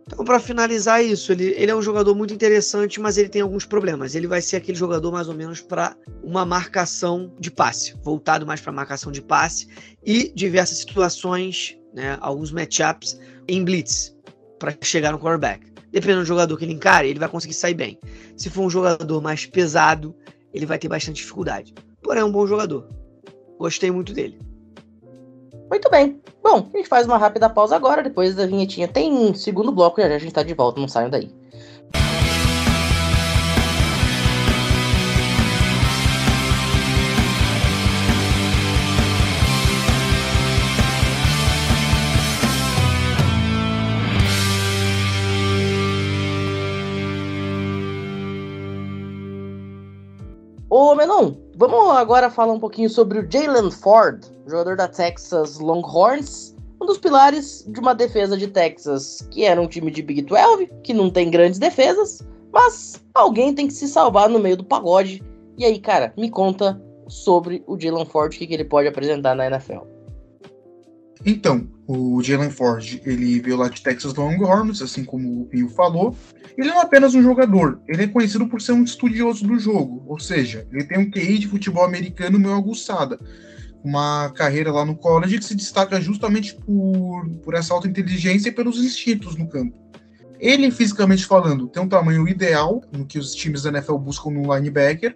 Então, 0.05 0.25
para 0.25 0.39
finalizar 0.39 1.01
isso, 1.01 1.31
ele, 1.31 1.53
ele 1.55 1.71
é 1.71 1.75
um 1.75 1.81
jogador 1.81 2.13
muito 2.13 2.33
interessante, 2.33 2.99
mas 2.99 3.17
ele 3.17 3.29
tem 3.29 3.41
alguns 3.41 3.63
problemas. 3.63 4.15
Ele 4.15 4.27
vai 4.27 4.41
ser 4.41 4.57
aquele 4.57 4.77
jogador 4.77 5.11
mais 5.11 5.29
ou 5.29 5.35
menos 5.35 5.61
para 5.61 5.95
uma 6.21 6.45
marcação 6.45 7.31
de 7.39 7.49
passe, 7.49 7.95
voltado 8.03 8.45
mais 8.45 8.59
para 8.59 8.73
marcação 8.73 9.11
de 9.11 9.21
passe 9.21 9.67
e 10.05 10.33
diversas 10.35 10.79
situações, 10.79 11.77
né, 11.93 12.17
alguns 12.19 12.51
matchups 12.51 13.17
em 13.47 13.63
blitz 13.63 14.13
para 14.57 14.75
chegar 14.81 15.13
no 15.13 15.19
quarterback. 15.19 15.65
Dependendo 15.89 16.21
do 16.21 16.27
jogador 16.27 16.57
que 16.57 16.65
ele 16.65 16.73
encare, 16.73 17.07
ele 17.07 17.19
vai 17.19 17.29
conseguir 17.29 17.53
sair 17.53 17.75
bem. 17.75 17.97
Se 18.35 18.49
for 18.49 18.63
um 18.63 18.69
jogador 18.69 19.21
mais 19.21 19.45
pesado, 19.45 20.13
ele 20.53 20.65
vai 20.65 20.77
ter 20.77 20.89
bastante 20.89 21.17
dificuldade. 21.17 21.73
Porém, 22.01 22.21
é 22.21 22.25
um 22.25 22.31
bom 22.31 22.45
jogador. 22.47 22.87
Gostei 23.57 23.91
muito 23.91 24.13
dele. 24.13 24.39
Muito 25.69 25.89
bem. 25.89 26.19
Bom, 26.43 26.67
a 26.73 26.77
gente 26.77 26.89
faz 26.89 27.05
uma 27.05 27.17
rápida 27.17 27.49
pausa 27.49 27.75
agora, 27.75 28.01
depois 28.01 28.35
da 28.35 28.45
vinhetinha 28.45 28.87
tem 28.87 29.11
um 29.13 29.33
segundo 29.33 29.71
bloco 29.71 29.99
e 29.99 30.03
a 30.03 30.17
gente 30.17 30.33
tá 30.33 30.41
de 30.41 30.53
volta, 30.53 30.79
não 30.79 30.87
saiam 30.87 31.09
daí. 31.09 31.31
Menon, 51.19 51.35
vamos 51.57 51.97
agora 51.97 52.29
falar 52.29 52.53
um 52.53 52.59
pouquinho 52.59 52.89
sobre 52.89 53.19
o 53.19 53.27
Jalen 53.29 53.69
Ford, 53.71 54.23
jogador 54.47 54.77
da 54.77 54.87
Texas 54.87 55.59
Longhorns, 55.59 56.55
um 56.81 56.85
dos 56.85 56.97
pilares 56.97 57.65
de 57.67 57.79
uma 57.79 57.93
defesa 57.93 58.37
de 58.37 58.47
Texas 58.47 59.27
que 59.29 59.43
era 59.43 59.61
um 59.61 59.67
time 59.67 59.91
de 59.91 60.01
Big 60.01 60.21
12, 60.21 60.69
que 60.81 60.93
não 60.93 61.09
tem 61.09 61.29
grandes 61.29 61.59
defesas, 61.59 62.25
mas 62.53 63.03
alguém 63.13 63.53
tem 63.53 63.67
que 63.67 63.73
se 63.73 63.87
salvar 63.87 64.29
no 64.29 64.39
meio 64.39 64.55
do 64.55 64.63
pagode. 64.63 65.21
E 65.57 65.65
aí, 65.65 65.77
cara, 65.79 66.13
me 66.17 66.29
conta 66.29 66.81
sobre 67.09 67.63
o 67.67 67.77
Jalen 67.77 68.05
Ford, 68.05 68.33
o 68.33 68.37
que, 68.37 68.47
que 68.47 68.53
ele 68.53 68.63
pode 68.63 68.87
apresentar 68.87 69.35
na 69.35 69.47
NFL. 69.47 69.81
Então, 71.25 71.67
o 71.91 72.21
Jalen 72.21 72.51
Ford, 72.51 73.01
ele 73.03 73.39
veio 73.39 73.57
lá 73.57 73.67
de 73.67 73.81
Texas 73.81 74.13
Longhorns, 74.13 74.79
assim 74.79 75.03
como 75.03 75.41
o 75.41 75.45
Pio 75.45 75.69
falou. 75.69 76.15
Ele 76.55 76.69
não 76.69 76.77
é 76.77 76.81
apenas 76.83 77.15
um 77.15 77.23
jogador, 77.23 77.81
ele 77.87 78.03
é 78.03 78.07
conhecido 78.07 78.47
por 78.47 78.61
ser 78.61 78.73
um 78.73 78.83
estudioso 78.83 79.47
do 79.47 79.57
jogo, 79.57 80.03
ou 80.05 80.19
seja, 80.19 80.67
ele 80.71 80.83
tem 80.83 80.99
um 80.99 81.09
QI 81.09 81.39
de 81.39 81.47
futebol 81.47 81.83
americano 81.83 82.37
meio 82.37 82.53
aguçada 82.53 83.19
uma 83.83 84.29
carreira 84.31 84.73
lá 84.73 84.83
no 84.83 84.93
college 84.93 85.37
que 85.37 85.45
se 85.45 85.55
destaca 85.55 86.01
justamente 86.01 86.53
por, 86.53 87.29
por 87.41 87.53
essa 87.53 87.73
alta 87.73 87.87
inteligência 87.87 88.49
e 88.49 88.51
pelos 88.51 88.77
instintos 88.83 89.37
no 89.37 89.47
campo. 89.47 89.73
Ele, 90.37 90.69
fisicamente 90.69 91.25
falando, 91.25 91.67
tem 91.67 91.81
um 91.81 91.87
tamanho 91.87 92.27
ideal 92.27 92.83
no 92.91 93.05
que 93.05 93.17
os 93.17 93.33
times 93.33 93.63
da 93.63 93.69
NFL 93.69 93.95
buscam 93.95 94.31
no 94.31 94.53
linebacker, 94.53 95.15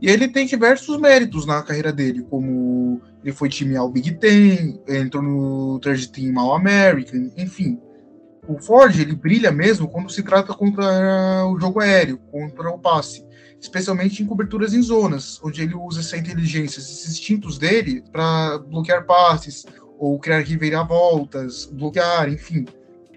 e 0.00 0.08
ele 0.08 0.26
tem 0.26 0.46
diversos 0.46 0.98
méritos 0.98 1.46
na 1.46 1.62
carreira 1.62 1.92
dele, 1.92 2.26
como 2.28 3.00
ele 3.22 3.32
foi 3.32 3.48
time 3.48 3.76
ao 3.76 3.88
Big 3.88 4.12
Ten, 4.12 4.80
entrou 4.88 5.22
no 5.22 5.78
third 5.80 6.08
team 6.08 6.38
All 6.38 6.54
American, 6.54 7.30
enfim. 7.36 7.80
O 8.48 8.58
Ford, 8.58 8.98
ele 8.98 9.14
brilha 9.14 9.52
mesmo 9.52 9.88
quando 9.88 10.10
se 10.10 10.22
trata 10.22 10.52
contra 10.52 11.46
o 11.46 11.58
jogo 11.60 11.80
aéreo, 11.80 12.18
contra 12.30 12.68
o 12.70 12.78
passe 12.78 13.24
especialmente 13.62 14.20
em 14.20 14.26
coberturas 14.26 14.74
em 14.74 14.82
zonas, 14.82 15.40
onde 15.42 15.62
ele 15.62 15.74
usa 15.74 16.00
essa 16.00 16.16
inteligência, 16.16 16.80
esses 16.80 17.08
instintos 17.08 17.58
dele 17.58 18.02
para 18.10 18.58
bloquear 18.58 19.06
passes 19.06 19.64
ou 19.96 20.18
criar 20.18 20.40
reviravoltas, 20.40 21.66
bloquear, 21.66 22.28
enfim. 22.28 22.66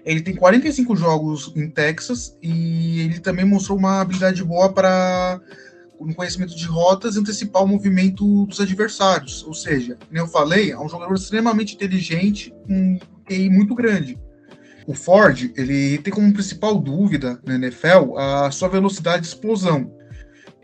Ele 0.04 0.20
tem 0.20 0.36
45 0.36 0.94
jogos 0.94 1.52
em 1.56 1.68
Texas 1.68 2.38
e 2.40 3.00
ele 3.00 3.18
também 3.18 3.44
mostrou 3.44 3.76
uma 3.76 4.00
habilidade 4.00 4.44
boa 4.44 4.72
para 4.72 5.40
um 6.00 6.12
conhecimento 6.12 6.54
de 6.54 6.64
rotas 6.66 7.16
e 7.16 7.18
antecipar 7.18 7.62
o 7.62 7.68
movimento 7.68 8.46
dos 8.46 8.60
adversários. 8.60 9.44
Ou 9.44 9.54
seja, 9.54 9.96
como 10.06 10.18
eu 10.18 10.26
falei, 10.26 10.72
é 10.72 10.78
um 10.78 10.88
jogador 10.88 11.14
extremamente 11.14 11.74
inteligente, 11.74 12.54
com 12.66 12.98
QI 13.26 13.48
muito 13.48 13.74
grande. 13.74 14.18
O 14.86 14.94
Ford, 14.94 15.52
ele 15.56 15.98
tem 15.98 16.12
como 16.12 16.32
principal 16.32 16.78
dúvida 16.78 17.40
na 17.44 17.56
NFL 17.56 18.16
a 18.16 18.50
sua 18.50 18.68
velocidade 18.68 19.22
de 19.22 19.28
explosão 19.28 19.90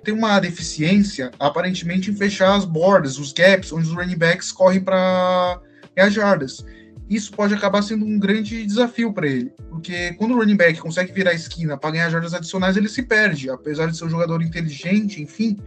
tem 0.02 0.14
uma 0.14 0.38
deficiência, 0.40 1.30
aparentemente, 1.38 2.10
em 2.10 2.14
fechar 2.14 2.56
as 2.56 2.64
bordas, 2.64 3.18
os 3.18 3.32
gaps, 3.32 3.72
onde 3.72 3.88
os 3.88 3.94
running 3.94 4.16
backs 4.16 4.50
correm 4.50 4.80
para 4.80 5.60
ganhar 5.94 6.10
jardas. 6.10 6.64
Isso 7.08 7.32
pode 7.32 7.52
acabar 7.52 7.82
sendo 7.82 8.04
um 8.04 8.18
grande 8.18 8.64
desafio 8.64 9.12
para 9.12 9.26
ele, 9.26 9.52
porque 9.68 10.14
quando 10.14 10.32
o 10.32 10.38
running 10.38 10.56
back 10.56 10.80
consegue 10.80 11.12
virar 11.12 11.34
esquina 11.34 11.76
para 11.76 11.90
ganhar 11.90 12.10
jardas 12.10 12.32
adicionais, 12.32 12.76
ele 12.76 12.88
se 12.88 13.02
perde. 13.02 13.50
Apesar 13.50 13.86
de 13.86 13.96
ser 13.96 14.04
um 14.04 14.10
jogador 14.10 14.40
inteligente, 14.42 15.20
enfim, 15.20 15.58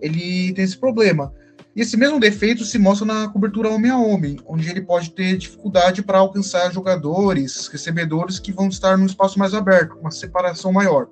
ele 0.00 0.52
tem 0.54 0.64
esse 0.64 0.76
problema. 0.76 1.32
E 1.76 1.80
esse 1.80 1.96
mesmo 1.96 2.18
defeito 2.18 2.64
se 2.64 2.78
mostra 2.78 3.06
na 3.06 3.28
cobertura 3.28 3.68
homem 3.68 3.90
a 3.90 3.98
homem, 3.98 4.38
onde 4.46 4.68
ele 4.68 4.80
pode 4.80 5.10
ter 5.10 5.36
dificuldade 5.36 6.02
para 6.02 6.18
alcançar 6.18 6.72
jogadores, 6.72 7.68
recebedores 7.68 8.38
que 8.38 8.52
vão 8.52 8.68
estar 8.68 8.96
num 8.96 9.06
espaço 9.06 9.38
mais 9.38 9.54
aberto, 9.54 9.96
uma 10.00 10.10
separação 10.10 10.72
maior. 10.72 11.08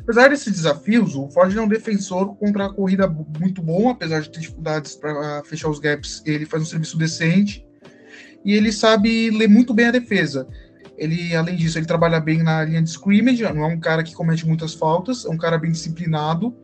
Apesar 0.00 0.28
desses 0.28 0.52
desafios, 0.52 1.14
o 1.14 1.28
Ford 1.30 1.56
é 1.56 1.60
um 1.60 1.68
defensor 1.68 2.36
contra 2.36 2.66
a 2.66 2.72
corrida 2.72 3.08
muito 3.08 3.62
bom, 3.62 3.88
apesar 3.88 4.20
de 4.20 4.30
ter 4.30 4.40
dificuldades 4.40 4.94
para 4.94 5.42
fechar 5.44 5.70
os 5.70 5.78
gaps, 5.78 6.22
ele 6.26 6.44
faz 6.44 6.62
um 6.62 6.66
serviço 6.66 6.98
decente 6.98 7.63
e 8.44 8.52
ele 8.52 8.70
sabe 8.70 9.30
ler 9.30 9.48
muito 9.48 9.72
bem 9.72 9.86
a 9.86 9.92
defesa. 9.92 10.46
Ele, 10.96 11.34
além 11.34 11.56
disso, 11.56 11.78
ele 11.78 11.86
trabalha 11.86 12.20
bem 12.20 12.42
na 12.42 12.64
linha 12.64 12.82
de 12.82 12.90
scrimmage, 12.90 13.42
não 13.42 13.64
é 13.64 13.66
um 13.66 13.80
cara 13.80 14.02
que 14.02 14.14
comete 14.14 14.46
muitas 14.46 14.74
faltas, 14.74 15.24
é 15.24 15.28
um 15.28 15.38
cara 15.38 15.58
bem 15.58 15.72
disciplinado. 15.72 16.54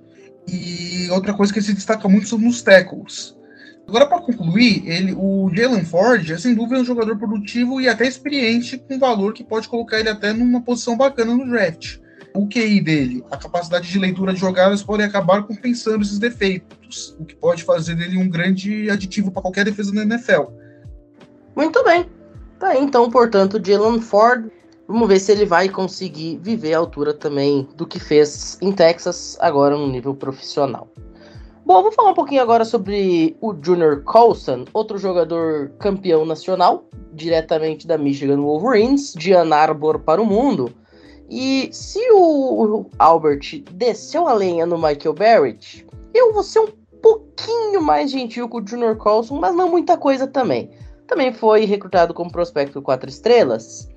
E 0.46 1.08
outra 1.10 1.34
coisa 1.34 1.52
que 1.52 1.58
ele 1.58 1.66
se 1.66 1.74
destaca 1.74 2.08
muito 2.08 2.28
são 2.28 2.38
nos 2.38 2.62
tackles. 2.62 3.36
Agora, 3.88 4.06
para 4.06 4.20
concluir, 4.20 4.86
ele, 4.86 5.12
o 5.16 5.50
Jalen 5.52 5.84
Ford 5.84 6.30
é 6.30 6.38
sem 6.38 6.54
dúvida 6.54 6.80
um 6.80 6.84
jogador 6.84 7.18
produtivo 7.18 7.80
e 7.80 7.88
até 7.88 8.06
experiente, 8.06 8.78
com 8.78 8.98
valor 8.98 9.32
que 9.32 9.42
pode 9.42 9.68
colocar 9.68 9.98
ele 9.98 10.08
até 10.08 10.32
numa 10.32 10.62
posição 10.62 10.96
bacana 10.96 11.34
no 11.34 11.48
draft. 11.48 11.98
O 12.32 12.46
QI 12.46 12.80
dele, 12.80 13.24
a 13.32 13.36
capacidade 13.36 13.90
de 13.90 13.98
leitura 13.98 14.32
de 14.32 14.38
jogadas, 14.38 14.84
pode 14.84 15.02
acabar 15.02 15.42
compensando 15.42 16.02
esses 16.02 16.20
defeitos, 16.20 17.16
o 17.18 17.24
que 17.24 17.34
pode 17.34 17.64
fazer 17.64 17.96
dele 17.96 18.16
um 18.16 18.28
grande 18.28 18.88
aditivo 18.88 19.32
para 19.32 19.42
qualquer 19.42 19.64
defesa 19.64 19.92
da 19.92 20.02
NFL. 20.02 20.42
Muito 21.54 21.82
bem. 21.84 22.06
Tá 22.58 22.68
aí, 22.68 22.82
então, 22.82 23.10
portanto, 23.10 23.60
Jalen 23.64 24.00
Ford. 24.00 24.50
Vamos 24.86 25.08
ver 25.08 25.20
se 25.20 25.30
ele 25.30 25.46
vai 25.46 25.68
conseguir 25.68 26.38
viver 26.42 26.74
a 26.74 26.78
altura 26.78 27.14
também 27.14 27.68
do 27.76 27.86
que 27.86 28.00
fez 28.00 28.58
em 28.60 28.72
Texas, 28.72 29.38
agora 29.40 29.76
no 29.76 29.86
nível 29.86 30.14
profissional. 30.14 30.88
Bom, 31.64 31.82
vou 31.82 31.92
falar 31.92 32.10
um 32.10 32.14
pouquinho 32.14 32.42
agora 32.42 32.64
sobre 32.64 33.36
o 33.40 33.54
Junior 33.54 34.02
Colson, 34.02 34.64
outro 34.72 34.98
jogador 34.98 35.70
campeão 35.78 36.26
nacional, 36.26 36.84
diretamente 37.12 37.86
da 37.86 37.96
Michigan 37.96 38.40
Wolverines, 38.40 39.12
de 39.12 39.32
Ann 39.32 39.52
Arbor 39.52 40.00
para 40.00 40.20
o 40.20 40.26
mundo. 40.26 40.74
E 41.30 41.68
se 41.72 42.00
o 42.10 42.86
Albert 42.98 43.62
desceu 43.70 44.26
a 44.26 44.32
lenha 44.32 44.66
no 44.66 44.76
Michael 44.76 45.14
Barrett, 45.14 45.86
eu 46.12 46.32
vou 46.32 46.42
ser 46.42 46.58
um 46.58 46.68
pouquinho 47.00 47.80
mais 47.80 48.10
gentil 48.10 48.48
com 48.48 48.58
o 48.58 48.66
Junior 48.66 48.96
Colson, 48.96 49.38
mas 49.38 49.54
não 49.54 49.70
muita 49.70 49.96
coisa 49.96 50.26
também. 50.26 50.70
Também 51.10 51.32
foi 51.32 51.64
recrutado 51.64 52.14
como 52.14 52.30
prospecto 52.30 52.80
4 52.80 53.10
estrelas. 53.10 53.88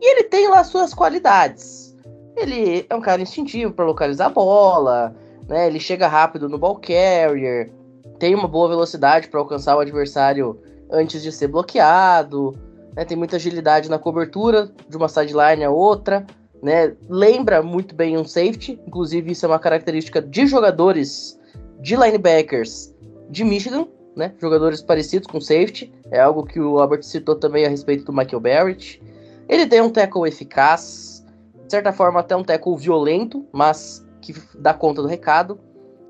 E 0.00 0.10
ele 0.10 0.24
tem 0.24 0.48
lá 0.48 0.64
suas 0.64 0.94
qualidades. 0.94 1.94
Ele 2.34 2.86
é 2.88 2.94
um 2.94 3.00
cara 3.02 3.20
instintivo 3.20 3.74
para 3.74 3.84
localizar 3.84 4.28
a 4.28 4.30
bola, 4.30 5.14
né? 5.46 5.66
Ele 5.66 5.78
chega 5.78 6.08
rápido 6.08 6.48
no 6.48 6.56
ball 6.56 6.76
carrier, 6.76 7.70
tem 8.18 8.34
uma 8.34 8.48
boa 8.48 8.70
velocidade 8.70 9.28
para 9.28 9.38
alcançar 9.38 9.76
o 9.76 9.80
adversário 9.80 10.58
antes 10.90 11.22
de 11.22 11.30
ser 11.30 11.48
bloqueado, 11.48 12.56
né? 12.96 13.04
Tem 13.04 13.18
muita 13.18 13.36
agilidade 13.36 13.90
na 13.90 13.98
cobertura 13.98 14.72
de 14.88 14.96
uma 14.96 15.10
sideline 15.10 15.62
a 15.62 15.70
outra, 15.70 16.24
né? 16.62 16.96
Lembra 17.06 17.62
muito 17.62 17.94
bem 17.94 18.16
um 18.16 18.24
safety, 18.24 18.80
inclusive 18.86 19.32
isso 19.32 19.44
é 19.44 19.48
uma 19.50 19.58
característica 19.58 20.22
de 20.22 20.46
jogadores 20.46 21.38
de 21.82 21.96
linebackers 21.96 22.94
de 23.28 23.44
Michigan, 23.44 23.86
né? 24.16 24.34
Jogadores 24.38 24.82
parecidos 24.82 25.26
com 25.26 25.40
safety, 25.40 25.92
é 26.10 26.20
algo 26.20 26.44
que 26.44 26.60
o 26.60 26.78
Albert 26.78 27.02
citou 27.02 27.36
também 27.36 27.64
a 27.64 27.68
respeito 27.68 28.04
do 28.04 28.12
Michael 28.12 28.40
Barrett. 28.40 29.02
Ele 29.48 29.66
tem 29.66 29.80
um 29.80 29.90
tackle 29.90 30.28
eficaz, 30.28 31.24
de 31.64 31.70
certa 31.70 31.92
forma 31.92 32.20
até 32.20 32.36
um 32.36 32.44
tackle 32.44 32.76
violento, 32.76 33.46
mas 33.52 34.06
que 34.20 34.34
dá 34.58 34.72
conta 34.72 35.02
do 35.02 35.08
recado. 35.08 35.58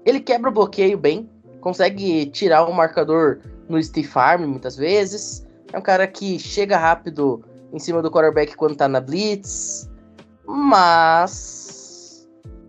Ele 0.05 0.21
quebra 0.21 0.51
o 0.51 0.53
bloqueio 0.53 0.99
bem, 0.99 1.29
consegue 1.61 2.27
tirar 2.27 2.65
o 2.65 2.73
marcador 2.73 3.41
no 3.69 3.83
stiff 3.83 4.19
arm 4.19 4.47
muitas 4.47 4.77
vezes. 4.77 5.47
É 5.73 5.79
um 5.79 5.83
cara 5.83 6.07
que 6.07 6.39
chega 6.39 6.77
rápido 6.77 7.45
em 7.73 7.79
cima 7.79 8.03
do 8.03 8.11
quarterback 8.11 8.55
quando 8.57 8.77
tá 8.77 8.87
na 8.87 9.01
blitz, 9.01 9.89
mas 10.47 12.29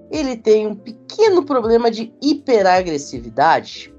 ele 0.10 0.38
tem 0.38 0.68
um 0.68 0.76
pequeno 0.76 1.44
problema 1.44 1.92
de 1.92 2.14
hiperagressividade. 2.22 3.93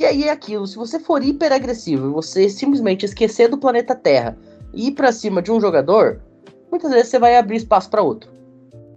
E 0.00 0.06
aí 0.06 0.24
é 0.24 0.30
aquilo, 0.30 0.66
se 0.66 0.78
você 0.78 0.98
for 0.98 1.22
hiperagressivo 1.22 2.08
e 2.08 2.12
você 2.12 2.48
simplesmente 2.48 3.04
esquecer 3.04 3.48
do 3.48 3.58
planeta 3.58 3.94
Terra 3.94 4.34
e 4.72 4.88
ir 4.88 4.92
para 4.92 5.12
cima 5.12 5.42
de 5.42 5.52
um 5.52 5.60
jogador, 5.60 6.22
muitas 6.70 6.90
vezes 6.90 7.08
você 7.08 7.18
vai 7.18 7.36
abrir 7.36 7.56
espaço 7.56 7.90
para 7.90 8.00
outro. 8.00 8.30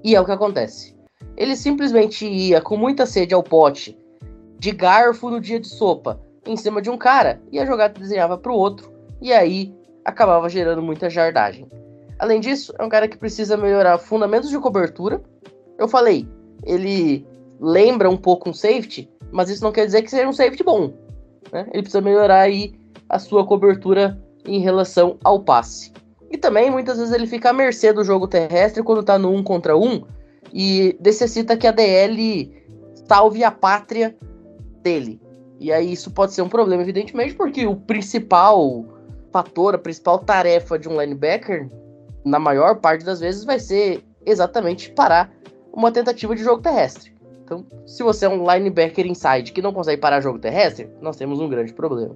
E 0.01 0.15
é 0.15 0.21
o 0.21 0.23
que 0.23 0.31
acontece. 0.31 0.95
Ele 1.35 1.57
simplesmente 1.57 2.25
ia 2.25 2.61
com 2.61 2.77
muita 2.77 3.05
sede 3.05 3.33
ao 3.33 3.43
pote, 3.43 3.97
de 4.57 4.71
garfo 4.71 5.29
no 5.29 5.41
dia 5.41 5.59
de 5.59 5.67
sopa, 5.67 6.21
em 6.45 6.55
cima 6.55 6.81
de 6.81 6.89
um 6.89 6.97
cara, 6.97 7.41
e 7.51 7.59
a 7.59 7.65
jogada 7.65 7.99
desenhava 7.99 8.37
para 8.37 8.53
o 8.53 8.57
outro, 8.57 8.89
e 9.21 9.33
aí 9.33 9.75
acabava 10.05 10.47
gerando 10.47 10.81
muita 10.81 11.09
jardagem. 11.09 11.67
Além 12.17 12.39
disso, 12.39 12.73
é 12.79 12.81
um 12.81 12.87
cara 12.87 13.09
que 13.09 13.17
precisa 13.17 13.57
melhorar 13.57 13.97
fundamentos 13.97 14.49
de 14.49 14.57
cobertura. 14.57 15.21
Eu 15.77 15.89
falei, 15.89 16.25
ele 16.65 17.27
lembra 17.59 18.09
um 18.09 18.15
pouco 18.15 18.49
um 18.49 18.53
safety, 18.53 19.11
mas 19.33 19.49
isso 19.49 19.63
não 19.63 19.71
quer 19.71 19.85
dizer 19.85 20.03
que 20.03 20.11
seja 20.11 20.27
um 20.27 20.33
safety 20.33 20.63
bom. 20.63 20.93
Né? 21.51 21.65
Ele 21.73 21.81
precisa 21.81 22.01
melhorar 22.01 22.41
aí 22.41 22.73
a 23.09 23.19
sua 23.19 23.45
cobertura 23.45 24.17
em 24.45 24.59
relação 24.59 25.17
ao 25.23 25.43
passe. 25.43 25.91
E 26.31 26.37
também, 26.37 26.71
muitas 26.71 26.97
vezes, 26.97 27.13
ele 27.13 27.27
fica 27.27 27.49
à 27.49 27.53
mercê 27.53 27.91
do 27.91 28.03
jogo 28.03 28.27
terrestre 28.27 28.83
quando 28.83 29.03
tá 29.03 29.17
no 29.17 29.31
um 29.31 29.43
contra 29.43 29.77
um, 29.77 30.03
e 30.53 30.97
necessita 31.03 31.57
que 31.57 31.67
a 31.67 31.71
DL 31.71 32.51
salve 33.07 33.43
a 33.43 33.51
pátria 33.51 34.15
dele. 34.81 35.19
E 35.59 35.71
aí 35.71 35.91
isso 35.91 36.11
pode 36.11 36.33
ser 36.33 36.41
um 36.41 36.49
problema, 36.49 36.81
evidentemente, 36.81 37.33
porque 37.33 37.65
o 37.65 37.75
principal 37.75 38.85
fator, 39.31 39.75
a 39.75 39.77
principal 39.77 40.19
tarefa 40.19 40.77
de 40.77 40.89
um 40.89 40.99
linebacker, 40.99 41.69
na 42.25 42.39
maior 42.39 42.79
parte 42.79 43.05
das 43.05 43.19
vezes, 43.19 43.43
vai 43.43 43.59
ser 43.59 44.03
exatamente 44.25 44.91
parar 44.91 45.31
uma 45.71 45.91
tentativa 45.91 46.35
de 46.35 46.43
jogo 46.43 46.61
terrestre. 46.61 47.12
Então, 47.43 47.65
se 47.85 48.03
você 48.03 48.25
é 48.25 48.29
um 48.29 48.49
linebacker 48.49 49.05
inside 49.05 49.51
que 49.51 49.61
não 49.61 49.73
consegue 49.73 50.01
parar 50.01 50.21
jogo 50.21 50.39
terrestre, 50.39 50.89
nós 51.01 51.17
temos 51.17 51.39
um 51.39 51.49
grande 51.49 51.73
problema. 51.73 52.15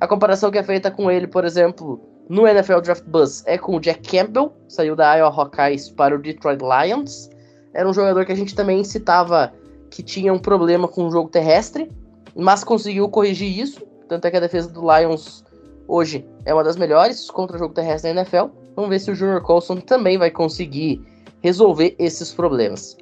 A 0.00 0.06
comparação 0.06 0.50
que 0.50 0.58
é 0.58 0.62
feita 0.62 0.90
com 0.90 1.10
ele, 1.10 1.26
por 1.26 1.44
exemplo, 1.44 2.00
no 2.28 2.46
NFL 2.46 2.80
Draft 2.80 3.04
Buzz 3.04 3.44
é 3.46 3.56
com 3.56 3.76
o 3.76 3.80
Jack 3.80 4.08
Campbell, 4.08 4.52
saiu 4.68 4.96
da 4.96 5.14
Iowa 5.14 5.30
Hawkeyes 5.30 5.88
para 5.90 6.14
o 6.14 6.18
Detroit 6.18 6.60
Lions 6.60 7.30
era 7.74 7.88
um 7.88 7.92
jogador 7.92 8.24
que 8.24 8.32
a 8.32 8.36
gente 8.36 8.54
também 8.54 8.82
citava 8.84 9.52
que 9.90 10.02
tinha 10.02 10.32
um 10.32 10.38
problema 10.38 10.86
com 10.86 11.06
o 11.06 11.10
jogo 11.10 11.28
terrestre, 11.28 11.90
mas 12.34 12.62
conseguiu 12.62 13.08
corrigir 13.08 13.58
isso. 13.58 13.82
Tanto 14.08 14.26
é 14.26 14.30
que 14.30 14.36
a 14.36 14.40
defesa 14.40 14.68
do 14.68 14.80
Lions 14.80 15.44
hoje 15.88 16.24
é 16.44 16.54
uma 16.54 16.62
das 16.62 16.76
melhores 16.76 17.28
contra 17.30 17.56
o 17.56 17.58
jogo 17.58 17.74
terrestre 17.74 18.12
na 18.12 18.20
NFL. 18.20 18.46
Vamos 18.76 18.90
ver 18.90 19.00
se 19.00 19.10
o 19.10 19.14
Junior 19.14 19.42
Colson 19.42 19.76
também 19.76 20.16
vai 20.16 20.30
conseguir 20.30 21.04
resolver 21.42 21.96
esses 21.98 22.32
problemas. 22.32 22.96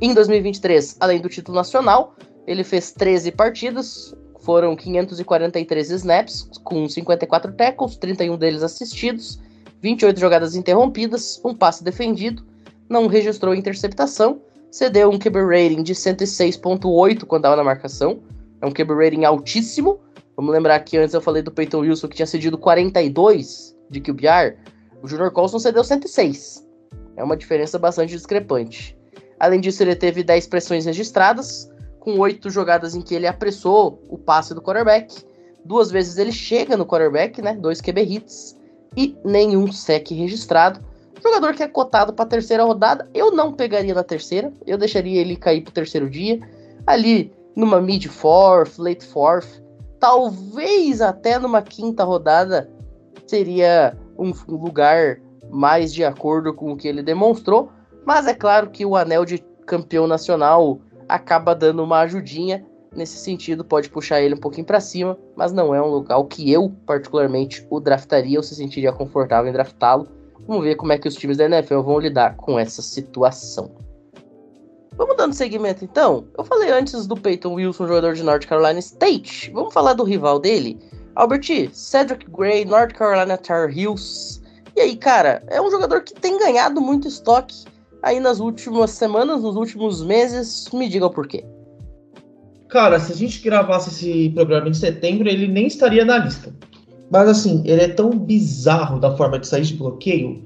Em 0.00 0.14
2023, 0.14 0.96
além 1.00 1.20
do 1.20 1.28
título 1.28 1.56
nacional, 1.56 2.14
ele 2.46 2.62
fez 2.62 2.92
13 2.92 3.32
partidas, 3.32 4.14
foram 4.40 4.76
543 4.76 5.90
snaps, 5.90 6.48
com 6.64 6.88
54 6.88 7.52
tackles, 7.52 7.96
31 7.96 8.36
deles 8.36 8.62
assistidos, 8.62 9.40
28 9.82 10.18
jogadas 10.18 10.54
interrompidas, 10.54 11.40
um 11.44 11.54
passe 11.54 11.82
defendido 11.84 12.44
não 12.88 13.06
registrou 13.06 13.54
interceptação, 13.54 14.40
cedeu 14.70 15.10
um 15.10 15.18
QB 15.18 15.40
rating 15.40 15.82
de 15.82 15.94
106.8 15.94 17.24
quando 17.24 17.40
estava 17.40 17.56
na 17.56 17.64
marcação, 17.64 18.20
é 18.60 18.66
um 18.66 18.72
QB 18.72 18.94
rating 18.94 19.24
altíssimo. 19.24 20.00
Vamos 20.36 20.52
lembrar 20.52 20.80
que 20.80 20.96
antes 20.96 21.14
eu 21.14 21.20
falei 21.20 21.42
do 21.42 21.52
Peyton 21.52 21.80
Wilson 21.80 22.08
que 22.08 22.16
tinha 22.16 22.26
cedido 22.26 22.56
42 22.56 23.76
de 23.90 24.00
QBR, 24.00 24.56
o 25.02 25.08
Junior 25.08 25.30
Colson 25.30 25.58
cedeu 25.58 25.84
106. 25.84 26.66
É 27.16 27.22
uma 27.22 27.36
diferença 27.36 27.78
bastante 27.78 28.10
discrepante. 28.10 28.97
Além 29.38 29.60
disso, 29.60 29.82
ele 29.82 29.94
teve 29.94 30.22
10 30.22 30.46
pressões 30.46 30.84
registradas, 30.84 31.70
com 32.00 32.18
8 32.18 32.50
jogadas 32.50 32.94
em 32.94 33.02
que 33.02 33.14
ele 33.14 33.26
apressou 33.26 34.02
o 34.08 34.18
passe 34.18 34.54
do 34.54 34.62
quarterback. 34.62 35.24
Duas 35.64 35.90
vezes 35.90 36.16
ele 36.16 36.32
chega 36.32 36.76
no 36.76 36.86
quarterback, 36.86 37.42
né? 37.42 37.54
Dois 37.54 37.80
QB 37.80 38.02
hits 38.02 38.56
e 38.96 39.16
nenhum 39.24 39.70
sec 39.70 40.10
registrado. 40.10 40.80
Jogador 41.22 41.54
que 41.54 41.62
é 41.62 41.68
cotado 41.68 42.12
para 42.12 42.26
terceira 42.26 42.64
rodada, 42.64 43.08
eu 43.12 43.32
não 43.32 43.52
pegaria 43.52 43.94
na 43.94 44.04
terceira, 44.04 44.52
eu 44.66 44.78
deixaria 44.78 45.20
ele 45.20 45.36
cair 45.36 45.62
pro 45.62 45.72
terceiro 45.72 46.08
dia. 46.08 46.40
Ali 46.86 47.32
numa 47.54 47.80
mid 47.80 48.06
fourth, 48.06 48.78
late 48.78 49.04
fourth, 49.04 49.62
talvez 49.98 51.00
até 51.00 51.38
numa 51.38 51.60
quinta 51.60 52.04
rodada 52.04 52.70
seria 53.26 53.96
um 54.16 54.32
lugar 54.48 55.20
mais 55.50 55.92
de 55.92 56.04
acordo 56.04 56.54
com 56.54 56.72
o 56.72 56.76
que 56.76 56.86
ele 56.86 57.02
demonstrou. 57.02 57.70
Mas 58.08 58.26
é 58.26 58.32
claro 58.32 58.70
que 58.70 58.86
o 58.86 58.96
anel 58.96 59.22
de 59.26 59.36
campeão 59.66 60.06
nacional 60.06 60.80
acaba 61.06 61.54
dando 61.54 61.84
uma 61.84 61.98
ajudinha 61.98 62.64
nesse 62.90 63.18
sentido, 63.18 63.62
pode 63.62 63.90
puxar 63.90 64.22
ele 64.22 64.34
um 64.34 64.40
pouquinho 64.40 64.64
para 64.64 64.80
cima, 64.80 65.14
mas 65.36 65.52
não 65.52 65.74
é 65.74 65.82
um 65.82 65.88
local 65.88 66.24
que 66.24 66.50
eu 66.50 66.72
particularmente 66.86 67.66
o 67.68 67.78
draftaria 67.78 68.38
ou 68.38 68.42
se 68.42 68.54
sentiria 68.54 68.94
confortável 68.94 69.50
em 69.50 69.52
draftá-lo. 69.52 70.08
Vamos 70.46 70.64
ver 70.64 70.76
como 70.76 70.90
é 70.90 70.96
que 70.96 71.06
os 71.06 71.16
times 71.16 71.36
da 71.36 71.44
NFL 71.44 71.82
vão 71.82 71.98
lidar 71.98 72.34
com 72.36 72.58
essa 72.58 72.80
situação. 72.80 73.72
Vamos 74.96 75.14
dando 75.18 75.34
seguimento 75.34 75.84
então. 75.84 76.24
Eu 76.38 76.44
falei 76.44 76.70
antes 76.70 77.06
do 77.06 77.14
Peyton 77.14 77.52
Wilson, 77.52 77.88
jogador 77.88 78.14
de 78.14 78.22
North 78.22 78.46
Carolina 78.46 78.78
State. 78.78 79.50
Vamos 79.50 79.74
falar 79.74 79.92
do 79.92 80.02
rival 80.02 80.38
dele? 80.38 80.78
Albert 81.14 81.68
Cedric 81.74 82.24
Gray, 82.30 82.64
North 82.64 82.94
Carolina 82.94 83.36
Tar 83.36 83.68
Heels. 83.68 84.40
E 84.74 84.80
aí, 84.80 84.96
cara, 84.96 85.42
é 85.48 85.60
um 85.60 85.70
jogador 85.70 86.00
que 86.00 86.14
tem 86.14 86.38
ganhado 86.38 86.80
muito 86.80 87.06
estoque 87.06 87.68
aí 88.02 88.20
nas 88.20 88.40
últimas 88.40 88.90
semanas, 88.90 89.42
nos 89.42 89.56
últimos 89.56 90.02
meses. 90.02 90.68
Me 90.72 90.88
diga 90.88 91.06
o 91.06 91.10
porquê. 91.10 91.44
Cara, 92.68 93.00
se 93.00 93.12
a 93.12 93.16
gente 93.16 93.40
gravasse 93.40 93.88
esse 93.90 94.30
programa 94.30 94.68
em 94.68 94.74
setembro, 94.74 95.28
ele 95.28 95.48
nem 95.48 95.66
estaria 95.66 96.04
na 96.04 96.18
lista. 96.18 96.52
Mas 97.10 97.28
assim, 97.28 97.62
ele 97.64 97.82
é 97.82 97.88
tão 97.88 98.10
bizarro 98.10 99.00
da 99.00 99.16
forma 99.16 99.38
de 99.38 99.46
sair 99.46 99.62
de 99.62 99.74
bloqueio 99.74 100.44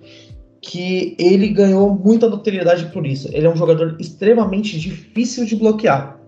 que 0.61 1.17
ele 1.19 1.49
ganhou 1.49 1.93
muita 1.93 2.29
notoriedade 2.29 2.87
por 2.87 3.05
isso. 3.05 3.29
Ele 3.33 3.47
é 3.47 3.51
um 3.51 3.57
jogador 3.57 3.97
extremamente 3.99 4.79
difícil 4.79 5.45
de 5.45 5.57
bloquear. 5.57 6.21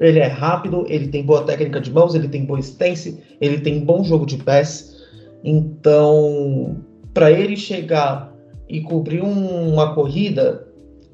Ele 0.00 0.18
é 0.18 0.26
rápido, 0.26 0.84
ele 0.88 1.08
tem 1.08 1.24
boa 1.24 1.44
técnica 1.44 1.80
de 1.80 1.92
mãos, 1.92 2.14
ele 2.14 2.28
tem 2.28 2.44
boa 2.44 2.58
stance, 2.58 3.22
ele 3.40 3.60
tem 3.60 3.84
bom 3.84 4.02
jogo 4.02 4.26
de 4.26 4.38
pés. 4.38 4.96
Então, 5.44 6.76
para 7.14 7.30
ele 7.30 7.56
chegar 7.56 8.34
e 8.68 8.80
cobrir 8.80 9.22
um, 9.22 9.72
uma 9.72 9.94
corrida, 9.94 10.65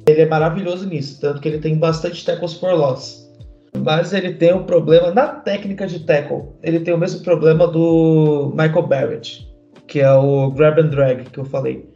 ele 0.07 0.23
é 0.23 0.27
maravilhoso 0.27 0.87
nisso, 0.87 1.21
tanto 1.21 1.41
que 1.41 1.49
ele 1.49 1.59
tem 1.59 1.77
bastante 1.77 2.25
tackles 2.25 2.55
for 2.55 2.75
loss. 2.75 3.23
Mas 3.79 4.13
ele 4.13 4.35
tem 4.35 4.53
um 4.53 4.65
problema 4.65 5.11
na 5.11 5.29
técnica 5.29 5.87
de 5.87 6.01
tackle. 6.01 6.45
Ele 6.63 6.81
tem 6.81 6.93
o 6.93 6.99
mesmo 6.99 7.21
problema 7.21 7.67
do 7.67 8.53
Michael 8.55 8.87
Barrett, 8.87 9.49
que 9.87 10.01
é 10.01 10.13
o 10.13 10.51
grab 10.51 10.81
and 10.81 10.89
drag 10.89 11.25
que 11.31 11.39
eu 11.39 11.45
falei. 11.45 11.89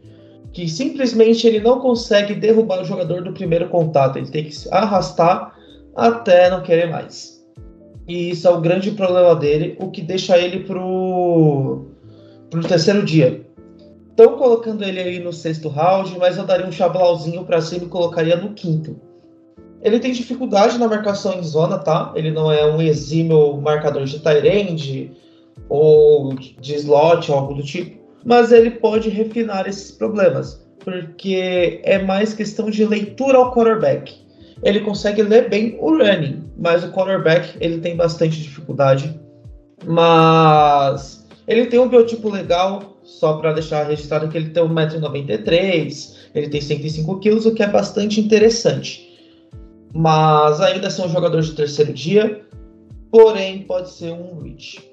Que 0.53 0.67
simplesmente 0.67 1.45
ele 1.45 1.59
não 1.59 1.79
consegue 1.79 2.33
derrubar 2.33 2.81
o 2.81 2.85
jogador 2.85 3.21
do 3.21 3.33
primeiro 3.33 3.69
contato. 3.69 4.17
Ele 4.17 4.29
tem 4.29 4.45
que 4.45 4.55
se 4.55 4.73
arrastar 4.73 5.53
até 5.95 6.49
não 6.49 6.63
querer 6.63 6.89
mais. 6.89 7.37
E 8.07 8.31
isso 8.31 8.47
é 8.47 8.51
o 8.51 8.61
grande 8.61 8.91
problema 8.91 9.35
dele, 9.35 9.75
o 9.79 9.91
que 9.91 10.01
deixa 10.01 10.37
ele 10.37 10.63
pro, 10.63 11.85
pro 12.49 12.61
terceiro 12.61 13.03
dia. 13.03 13.45
Estão 14.17 14.35
colocando 14.35 14.83
ele 14.83 14.99
aí 14.99 15.19
no 15.19 15.31
sexto 15.31 15.69
round, 15.69 16.17
mas 16.17 16.37
eu 16.37 16.43
daria 16.43 16.65
um 16.65 16.71
chablauzinho 16.71 17.43
para 17.43 17.61
cima 17.61 17.85
e 17.85 17.89
colocaria 17.89 18.35
no 18.35 18.53
quinto. 18.53 18.99
Ele 19.83 19.99
tem 19.99 20.11
dificuldade 20.11 20.79
na 20.79 20.87
marcação 20.87 21.37
em 21.37 21.43
zona, 21.43 21.77
tá? 21.77 22.11
Ele 22.15 22.31
não 22.31 22.51
é 22.51 22.65
um 22.65 22.81
exímio 22.81 23.55
marcador 23.57 24.05
de 24.05 24.17
end 24.47 25.11
ou 25.69 26.33
de 26.33 26.75
slot, 26.75 27.31
algo 27.31 27.53
do 27.53 27.61
tipo. 27.61 27.95
Mas 28.25 28.51
ele 28.51 28.71
pode 28.71 29.07
refinar 29.09 29.67
esses 29.67 29.91
problemas, 29.91 30.65
porque 30.79 31.79
é 31.83 31.99
mais 31.99 32.33
questão 32.33 32.71
de 32.71 32.83
leitura 32.85 33.37
ao 33.37 33.53
quarterback 33.53 34.27
ele 34.63 34.79
consegue 34.79 35.21
ler 35.21 35.49
bem 35.49 35.77
o 35.79 35.91
running, 35.97 36.43
mas 36.57 36.83
o 36.83 36.91
quarterback 36.91 37.55
ele 37.59 37.79
tem 37.79 37.95
bastante 37.95 38.41
dificuldade. 38.41 39.19
Mas 39.85 41.27
ele 41.47 41.67
tem 41.67 41.79
um 41.79 41.87
biotipo 41.87 42.29
legal, 42.29 42.96
só 43.19 43.33
para 43.37 43.53
deixar 43.53 43.87
registrado 43.87 44.27
que 44.27 44.37
ele 44.37 44.49
tem 44.49 44.63
1,93m, 44.63 46.15
ele 46.35 46.49
tem 46.49 46.61
105 46.61 47.19
kg, 47.19 47.47
o 47.47 47.53
que 47.53 47.63
é 47.63 47.67
bastante 47.67 48.19
interessante. 48.19 49.07
Mas 49.93 50.61
ainda 50.61 50.87
assim 50.87 51.01
é 51.01 51.05
um 51.05 51.09
jogador 51.09 51.41
de 51.41 51.53
terceiro 51.53 51.93
dia, 51.93 52.45
porém 53.11 53.63
pode 53.63 53.89
ser 53.89 54.11
um 54.11 54.41
reach. 54.41 54.87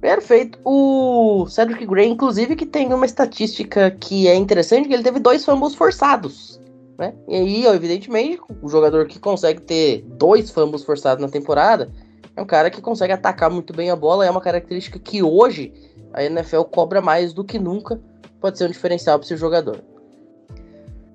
Perfeito. 0.00 0.58
O 0.64 1.46
Cedric 1.46 1.86
Gray, 1.86 2.08
inclusive, 2.08 2.56
que 2.56 2.66
tem 2.66 2.92
uma 2.92 3.06
estatística 3.06 3.90
que 3.90 4.28
é 4.28 4.34
interessante, 4.34 4.88
que 4.88 4.94
ele 4.94 5.02
teve 5.02 5.20
dois 5.20 5.44
fumbles 5.44 5.74
forçados. 5.74 6.60
Né? 6.98 7.14
E 7.28 7.34
aí, 7.36 7.66
evidentemente, 7.66 8.40
o 8.60 8.68
jogador 8.68 9.06
que 9.06 9.18
consegue 9.18 9.60
ter 9.62 10.04
dois 10.18 10.50
fumbles 10.50 10.84
forçados 10.84 11.22
na 11.22 11.30
temporada 11.30 11.90
é 12.36 12.42
um 12.42 12.46
cara 12.46 12.70
que 12.70 12.82
consegue 12.82 13.12
atacar 13.12 13.50
muito 13.50 13.72
bem 13.72 13.90
a 13.90 13.96
bola. 13.96 14.26
É 14.26 14.30
uma 14.30 14.40
característica 14.40 14.98
que 14.98 15.22
hoje 15.22 15.72
a 16.14 16.24
NFL 16.24 16.62
cobra 16.62 17.02
mais 17.02 17.32
do 17.32 17.44
que 17.44 17.58
nunca. 17.58 18.00
Pode 18.40 18.56
ser 18.56 18.66
um 18.66 18.70
diferencial 18.70 19.18
para 19.18 19.26
esse 19.26 19.36
jogador. 19.36 19.82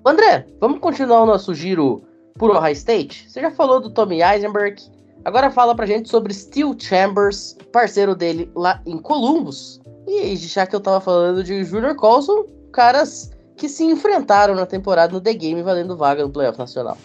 André, 0.04 0.46
vamos 0.60 0.78
continuar 0.80 1.22
o 1.22 1.26
nosso 1.26 1.54
giro 1.54 2.02
por 2.38 2.50
Ohio 2.50 2.72
State? 2.72 3.28
Você 3.28 3.40
já 3.40 3.50
falou 3.50 3.80
do 3.80 3.90
Tommy 3.90 4.22
Eisenberg. 4.22 4.80
Agora 5.24 5.50
fala 5.50 5.74
pra 5.74 5.86
gente 5.86 6.08
sobre 6.08 6.32
Steel 6.32 6.74
Chambers, 6.78 7.56
parceiro 7.72 8.14
dele 8.14 8.50
lá 8.54 8.80
em 8.86 8.98
Columbus. 8.98 9.80
E 10.06 10.36
já 10.36 10.66
que 10.66 10.74
eu 10.74 10.80
tava 10.80 11.00
falando 11.00 11.44
de 11.44 11.62
Junior 11.64 11.94
Colson, 11.94 12.44
caras 12.72 13.30
que 13.56 13.68
se 13.68 13.84
enfrentaram 13.84 14.54
na 14.54 14.64
temporada 14.64 15.12
no 15.12 15.20
The 15.20 15.34
Game 15.34 15.62
valendo 15.62 15.96
vaga 15.96 16.22
no 16.22 16.30
Playoff 16.30 16.58
Nacional. 16.58 16.96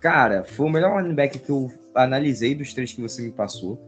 Cara, 0.00 0.44
foi 0.44 0.66
o 0.66 0.70
melhor 0.70 1.02
linebacker 1.02 1.42
que 1.42 1.50
eu 1.50 1.70
analisei 1.94 2.54
dos 2.54 2.72
três 2.72 2.92
que 2.92 3.02
você 3.02 3.22
me 3.22 3.32
passou. 3.32 3.78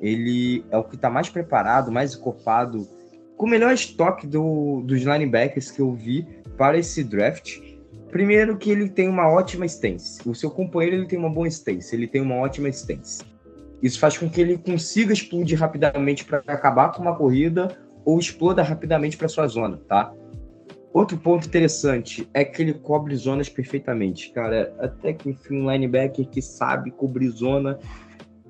Ele 0.00 0.64
é 0.70 0.78
o 0.78 0.84
que 0.84 0.96
está 0.96 1.10
mais 1.10 1.28
preparado, 1.28 1.92
mais 1.92 2.14
encorpado, 2.14 2.88
com 3.36 3.46
o 3.46 3.48
melhor 3.48 3.72
estoque 3.72 4.26
do, 4.26 4.82
dos 4.82 5.00
linebackers 5.02 5.70
que 5.70 5.80
eu 5.80 5.92
vi 5.92 6.26
para 6.56 6.78
esse 6.78 7.04
draft. 7.04 7.58
Primeiro 8.10 8.56
que 8.56 8.70
ele 8.70 8.88
tem 8.88 9.08
uma 9.08 9.28
ótima 9.28 9.66
stance. 9.66 10.26
O 10.28 10.34
seu 10.34 10.50
companheiro 10.50 10.96
ele 10.96 11.06
tem 11.06 11.18
uma 11.18 11.30
boa 11.30 11.46
stance, 11.48 11.94
ele 11.94 12.06
tem 12.06 12.20
uma 12.20 12.36
ótima 12.36 12.68
stance. 12.68 13.22
Isso 13.82 13.98
faz 13.98 14.18
com 14.18 14.28
que 14.28 14.40
ele 14.40 14.58
consiga 14.58 15.12
explodir 15.12 15.58
rapidamente 15.58 16.24
para 16.24 16.38
acabar 16.46 16.92
com 16.92 17.02
uma 17.02 17.16
corrida 17.16 17.78
ou 18.04 18.18
exploda 18.18 18.62
rapidamente 18.62 19.16
para 19.16 19.28
sua 19.28 19.46
zona, 19.46 19.78
tá? 19.88 20.12
Outro 20.92 21.16
ponto 21.16 21.46
interessante 21.46 22.28
é 22.34 22.44
que 22.44 22.60
ele 22.60 22.74
cobre 22.74 23.14
zonas 23.14 23.48
perfeitamente, 23.48 24.32
cara. 24.32 24.74
Até 24.80 25.12
que 25.12 25.30
enfim, 25.30 25.62
um 25.62 25.70
linebacker 25.70 26.26
que 26.26 26.42
sabe 26.42 26.90
cobrir 26.90 27.28
zona, 27.28 27.78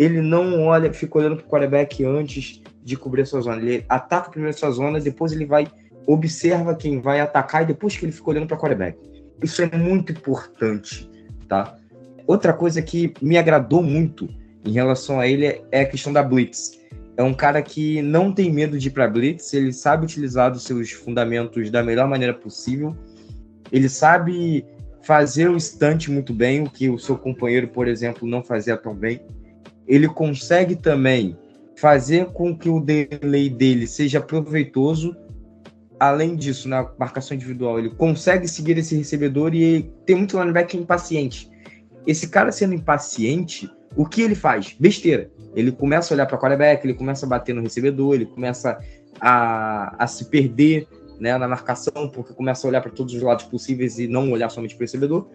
ele 0.00 0.22
não 0.22 0.62
olha, 0.62 0.90
fica 0.94 1.18
olhando 1.18 1.36
pro 1.36 1.46
quarterback 1.46 2.02
antes 2.02 2.62
de 2.82 2.96
cobrir 2.96 3.20
a 3.20 3.26
sua 3.26 3.42
zona. 3.42 3.60
Ele 3.60 3.84
ataca 3.86 4.30
primeiro 4.30 4.56
a 4.56 4.58
sua 4.58 4.70
zona, 4.70 4.98
depois 4.98 5.30
ele 5.30 5.44
vai 5.44 5.66
observa 6.06 6.74
quem 6.74 7.02
vai 7.02 7.20
atacar 7.20 7.62
e 7.62 7.66
depois 7.66 7.94
que 7.94 8.06
ele 8.06 8.12
fica 8.12 8.30
olhando 8.30 8.46
para 8.46 8.56
quarterback. 8.56 8.98
Isso 9.42 9.60
é 9.60 9.76
muito 9.76 10.12
importante, 10.12 11.06
tá? 11.46 11.76
Outra 12.26 12.54
coisa 12.54 12.80
que 12.80 13.12
me 13.20 13.36
agradou 13.36 13.82
muito 13.82 14.26
em 14.64 14.72
relação 14.72 15.20
a 15.20 15.28
ele 15.28 15.62
é 15.70 15.82
a 15.82 15.86
questão 15.86 16.14
da 16.14 16.22
blitz 16.22 16.80
é 17.18 17.22
um 17.22 17.34
cara 17.34 17.60
que 17.60 18.00
não 18.00 18.32
tem 18.32 18.50
medo 18.50 18.78
de 18.78 18.88
ir 18.88 18.92
para 18.92 19.06
blitz, 19.06 19.52
ele 19.52 19.74
sabe 19.74 20.04
utilizar 20.04 20.50
os 20.50 20.62
seus 20.62 20.92
fundamentos 20.92 21.70
da 21.70 21.82
melhor 21.82 22.08
maneira 22.08 22.32
possível. 22.32 22.96
Ele 23.70 23.90
sabe 23.90 24.64
fazer 25.02 25.50
o 25.50 25.56
estante 25.58 26.10
muito 26.10 26.32
bem, 26.32 26.62
o 26.62 26.70
que 26.70 26.88
o 26.88 26.98
seu 26.98 27.18
companheiro, 27.18 27.68
por 27.68 27.86
exemplo, 27.86 28.26
não 28.26 28.42
fazia 28.42 28.74
tão 28.78 28.94
bem. 28.94 29.20
Ele 29.90 30.06
consegue 30.06 30.76
também 30.76 31.36
fazer 31.74 32.26
com 32.26 32.56
que 32.56 32.68
o 32.68 32.78
delay 32.78 33.50
dele 33.50 33.88
seja 33.88 34.20
proveitoso. 34.20 35.16
Além 35.98 36.36
disso, 36.36 36.68
na 36.68 36.88
marcação 36.96 37.34
individual, 37.34 37.76
ele 37.76 37.90
consegue 37.90 38.46
seguir 38.46 38.78
esse 38.78 38.94
recebedor 38.94 39.52
e 39.52 39.92
tem 40.06 40.14
muito 40.14 40.38
linebacker 40.38 40.80
impaciente. 40.80 41.50
Esse 42.06 42.28
cara 42.28 42.52
sendo 42.52 42.72
impaciente, 42.72 43.68
o 43.96 44.06
que 44.06 44.22
ele 44.22 44.36
faz? 44.36 44.76
Besteira. 44.78 45.28
Ele 45.56 45.72
começa 45.72 46.14
a 46.14 46.16
olhar 46.16 46.26
para 46.26 46.36
o 46.36 46.40
quarterback, 46.40 46.86
ele 46.86 46.94
começa 46.94 47.26
a 47.26 47.28
bater 47.28 47.52
no 47.52 47.60
recebedor, 47.60 48.14
ele 48.14 48.26
começa 48.26 48.78
a, 49.20 49.96
a 49.98 50.06
se 50.06 50.26
perder 50.26 50.86
né, 51.18 51.36
na 51.36 51.48
marcação, 51.48 52.08
porque 52.08 52.32
começa 52.32 52.64
a 52.64 52.68
olhar 52.68 52.80
para 52.80 52.92
todos 52.92 53.12
os 53.12 53.20
lados 53.20 53.44
possíveis 53.46 53.98
e 53.98 54.06
não 54.06 54.30
olhar 54.30 54.50
somente 54.50 54.76
para 54.76 54.82
o 54.82 54.86
recebedor. 54.86 55.26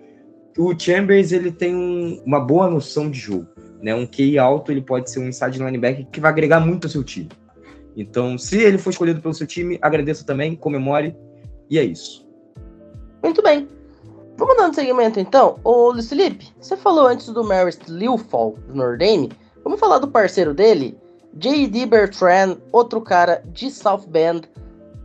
O 0.58 0.74
Chambers 0.80 1.34
ele 1.34 1.52
tem 1.52 1.76
um, 1.76 2.24
uma 2.26 2.40
boa 2.40 2.70
noção 2.70 3.12
de 3.12 3.20
jogo. 3.20 3.48
Né? 3.86 3.94
Um 3.94 4.08
QI 4.08 4.40
alto, 4.40 4.72
ele 4.72 4.82
pode 4.82 5.12
ser 5.12 5.20
um 5.20 5.28
inside 5.28 5.60
linebacker 5.60 6.08
que 6.08 6.20
vai 6.20 6.32
agregar 6.32 6.60
muito 6.60 6.88
ao 6.88 6.90
seu 6.90 7.04
time. 7.04 7.30
Então, 7.96 8.36
se 8.36 8.58
ele 8.58 8.80
for 8.80 8.90
escolhido 8.90 9.22
pelo 9.22 9.36
seu 9.36 9.46
time, 9.46 9.78
agradeça 9.80 10.26
também, 10.26 10.56
comemore, 10.56 11.16
e 11.70 11.78
é 11.78 11.84
isso. 11.84 12.28
Muito 13.24 13.44
bem. 13.44 13.70
Vamos 14.38 14.58
dando 14.58 14.74
seguimento 14.74 15.20
então. 15.20 15.60
Ô, 15.64 15.92
Luiz 15.92 16.10
Felipe, 16.10 16.52
você 16.60 16.76
falou 16.76 17.06
antes 17.06 17.28
do 17.28 17.44
Marist 17.44 17.88
Lilfall, 17.88 18.58
do 18.68 18.74
Nordame. 18.74 19.32
Vamos 19.64 19.80
falar 19.80 20.00
do 20.00 20.08
parceiro 20.08 20.56
dele? 20.56 20.98
J.D. 21.36 21.86
Bertrand, 21.86 22.58
outro 22.72 23.00
cara 23.02 23.44
de 23.46 23.70
South 23.70 24.08
Bend. 24.08 24.50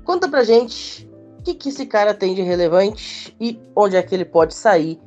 Conta 0.05 0.26
pra 0.26 0.43
gente 0.43 1.07
o 1.39 1.43
que, 1.43 1.53
que 1.53 1.68
esse 1.68 1.85
cara 1.85 2.14
tem 2.14 2.35
de 2.35 2.41
relevante 2.41 3.37
e 3.39 3.61
onde 3.76 3.97
é 3.97 4.03
que 4.03 4.14
ele 4.14 4.24
pode 4.24 4.55
sair 4.55 4.99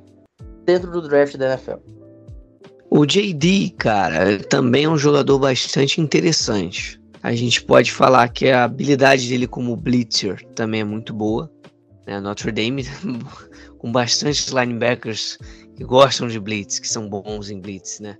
dentro 0.63 0.91
do 0.91 1.01
draft 1.01 1.35
da 1.37 1.47
NFL. 1.47 1.92
O 2.95 3.07
JD, 3.07 3.71
cara, 3.71 4.37
também 4.43 4.83
é 4.83 4.89
um 4.89 4.99
jogador 4.99 5.39
bastante 5.39 5.99
interessante. 5.99 7.01
A 7.23 7.33
gente 7.33 7.63
pode 7.63 7.91
falar 7.91 8.29
que 8.29 8.49
a 8.49 8.65
habilidade 8.65 9.27
dele 9.27 9.47
como 9.47 9.75
blitzer 9.75 10.45
também 10.53 10.81
é 10.81 10.83
muito 10.83 11.11
boa. 11.11 11.51
Né? 12.05 12.19
Notre 12.19 12.51
Dame 12.51 12.85
com 13.79 13.91
bastante 13.91 14.53
linebackers 14.53 15.39
que 15.75 15.83
gostam 15.83 16.27
de 16.27 16.39
blitz, 16.39 16.77
que 16.77 16.87
são 16.87 17.09
bons 17.09 17.49
em 17.49 17.59
blitz, 17.59 17.99
né? 17.99 18.15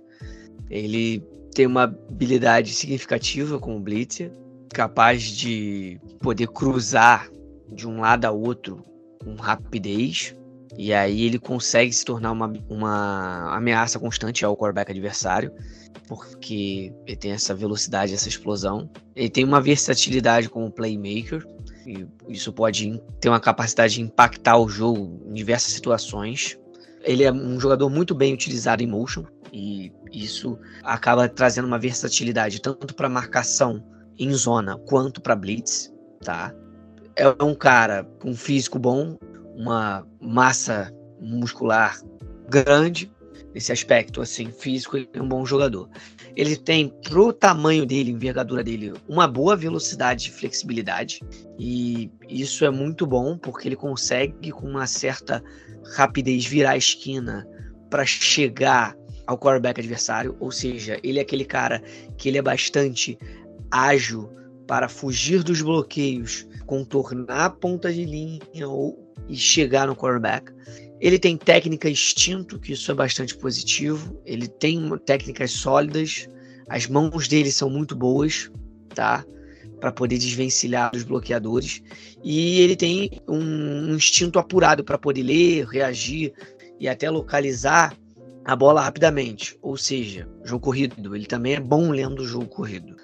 Ele 0.68 1.22
tem 1.54 1.68
uma 1.68 1.84
habilidade 1.84 2.74
significativa 2.74 3.60
como 3.60 3.78
blitzer, 3.78 4.32
capaz 4.70 5.22
de 5.22 6.00
poder 6.18 6.48
cruzar 6.48 7.30
de 7.72 7.86
um 7.86 8.00
lado 8.00 8.24
a 8.24 8.32
outro 8.32 8.82
com 9.22 9.36
rapidez. 9.36 10.34
E 10.76 10.92
aí 10.92 11.22
ele 11.22 11.38
consegue 11.38 11.92
se 11.92 12.04
tornar 12.04 12.32
uma, 12.32 12.52
uma 12.68 13.56
ameaça 13.56 13.98
constante 13.98 14.44
ao 14.44 14.56
quarterback 14.56 14.90
adversário, 14.90 15.52
porque 16.08 16.92
ele 17.06 17.16
tem 17.16 17.32
essa 17.32 17.54
velocidade, 17.54 18.14
essa 18.14 18.28
explosão. 18.28 18.90
Ele 19.14 19.28
tem 19.28 19.44
uma 19.44 19.60
versatilidade 19.60 20.48
como 20.48 20.70
playmaker, 20.70 21.46
e 21.86 22.06
isso 22.28 22.52
pode 22.52 23.00
ter 23.20 23.28
uma 23.28 23.40
capacidade 23.40 23.94
de 23.94 24.02
impactar 24.02 24.58
o 24.58 24.68
jogo 24.68 25.22
em 25.26 25.34
diversas 25.34 25.72
situações. 25.72 26.58
Ele 27.02 27.22
é 27.22 27.32
um 27.32 27.60
jogador 27.60 27.88
muito 27.88 28.14
bem 28.14 28.34
utilizado 28.34 28.82
em 28.82 28.86
motion, 28.86 29.24
e 29.52 29.92
isso 30.12 30.58
acaba 30.82 31.28
trazendo 31.28 31.66
uma 31.66 31.78
versatilidade 31.78 32.60
tanto 32.60 32.94
para 32.94 33.08
marcação 33.08 33.84
em 34.18 34.32
zona 34.32 34.76
quanto 34.78 35.20
para 35.20 35.36
blitz, 35.36 35.92
tá? 36.24 36.52
é 37.16 37.42
um 37.42 37.54
cara 37.54 38.04
com 38.20 38.34
físico 38.34 38.78
bom, 38.78 39.16
uma 39.54 40.06
massa 40.20 40.92
muscular 41.20 42.00
grande, 42.48 43.10
nesse 43.54 43.72
aspecto 43.72 44.20
assim 44.20 44.50
físico, 44.50 44.96
ele 44.96 45.08
é 45.12 45.22
um 45.22 45.28
bom 45.28 45.46
jogador. 45.46 45.88
Ele 46.36 46.56
tem 46.56 46.88
pro 47.04 47.32
tamanho 47.32 47.86
dele, 47.86 48.10
envergadura 48.10 48.64
dele, 48.64 48.92
uma 49.08 49.28
boa 49.28 49.56
velocidade 49.56 50.28
e 50.28 50.32
flexibilidade, 50.32 51.20
e 51.58 52.10
isso 52.28 52.64
é 52.64 52.70
muito 52.70 53.06
bom 53.06 53.38
porque 53.38 53.68
ele 53.68 53.76
consegue 53.76 54.50
com 54.50 54.68
uma 54.68 54.86
certa 54.86 55.42
rapidez 55.96 56.44
virar 56.44 56.72
a 56.72 56.76
esquina 56.76 57.46
para 57.88 58.04
chegar 58.04 58.96
ao 59.26 59.38
quarterback 59.38 59.80
adversário, 59.80 60.36
ou 60.40 60.50
seja, 60.50 60.98
ele 61.02 61.18
é 61.18 61.22
aquele 61.22 61.44
cara 61.44 61.82
que 62.18 62.28
ele 62.28 62.38
é 62.38 62.42
bastante 62.42 63.16
ágil 63.70 64.30
para 64.66 64.88
fugir 64.88 65.42
dos 65.42 65.62
bloqueios, 65.62 66.46
contornar 66.66 67.44
a 67.44 67.50
ponta 67.50 67.92
de 67.92 68.04
linha 68.04 68.68
ou 68.68 69.03
e 69.28 69.36
chegar 69.36 69.86
no 69.86 69.96
quarterback. 69.96 70.52
Ele 71.00 71.18
tem 71.18 71.36
técnica 71.36 71.90
instinto, 71.90 72.58
que 72.58 72.72
isso 72.72 72.90
é 72.90 72.94
bastante 72.94 73.36
positivo. 73.36 74.18
Ele 74.24 74.48
tem 74.48 74.88
técnicas 75.04 75.50
sólidas. 75.50 76.28
As 76.68 76.86
mãos 76.86 77.28
dele 77.28 77.50
são 77.50 77.68
muito 77.68 77.94
boas, 77.94 78.50
tá? 78.94 79.24
Para 79.80 79.92
poder 79.92 80.16
desvencilhar 80.16 80.90
os 80.94 81.02
bloqueadores. 81.02 81.82
E 82.22 82.60
ele 82.60 82.76
tem 82.76 83.10
um, 83.28 83.90
um 83.90 83.96
instinto 83.96 84.38
apurado 84.38 84.82
para 84.82 84.96
poder 84.96 85.22
ler, 85.22 85.66
reagir 85.66 86.32
e 86.80 86.88
até 86.88 87.10
localizar 87.10 87.94
a 88.44 88.56
bola 88.56 88.80
rapidamente. 88.80 89.58
Ou 89.60 89.76
seja, 89.76 90.28
jogo 90.44 90.64
corrido. 90.64 91.14
Ele 91.14 91.26
também 91.26 91.54
é 91.54 91.60
bom 91.60 91.90
lendo 91.90 92.22
o 92.22 92.26
jogo 92.26 92.46
corrido. 92.46 92.96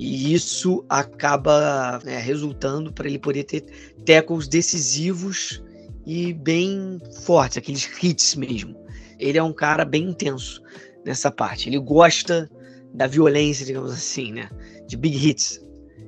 E 0.00 0.32
isso 0.32 0.84
acaba 0.88 1.98
né, 2.04 2.18
resultando 2.18 2.92
para 2.92 3.08
ele 3.08 3.18
poder 3.18 3.42
ter 3.42 3.64
tackles 4.06 4.46
decisivos 4.46 5.60
e 6.06 6.32
bem 6.32 7.00
fortes, 7.24 7.58
aqueles 7.58 7.90
hits 8.00 8.36
mesmo. 8.36 8.78
Ele 9.18 9.38
é 9.38 9.42
um 9.42 9.52
cara 9.52 9.84
bem 9.84 10.04
intenso 10.04 10.62
nessa 11.04 11.32
parte. 11.32 11.68
Ele 11.68 11.80
gosta 11.80 12.48
da 12.94 13.08
violência, 13.08 13.66
digamos 13.66 13.90
assim, 13.90 14.32
né? 14.32 14.48
De 14.86 14.96
big 14.96 15.30
hits. 15.30 15.60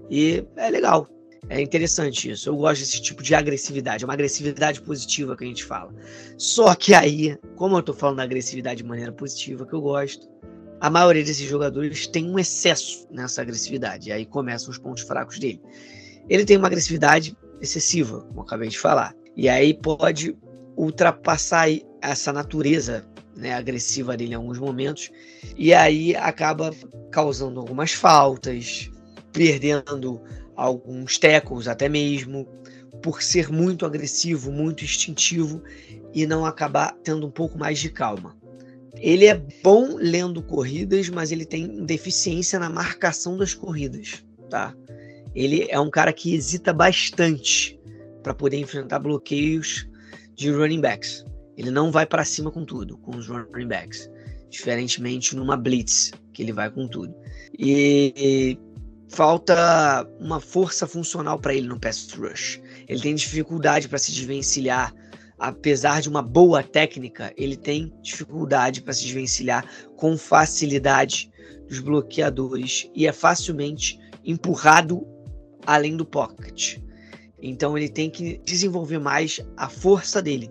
E 0.09 0.45
é 0.57 0.71
legal. 0.71 1.09
É 1.49 1.61
interessante 1.61 2.31
isso. 2.31 2.49
Eu 2.49 2.57
gosto 2.57 2.83
desse 2.83 3.03
tipo 3.03 3.25
de 3.25 3.35
agressividade. 3.35 4.05
É 4.05 4.07
uma 4.07 4.15
agressividade 4.15 4.81
positiva 4.83 5.37
que 5.37 5.43
a 5.43 5.49
gente 5.49 5.65
fala. 5.65 5.93
Só 6.39 6.77
que 6.77 6.95
aí, 6.95 7.37
como 7.57 7.77
eu 7.77 7.83
tô 7.83 7.93
falando 7.93 8.19
da 8.19 8.23
agressividade 8.23 8.85
de 8.85 8.89
maneira 8.89 9.11
positiva 9.11 9.67
que 9.67 9.73
eu 9.73 9.81
gosto, 9.81 10.29
a 10.81 10.89
maioria 10.89 11.23
desses 11.23 11.49
jogadores 11.49 12.07
tem 12.07 12.29
um 12.31 12.39
excesso 12.39 13.07
nessa 13.11 13.43
agressividade. 13.43 14.09
E 14.09 14.13
aí 14.13 14.25
começam 14.25 14.71
os 14.71 14.79
pontos 14.79 15.03
fracos 15.03 15.39
dele. 15.39 15.61
Ele 16.29 16.45
tem 16.45 16.57
uma 16.57 16.67
agressividade 16.67 17.37
excessiva, 17.61 18.23
como 18.23 18.41
acabei 18.41 18.69
de 18.69 18.79
falar. 18.79 19.15
E 19.37 19.49
aí 19.49 19.75
pode 19.75 20.37
ultrapassar 20.77 21.69
essa 22.01 22.33
natureza 22.33 23.05
né, 23.37 23.53
agressiva 23.53 24.17
dele 24.17 24.33
em 24.33 24.37
alguns 24.37 24.59
momentos. 24.59 25.11
E 25.57 25.75
aí 25.75 26.17
acaba 26.17 26.71
causando 27.11 27.61
algumas 27.61 27.93
faltas, 27.93 28.91
perdendo 29.33 30.21
alguns 30.57 31.19
tackles 31.19 31.69
até 31.69 31.89
mesmo, 31.89 32.49
por 33.03 33.23
ser 33.23 33.51
muito 33.51 33.85
agressivo, 33.85 34.51
muito 34.51 34.85
instintivo 34.85 35.63
e 36.13 36.27
não 36.27 36.45
acabar 36.45 36.95
tendo 37.03 37.27
um 37.27 37.31
pouco 37.31 37.59
mais 37.59 37.79
de 37.79 37.91
calma. 37.91 38.37
Ele 39.01 39.27
é 39.27 39.35
bom 39.63 39.97
lendo 39.97 40.43
corridas, 40.43 41.09
mas 41.09 41.33
ele 41.33 41.47
tem 41.47 41.85
deficiência 41.85 42.59
na 42.59 42.69
marcação 42.69 43.37
das 43.37 43.55
corridas, 43.55 44.23
tá? 44.51 44.75
Ele 45.35 45.67
é 45.71 45.81
um 45.81 45.91
cara 45.91 46.13
que 46.13 46.35
hesita 46.35 46.73
bastante 46.73 47.81
para 48.23 48.35
poder 48.35 48.59
enfrentar 48.59 48.99
bloqueios 48.99 49.89
de 50.35 50.51
running 50.51 50.81
backs. 50.81 51.25
Ele 51.57 51.71
não 51.71 51.91
vai 51.91 52.05
para 52.05 52.25
cima 52.25 52.51
com 52.51 52.65
tudo, 52.65 52.99
com 52.99 53.17
os 53.17 53.27
running 53.27 53.69
backs, 53.69 54.11
diferentemente 54.51 55.35
numa 55.35 55.57
blitz, 55.57 56.11
que 56.33 56.43
ele 56.43 56.53
vai 56.53 56.71
com 56.71 56.87
tudo. 56.87 57.15
E, 57.59 58.13
e 58.17 58.59
falta 59.09 60.07
uma 60.19 60.41
força 60.41 60.87
funcional 60.87 61.39
para 61.39 61.55
ele 61.55 61.67
no 61.67 61.79
pass 61.79 62.09
rush. 62.13 62.61
Ele 62.89 63.01
tem 63.01 63.15
dificuldade 63.15 63.89
para 63.89 63.99
se 63.99 64.13
desvencilhar 64.13 64.95
apesar 65.41 66.03
de 66.03 66.09
uma 66.09 66.21
boa 66.21 66.63
técnica, 66.63 67.33
ele 67.35 67.57
tem 67.57 67.91
dificuldade 68.03 68.83
para 68.83 68.93
se 68.93 69.05
desvencilhar 69.05 69.65
com 69.97 70.17
facilidade 70.19 71.33
dos 71.67 71.81
bloqueadores 71.81 72.91
e 72.95 73.07
é 73.07 73.13
facilmente 73.13 73.99
empurrado 74.23 75.07
além 75.67 75.97
do 75.97 76.05
pocket. 76.05 76.79
Então 77.41 77.77
ele 77.77 77.89
tem 77.89 78.11
que 78.11 78.39
desenvolver 78.45 78.99
mais 78.99 79.41
a 79.57 79.67
força 79.69 80.21
dele. 80.21 80.51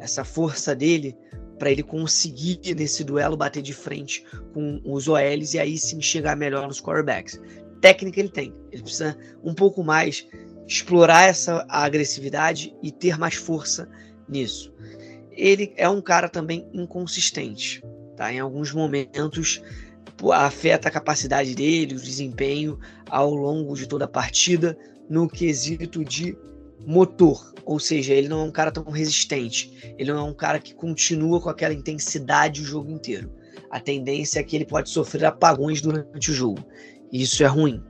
Essa 0.00 0.24
força 0.24 0.74
dele 0.74 1.16
para 1.56 1.70
ele 1.70 1.84
conseguir 1.84 2.58
nesse 2.74 3.04
duelo 3.04 3.36
bater 3.36 3.62
de 3.62 3.72
frente 3.72 4.24
com 4.52 4.80
os 4.84 5.06
OLs 5.06 5.54
e 5.54 5.60
aí 5.60 5.78
sim 5.78 6.02
chegar 6.02 6.36
melhor 6.36 6.66
nos 6.66 6.80
quarterbacks. 6.80 7.40
Técnica 7.80 8.18
ele 8.18 8.30
tem. 8.30 8.52
Ele 8.72 8.82
precisa 8.82 9.16
um 9.44 9.54
pouco 9.54 9.84
mais 9.84 10.26
explorar 10.66 11.28
essa 11.28 11.64
agressividade 11.68 12.74
e 12.82 12.90
ter 12.90 13.16
mais 13.16 13.34
força 13.34 13.88
nisso. 14.28 14.72
Ele 15.30 15.72
é 15.76 15.88
um 15.88 16.00
cara 16.00 16.28
também 16.28 16.68
inconsistente, 16.72 17.82
tá? 18.16 18.32
Em 18.32 18.38
alguns 18.38 18.72
momentos 18.72 19.60
afeta 20.32 20.88
a 20.88 20.92
capacidade 20.92 21.54
dele, 21.54 21.96
o 21.96 22.00
desempenho 22.00 22.78
ao 23.10 23.34
longo 23.34 23.74
de 23.74 23.86
toda 23.86 24.04
a 24.04 24.08
partida 24.08 24.78
no 25.08 25.28
quesito 25.28 26.04
de 26.04 26.36
motor, 26.86 27.52
ou 27.64 27.78
seja, 27.78 28.12
ele 28.12 28.28
não 28.28 28.40
é 28.40 28.44
um 28.44 28.50
cara 28.50 28.70
tão 28.70 28.84
resistente, 28.84 29.94
ele 29.98 30.12
não 30.12 30.26
é 30.26 30.30
um 30.30 30.34
cara 30.34 30.58
que 30.58 30.74
continua 30.74 31.40
com 31.40 31.48
aquela 31.48 31.74
intensidade 31.74 32.60
o 32.60 32.64
jogo 32.64 32.90
inteiro. 32.90 33.32
A 33.70 33.80
tendência 33.80 34.38
é 34.38 34.42
que 34.42 34.54
ele 34.54 34.66
pode 34.66 34.90
sofrer 34.90 35.24
apagões 35.24 35.80
durante 35.80 36.30
o 36.30 36.34
jogo. 36.34 36.64
Isso 37.12 37.42
é 37.42 37.46
ruim. 37.46 37.82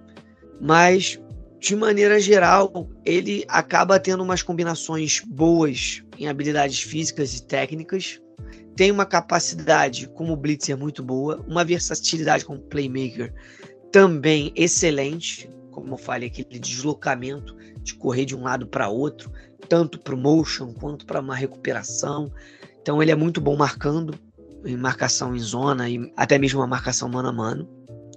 Mas 0.60 1.20
de 1.64 1.74
maneira 1.74 2.20
geral, 2.20 2.90
ele 3.06 3.42
acaba 3.48 3.98
tendo 3.98 4.22
umas 4.22 4.42
combinações 4.42 5.22
boas 5.26 6.02
em 6.18 6.28
habilidades 6.28 6.82
físicas 6.82 7.34
e 7.34 7.42
técnicas. 7.42 8.20
Tem 8.76 8.90
uma 8.90 9.06
capacidade 9.06 10.06
como 10.08 10.36
blitzer 10.36 10.76
muito 10.76 11.02
boa, 11.02 11.42
uma 11.48 11.64
versatilidade 11.64 12.44
como 12.44 12.60
playmaker 12.60 13.32
também 13.90 14.52
excelente, 14.54 15.50
como 15.70 15.94
eu 15.94 15.96
falei, 15.96 16.28
aquele 16.28 16.58
deslocamento 16.58 17.56
de 17.82 17.94
correr 17.94 18.26
de 18.26 18.36
um 18.36 18.42
lado 18.42 18.66
para 18.66 18.90
outro, 18.90 19.32
tanto 19.66 19.98
para 19.98 20.14
o 20.14 20.18
motion 20.18 20.74
quanto 20.74 21.06
para 21.06 21.20
uma 21.20 21.34
recuperação. 21.34 22.30
Então 22.82 23.02
ele 23.02 23.10
é 23.10 23.16
muito 23.16 23.40
bom 23.40 23.56
marcando, 23.56 24.14
em 24.66 24.76
marcação 24.76 25.34
em 25.34 25.38
zona 25.38 25.88
e 25.88 26.12
até 26.14 26.38
mesmo 26.38 26.60
uma 26.60 26.66
marcação 26.66 27.08
mano 27.08 27.30
a 27.30 27.32
mano. 27.32 27.66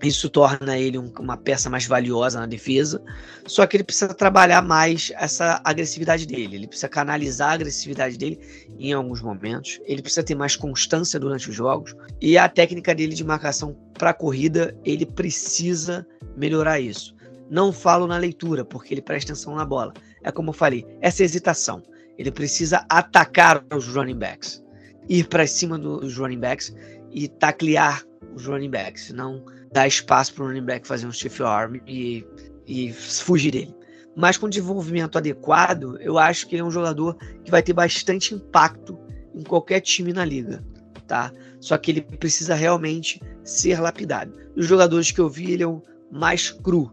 Isso 0.03 0.29
torna 0.29 0.77
ele 0.77 0.97
um, 0.97 1.11
uma 1.19 1.35
peça 1.35 1.69
mais 1.69 1.87
valiosa 1.87 2.39
na 2.39 2.45
defesa. 2.45 3.01
Só 3.47 3.65
que 3.65 3.77
ele 3.77 3.83
precisa 3.83 4.13
trabalhar 4.13 4.61
mais 4.61 5.11
essa 5.15 5.59
agressividade 5.63 6.25
dele. 6.27 6.55
Ele 6.55 6.67
precisa 6.67 6.87
canalizar 6.87 7.49
a 7.49 7.53
agressividade 7.53 8.17
dele 8.17 8.39
em 8.77 8.93
alguns 8.93 9.21
momentos. 9.21 9.79
Ele 9.85 10.01
precisa 10.01 10.23
ter 10.23 10.35
mais 10.35 10.55
constância 10.55 11.19
durante 11.19 11.49
os 11.49 11.55
jogos. 11.55 11.95
E 12.21 12.37
a 12.37 12.47
técnica 12.47 12.93
dele 12.93 13.15
de 13.15 13.23
marcação 13.23 13.75
para 13.97 14.13
corrida, 14.13 14.77
ele 14.85 15.05
precisa 15.05 16.05
melhorar 16.35 16.79
isso. 16.79 17.15
Não 17.49 17.73
falo 17.73 18.05
na 18.05 18.17
leitura, 18.17 18.63
porque 18.63 18.93
ele 18.93 19.01
presta 19.01 19.31
atenção 19.31 19.55
na 19.55 19.65
bola. 19.65 19.93
É 20.21 20.31
como 20.31 20.49
eu 20.49 20.53
falei, 20.53 20.85
essa 21.01 21.23
hesitação. 21.23 21.81
Ele 22.17 22.31
precisa 22.31 22.85
atacar 22.89 23.63
os 23.75 23.87
running 23.87 24.17
backs, 24.17 24.63
ir 25.07 25.27
para 25.27 25.47
cima 25.47 25.77
dos 25.77 26.17
running 26.17 26.39
backs 26.39 26.75
e 27.11 27.27
taclear 27.27 28.03
os 28.35 28.45
running 28.45 28.69
backs, 28.69 29.11
não 29.11 29.43
dar 29.71 29.87
espaço 29.87 30.33
para 30.33 30.43
o 30.43 30.47
running 30.47 30.65
back 30.65 30.87
fazer 30.87 31.07
um 31.07 31.11
stiff 31.11 31.41
arm 31.43 31.75
e, 31.87 32.25
e 32.65 32.91
fugir 32.93 33.51
dele. 33.51 33.75
Mas 34.15 34.37
com 34.37 34.49
desenvolvimento 34.49 35.17
adequado, 35.17 35.97
eu 36.01 36.17
acho 36.17 36.47
que 36.47 36.55
ele 36.55 36.61
é 36.61 36.65
um 36.65 36.71
jogador 36.71 37.15
que 37.43 37.51
vai 37.51 37.61
ter 37.61 37.73
bastante 37.73 38.33
impacto 38.33 38.97
em 39.35 39.43
qualquer 39.43 39.79
time 39.79 40.11
na 40.11 40.25
liga, 40.25 40.63
tá? 41.05 41.31
Só 41.59 41.77
que 41.77 41.91
ele 41.91 42.01
precisa 42.01 42.55
realmente 42.55 43.21
ser 43.43 43.79
lapidado. 43.79 44.33
Os 44.55 44.65
jogadores 44.65 45.11
que 45.11 45.21
eu 45.21 45.29
vi, 45.29 45.51
ele 45.51 45.63
é 45.63 45.67
o 45.67 45.83
mais 46.11 46.49
cru, 46.49 46.91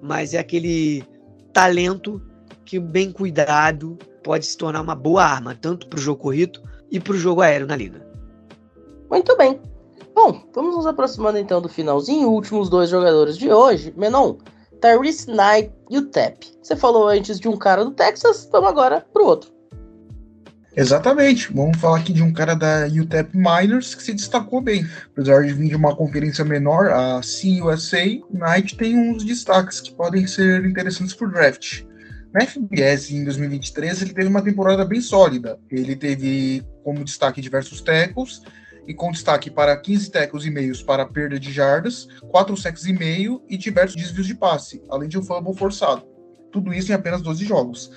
mas 0.00 0.32
é 0.32 0.38
aquele 0.38 1.04
talento 1.52 2.22
que, 2.64 2.80
bem 2.80 3.12
cuidado, 3.12 3.98
pode 4.22 4.46
se 4.46 4.56
tornar 4.56 4.80
uma 4.80 4.94
boa 4.94 5.24
arma, 5.24 5.54
tanto 5.54 5.86
para 5.88 5.98
o 5.98 6.02
jogo 6.02 6.22
corrido 6.22 6.62
e 6.90 6.98
para 6.98 7.12
o 7.12 7.18
jogo 7.18 7.42
aéreo 7.42 7.66
na 7.66 7.76
liga. 7.76 8.06
Muito 9.10 9.36
bem. 9.36 9.60
Bom, 10.14 10.44
vamos 10.54 10.76
nos 10.76 10.86
aproximando 10.86 11.38
então 11.38 11.60
do 11.60 11.68
finalzinho. 11.68 12.30
Últimos 12.30 12.68
dois 12.68 12.90
jogadores 12.90 13.36
de 13.36 13.50
hoje. 13.50 13.92
Menon, 13.96 14.36
Tyrese 14.80 15.26
Knight 15.28 15.72
e 15.90 15.98
o 15.98 16.06
Tep. 16.06 16.46
Você 16.62 16.76
falou 16.76 17.08
antes 17.08 17.40
de 17.40 17.48
um 17.48 17.56
cara 17.56 17.84
do 17.84 17.92
Texas, 17.92 18.48
vamos 18.50 18.70
agora 18.70 19.04
pro 19.12 19.24
outro. 19.24 19.52
Exatamente. 20.74 21.52
Vamos 21.52 21.78
falar 21.78 21.98
aqui 21.98 22.12
de 22.12 22.22
um 22.22 22.32
cara 22.32 22.54
da 22.54 22.86
UTEP 22.86 23.36
Miners 23.36 23.94
que 23.94 24.02
se 24.02 24.14
destacou 24.14 24.60
bem. 24.60 24.86
Apesar 25.12 25.42
de 25.42 25.52
vir 25.52 25.68
de 25.68 25.76
uma 25.76 25.94
conferência 25.94 26.44
menor, 26.44 26.90
a 26.90 27.20
CUSA, 27.20 27.98
Knight 28.30 28.76
tem 28.76 28.96
uns 28.96 29.24
destaques 29.24 29.80
que 29.80 29.92
podem 29.92 30.26
ser 30.26 30.64
interessantes 30.64 31.14
para 31.14 31.28
o 31.28 31.30
draft. 31.30 31.82
Na 32.32 32.46
FBS, 32.46 33.10
em 33.10 33.24
2023, 33.24 34.00
ele 34.00 34.14
teve 34.14 34.28
uma 34.28 34.40
temporada 34.40 34.84
bem 34.86 35.02
sólida. 35.02 35.58
Ele 35.70 35.94
teve 35.94 36.64
como 36.82 37.04
destaque 37.04 37.42
diversos 37.42 37.82
tackles, 37.82 38.40
e 38.86 38.94
com 38.94 39.10
destaque 39.10 39.50
para 39.50 39.76
15 39.76 40.10
tackles 40.10 40.44
e 40.44 40.50
meios 40.50 40.82
para 40.82 41.06
perda 41.06 41.38
de 41.38 41.52
jardas, 41.52 42.08
4 42.28 42.56
sacks 42.56 42.86
e 42.86 42.92
meio 42.92 43.42
e 43.48 43.56
diversos 43.56 43.96
desvios 43.96 44.26
de 44.26 44.34
passe, 44.34 44.82
além 44.88 45.08
de 45.08 45.18
um 45.18 45.22
fumble 45.22 45.54
forçado. 45.54 46.02
Tudo 46.50 46.72
isso 46.72 46.90
em 46.90 46.94
apenas 46.94 47.22
12 47.22 47.44
jogos. 47.44 47.90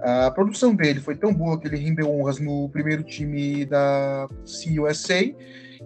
A 0.00 0.30
produção 0.30 0.74
dele 0.74 1.00
foi 1.00 1.14
tão 1.14 1.32
boa 1.32 1.58
que 1.60 1.68
ele 1.68 1.76
rendeu 1.76 2.10
honras 2.10 2.38
no 2.38 2.68
primeiro 2.70 3.02
time 3.02 3.66
da 3.66 4.28
CUSA 4.44 5.20
e 5.20 5.36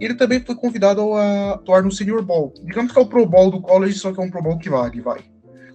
ele 0.01 0.15
também 0.15 0.41
foi 0.41 0.55
convidado 0.55 1.15
a 1.15 1.55
atuar 1.55 1.83
no 1.83 1.91
Senior 1.91 2.23
Bowl. 2.23 2.53
Digamos 2.63 2.93
que 2.93 2.99
é 2.99 3.03
o 3.03 3.07
Pro 3.07 3.27
Bowl 3.27 3.51
do 3.51 3.61
college, 3.61 3.99
só 3.99 4.13
que 4.13 4.21
é 4.21 4.23
um 4.23 4.31
Pro 4.31 4.43
Bowl 4.43 4.59
que 4.59 4.71
vale, 4.71 5.01
vai. 5.01 5.34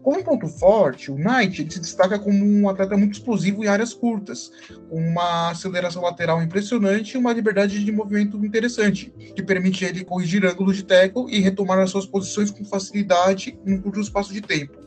Como 0.09 0.23
ponto 0.23 0.47
forte, 0.47 1.11
o 1.11 1.15
Knight 1.15 1.61
ele 1.61 1.69
se 1.69 1.79
destaca 1.79 2.17
como 2.17 2.43
um 2.43 2.67
atleta 2.67 2.97
muito 2.97 3.13
explosivo 3.13 3.63
em 3.63 3.67
áreas 3.67 3.93
curtas, 3.93 4.51
com 4.89 4.95
uma 4.95 5.51
aceleração 5.51 6.01
lateral 6.01 6.41
impressionante 6.41 7.13
e 7.13 7.17
uma 7.19 7.31
liberdade 7.31 7.85
de 7.85 7.91
movimento 7.91 8.43
interessante, 8.43 9.13
que 9.35 9.43
permite 9.43 9.85
ele 9.85 10.03
corrigir 10.03 10.43
ângulos 10.43 10.77
de 10.77 10.83
tackle 10.83 11.27
e 11.29 11.39
retomar 11.39 11.77
as 11.77 11.91
suas 11.91 12.07
posições 12.07 12.49
com 12.49 12.65
facilidade 12.65 13.55
num 13.63 13.79
curto 13.79 13.99
espaço 13.99 14.33
de 14.33 14.41
tempo. 14.41 14.79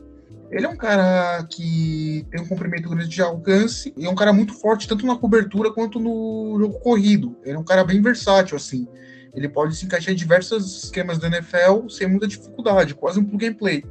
Ele 0.51 0.65
é 0.65 0.69
um 0.69 0.75
cara 0.75 1.47
que 1.49 2.27
tem 2.29 2.41
um 2.41 2.45
comprimento 2.45 2.89
grande 2.89 3.07
de 3.07 3.21
alcance 3.21 3.93
e 3.95 4.05
é 4.05 4.09
um 4.09 4.15
cara 4.15 4.33
muito 4.33 4.53
forte 4.53 4.89
tanto 4.89 5.05
na 5.05 5.15
cobertura 5.15 5.71
quanto 5.71 6.01
no 6.01 6.57
jogo 6.59 6.81
corrido. 6.81 7.37
Ele 7.45 7.55
é 7.55 7.59
um 7.59 7.63
cara 7.63 7.85
bem 7.85 8.01
versátil, 8.01 8.57
assim. 8.57 8.85
Ele 9.33 9.47
pode 9.47 9.73
se 9.77 9.85
encaixar 9.85 10.13
em 10.13 10.17
diversos 10.17 10.83
esquemas 10.83 11.17
da 11.17 11.27
NFL 11.27 11.87
sem 11.87 12.09
muita 12.09 12.27
dificuldade, 12.27 12.93
quase 12.93 13.21
um 13.21 13.23
plug 13.23 13.47
and 13.47 13.53
play. 13.53 13.85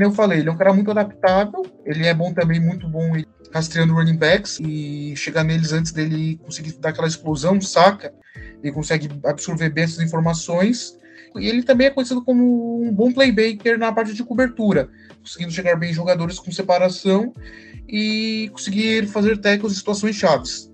Como 0.00 0.12
eu 0.12 0.16
falei, 0.16 0.38
ele 0.38 0.48
é 0.48 0.52
um 0.52 0.56
cara 0.56 0.72
muito 0.72 0.90
adaptável, 0.90 1.60
ele 1.84 2.06
é 2.06 2.14
bom 2.14 2.32
também, 2.32 2.58
muito 2.58 2.88
bom 2.88 3.12
rastreando 3.52 3.92
running 3.92 4.16
backs 4.16 4.58
e 4.58 5.14
chegar 5.14 5.44
neles 5.44 5.74
antes 5.74 5.92
dele 5.92 6.40
conseguir 6.42 6.72
dar 6.78 6.88
aquela 6.88 7.06
explosão, 7.06 7.60
saca? 7.60 8.10
Ele 8.62 8.72
consegue 8.72 9.10
absorver 9.26 9.68
bem 9.68 9.84
essas 9.84 10.00
informações. 10.00 10.98
E 11.36 11.46
ele 11.46 11.62
também 11.62 11.88
é 11.88 11.90
conhecido 11.90 12.24
como 12.24 12.82
um 12.82 12.90
bom 12.90 13.12
playmaker 13.12 13.78
na 13.78 13.92
parte 13.92 14.14
de 14.14 14.24
cobertura, 14.24 14.88
conseguindo 15.18 15.52
chegar 15.52 15.76
bem 15.76 15.90
em 15.90 15.94
jogadores 15.94 16.38
com 16.38 16.50
separação 16.50 17.34
e 17.86 18.48
conseguir 18.54 19.06
fazer 19.06 19.36
tackles 19.36 19.74
em 19.74 19.76
situações 19.76 20.16
chaves. 20.16 20.70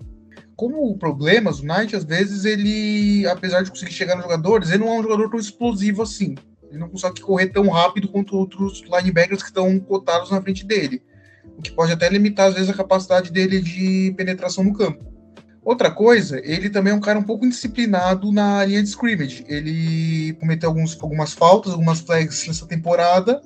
Como 0.55 0.97
problemas, 0.97 1.59
o 1.59 1.65
Knight, 1.65 1.97
às 1.97 2.05
vezes, 2.05 2.45
ele, 2.45 3.27
apesar 3.27 3.61
de 3.61 3.71
conseguir 3.71 3.91
chegar 3.91 4.15
nos 4.15 4.23
jogadores, 4.23 4.69
ele 4.69 4.85
não 4.85 4.93
é 4.93 4.99
um 4.99 5.03
jogador 5.03 5.29
tão 5.29 5.37
explosivo 5.37 6.01
assim. 6.01 6.33
Ele 6.77 6.83
não 6.83 6.89
consegue 6.89 7.19
correr 7.21 7.47
tão 7.47 7.67
rápido 7.69 8.07
quanto 8.07 8.37
outros 8.37 8.83
linebackers 8.83 9.41
que 9.41 9.49
estão 9.49 9.79
cotados 9.79 10.29
na 10.29 10.41
frente 10.41 10.63
dele. 10.63 11.01
O 11.57 11.61
que 11.61 11.71
pode 11.71 11.91
até 11.91 12.07
limitar, 12.07 12.47
às 12.47 12.53
vezes, 12.53 12.69
a 12.69 12.73
capacidade 12.73 13.31
dele 13.31 13.59
de 13.59 14.13
penetração 14.15 14.63
no 14.63 14.73
campo. 14.73 15.03
Outra 15.63 15.89
coisa, 15.91 16.39
ele 16.45 16.69
também 16.69 16.93
é 16.93 16.95
um 16.95 17.01
cara 17.01 17.19
um 17.19 17.23
pouco 17.23 17.45
indisciplinado 17.45 18.31
na 18.31 18.63
linha 18.63 18.81
de 18.81 18.89
scrimmage. 18.89 19.43
Ele 19.49 20.33
cometeu 20.39 20.69
alguns, 20.69 20.97
algumas 21.01 21.33
faltas, 21.33 21.73
algumas 21.73 21.99
flags 21.99 22.47
nessa 22.47 22.67
temporada. 22.67 23.41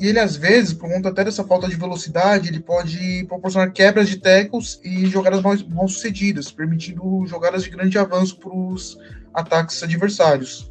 E 0.00 0.06
ele, 0.06 0.20
às 0.20 0.36
vezes, 0.36 0.72
por 0.72 0.88
conta 0.88 1.08
até 1.08 1.24
dessa 1.24 1.42
falta 1.42 1.68
de 1.68 1.74
velocidade, 1.74 2.48
ele 2.48 2.60
pode 2.60 3.24
proporcionar 3.24 3.72
quebras 3.72 4.08
de 4.08 4.18
tackles 4.18 4.80
e 4.84 5.06
jogadas 5.06 5.42
mal, 5.42 5.54
mal 5.68 5.88
sucedidas, 5.88 6.52
permitindo 6.52 7.26
jogadas 7.26 7.64
de 7.64 7.70
grande 7.70 7.98
avanço 7.98 8.38
para 8.38 8.54
os 8.54 8.96
ataques 9.34 9.82
adversários. 9.82 10.70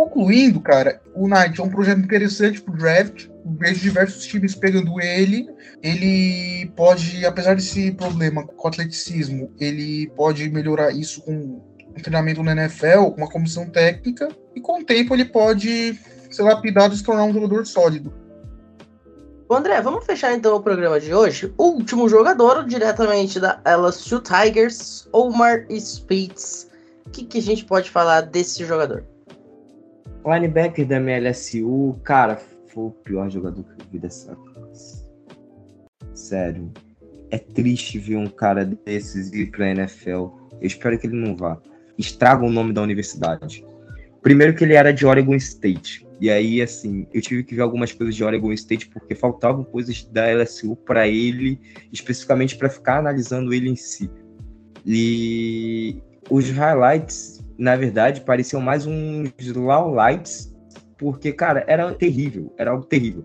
Concluindo, 0.00 0.62
cara, 0.62 0.98
o 1.14 1.28
Knight 1.28 1.60
é 1.60 1.62
um 1.62 1.68
projeto 1.68 1.98
interessante 1.98 2.62
pro 2.62 2.74
draft. 2.74 3.28
Vejo 3.44 3.82
diversos 3.82 4.24
times 4.24 4.54
pegando 4.54 4.98
ele. 4.98 5.46
Ele 5.82 6.72
pode, 6.74 7.26
apesar 7.26 7.54
desse 7.54 7.92
problema 7.92 8.46
com 8.46 8.64
o 8.64 8.66
atleticismo, 8.66 9.52
ele 9.60 10.10
pode 10.16 10.48
melhorar 10.48 10.90
isso 10.90 11.20
com 11.20 11.34
um 11.34 12.02
treinamento 12.02 12.42
na 12.42 12.52
NFL, 12.52 13.10
com 13.10 13.18
uma 13.18 13.28
comissão 13.28 13.68
técnica, 13.68 14.30
e 14.56 14.60
com 14.62 14.80
o 14.80 14.84
tempo 14.86 15.14
ele 15.14 15.26
pode 15.26 16.00
ser 16.30 16.44
lapidado 16.44 16.94
e 16.94 16.96
se 16.96 17.04
tornar 17.04 17.24
um 17.24 17.34
jogador 17.34 17.66
sólido. 17.66 18.10
André, 19.50 19.82
vamos 19.82 20.06
fechar 20.06 20.32
então 20.32 20.56
o 20.56 20.62
programa 20.62 20.98
de 20.98 21.12
hoje. 21.12 21.52
O 21.58 21.72
último 21.72 22.08
jogador, 22.08 22.64
diretamente 22.64 23.38
da 23.38 23.60
LSU 23.66 24.22
Tigers, 24.22 25.06
Omar 25.12 25.66
Spitz. 25.70 26.70
O 27.04 27.10
que, 27.10 27.26
que 27.26 27.36
a 27.36 27.42
gente 27.42 27.66
pode 27.66 27.90
falar 27.90 28.22
desse 28.22 28.64
jogador? 28.64 29.04
Linebacker 30.24 30.86
da 30.86 31.00
MLSU, 31.00 31.98
cara, 32.04 32.36
foi 32.68 32.84
o 32.84 32.90
pior 32.90 33.30
jogador 33.30 33.64
que 33.64 33.82
eu 33.82 33.86
vi 33.90 33.98
dessa 33.98 34.34
classe. 34.36 35.04
Sério. 36.14 36.70
É 37.30 37.38
triste 37.38 37.98
ver 37.98 38.16
um 38.16 38.26
cara 38.26 38.64
desses 38.64 39.32
ir 39.32 39.50
pra 39.50 39.70
NFL. 39.70 40.10
Eu 40.10 40.32
espero 40.62 40.98
que 40.98 41.06
ele 41.06 41.16
não 41.16 41.36
vá. 41.36 41.58
Estraga 41.96 42.44
o 42.44 42.50
nome 42.50 42.72
da 42.72 42.82
universidade. 42.82 43.64
Primeiro 44.22 44.54
que 44.54 44.64
ele 44.64 44.74
era 44.74 44.92
de 44.92 45.06
Oregon 45.06 45.34
State. 45.34 46.06
E 46.20 46.28
aí, 46.28 46.60
assim, 46.60 47.06
eu 47.14 47.22
tive 47.22 47.42
que 47.42 47.54
ver 47.54 47.62
algumas 47.62 47.92
coisas 47.92 48.14
de 48.14 48.22
Oregon 48.22 48.52
State 48.52 48.88
porque 48.88 49.14
faltavam 49.14 49.64
coisas 49.64 50.04
da 50.04 50.30
LSU 50.30 50.76
para 50.76 51.08
ele, 51.08 51.58
especificamente 51.90 52.56
para 52.56 52.68
ficar 52.68 52.98
analisando 52.98 53.54
ele 53.54 53.70
em 53.70 53.76
si. 53.76 54.10
E 54.84 56.02
os 56.28 56.50
highlights 56.50 57.39
na 57.60 57.76
verdade, 57.76 58.22
pareciam 58.22 58.62
mais 58.62 58.86
uns 58.86 59.30
lowlights, 59.54 60.50
porque, 60.96 61.30
cara, 61.30 61.62
era 61.66 61.92
terrível, 61.92 62.50
era 62.56 62.70
algo 62.70 62.86
terrível. 62.86 63.22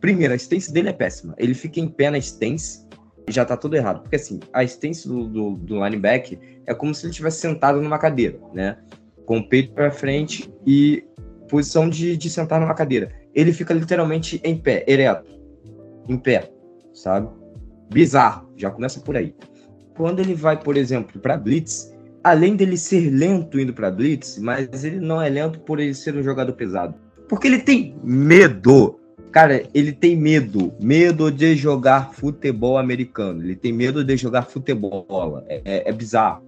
Primeiro, 0.00 0.32
a 0.32 0.36
stance 0.36 0.72
dele 0.72 0.88
é 0.88 0.94
péssima. 0.94 1.34
Ele 1.36 1.52
fica 1.52 1.78
em 1.78 1.86
pé 1.86 2.10
na 2.10 2.16
stance, 2.16 2.86
já 3.28 3.44
tá 3.44 3.54
tudo 3.54 3.76
errado. 3.76 4.00
Porque, 4.00 4.16
assim, 4.16 4.40
a 4.50 4.64
stance 4.64 5.06
do, 5.06 5.28
do, 5.28 5.50
do 5.56 5.84
linebacker 5.84 6.38
é 6.64 6.72
como 6.72 6.94
se 6.94 7.04
ele 7.04 7.10
estivesse 7.10 7.38
sentado 7.38 7.78
numa 7.82 7.98
cadeira, 7.98 8.38
né? 8.54 8.78
Com 9.26 9.38
o 9.38 9.46
peito 9.46 9.74
para 9.74 9.90
frente 9.90 10.50
e 10.66 11.04
posição 11.46 11.86
de, 11.86 12.16
de 12.16 12.30
sentar 12.30 12.58
numa 12.58 12.74
cadeira. 12.74 13.12
Ele 13.34 13.52
fica 13.52 13.74
literalmente 13.74 14.40
em 14.42 14.56
pé, 14.56 14.86
ereto. 14.88 15.30
Em 16.08 16.16
pé, 16.16 16.50
sabe? 16.94 17.28
Bizarro, 17.92 18.50
já 18.56 18.70
começa 18.70 19.00
por 19.00 19.18
aí. 19.18 19.34
Quando 19.94 20.20
ele 20.20 20.34
vai, 20.34 20.58
por 20.58 20.78
exemplo, 20.78 21.20
para 21.20 21.36
blitz, 21.36 21.94
além 22.26 22.56
dele 22.56 22.76
ser 22.76 23.08
lento 23.08 23.60
indo 23.60 23.72
para 23.72 23.88
blitz, 23.88 24.36
mas 24.38 24.82
ele 24.82 24.98
não 24.98 25.22
é 25.22 25.28
lento 25.28 25.60
por 25.60 25.78
ele 25.78 25.94
ser 25.94 26.16
um 26.16 26.24
jogador 26.24 26.52
pesado. 26.54 26.96
Porque 27.28 27.46
ele 27.46 27.60
tem 27.60 27.94
medo. 28.02 28.98
Cara, 29.30 29.62
ele 29.72 29.92
tem 29.92 30.16
medo. 30.16 30.74
Medo 30.82 31.30
de 31.30 31.54
jogar 31.54 32.12
futebol 32.14 32.78
americano. 32.78 33.44
Ele 33.44 33.54
tem 33.54 33.72
medo 33.72 34.02
de 34.02 34.16
jogar 34.16 34.42
futebol. 34.42 35.40
É, 35.46 35.62
é, 35.64 35.88
é 35.88 35.92
bizarro. 35.92 36.42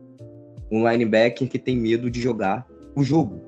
Um 0.68 0.90
linebacker 0.90 1.48
que 1.48 1.60
tem 1.60 1.76
medo 1.76 2.10
de 2.10 2.20
jogar 2.20 2.66
o 2.96 3.04
jogo. 3.04 3.40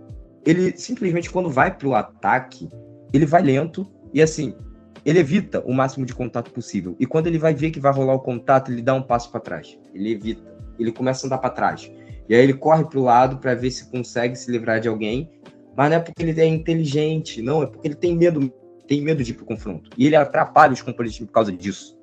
Ele 0.46 0.72
simplesmente, 0.76 1.28
quando 1.28 1.50
vai 1.50 1.76
pro 1.76 1.96
ataque, 1.96 2.68
ele 3.12 3.26
vai 3.26 3.42
lento 3.42 3.90
e 4.14 4.22
assim, 4.22 4.54
ele 5.04 5.18
evita 5.18 5.60
o 5.66 5.74
máximo 5.74 6.06
de 6.06 6.14
contato 6.14 6.52
possível. 6.52 6.94
E 7.00 7.06
quando 7.06 7.26
ele 7.26 7.38
vai 7.38 7.54
ver 7.54 7.72
que 7.72 7.80
vai 7.80 7.92
rolar 7.92 8.14
o 8.14 8.20
contato, 8.20 8.70
ele 8.70 8.82
dá 8.82 8.94
um 8.94 9.02
passo 9.02 9.32
para 9.32 9.40
trás. 9.40 9.76
Ele 9.92 10.12
evita. 10.12 10.48
Ele 10.78 10.92
começa 10.92 11.26
a 11.26 11.28
andar 11.28 11.38
para 11.38 11.50
trás. 11.50 11.90
E 12.30 12.34
aí 12.36 12.44
ele 12.44 12.54
corre 12.54 12.84
para 12.84 12.98
o 13.00 13.02
lado 13.02 13.38
para 13.38 13.56
ver 13.56 13.72
se 13.72 13.90
consegue 13.90 14.36
se 14.36 14.48
livrar 14.52 14.78
de 14.78 14.86
alguém. 14.86 15.28
Mas 15.76 15.90
não 15.90 15.96
é 15.96 16.00
porque 16.00 16.22
ele 16.22 16.40
é 16.40 16.46
inteligente, 16.46 17.42
não, 17.42 17.60
é 17.60 17.66
porque 17.66 17.88
ele 17.88 17.96
tem 17.96 18.16
medo, 18.16 18.48
tem 18.86 19.02
medo 19.02 19.24
de 19.24 19.32
ir 19.32 19.34
pro 19.34 19.44
confronto. 19.44 19.90
E 19.98 20.06
ele 20.06 20.14
atrapalha 20.14 20.72
os 20.72 20.80
companheiros 20.80 21.18
por 21.18 21.32
causa 21.32 21.50
disso. 21.50 21.98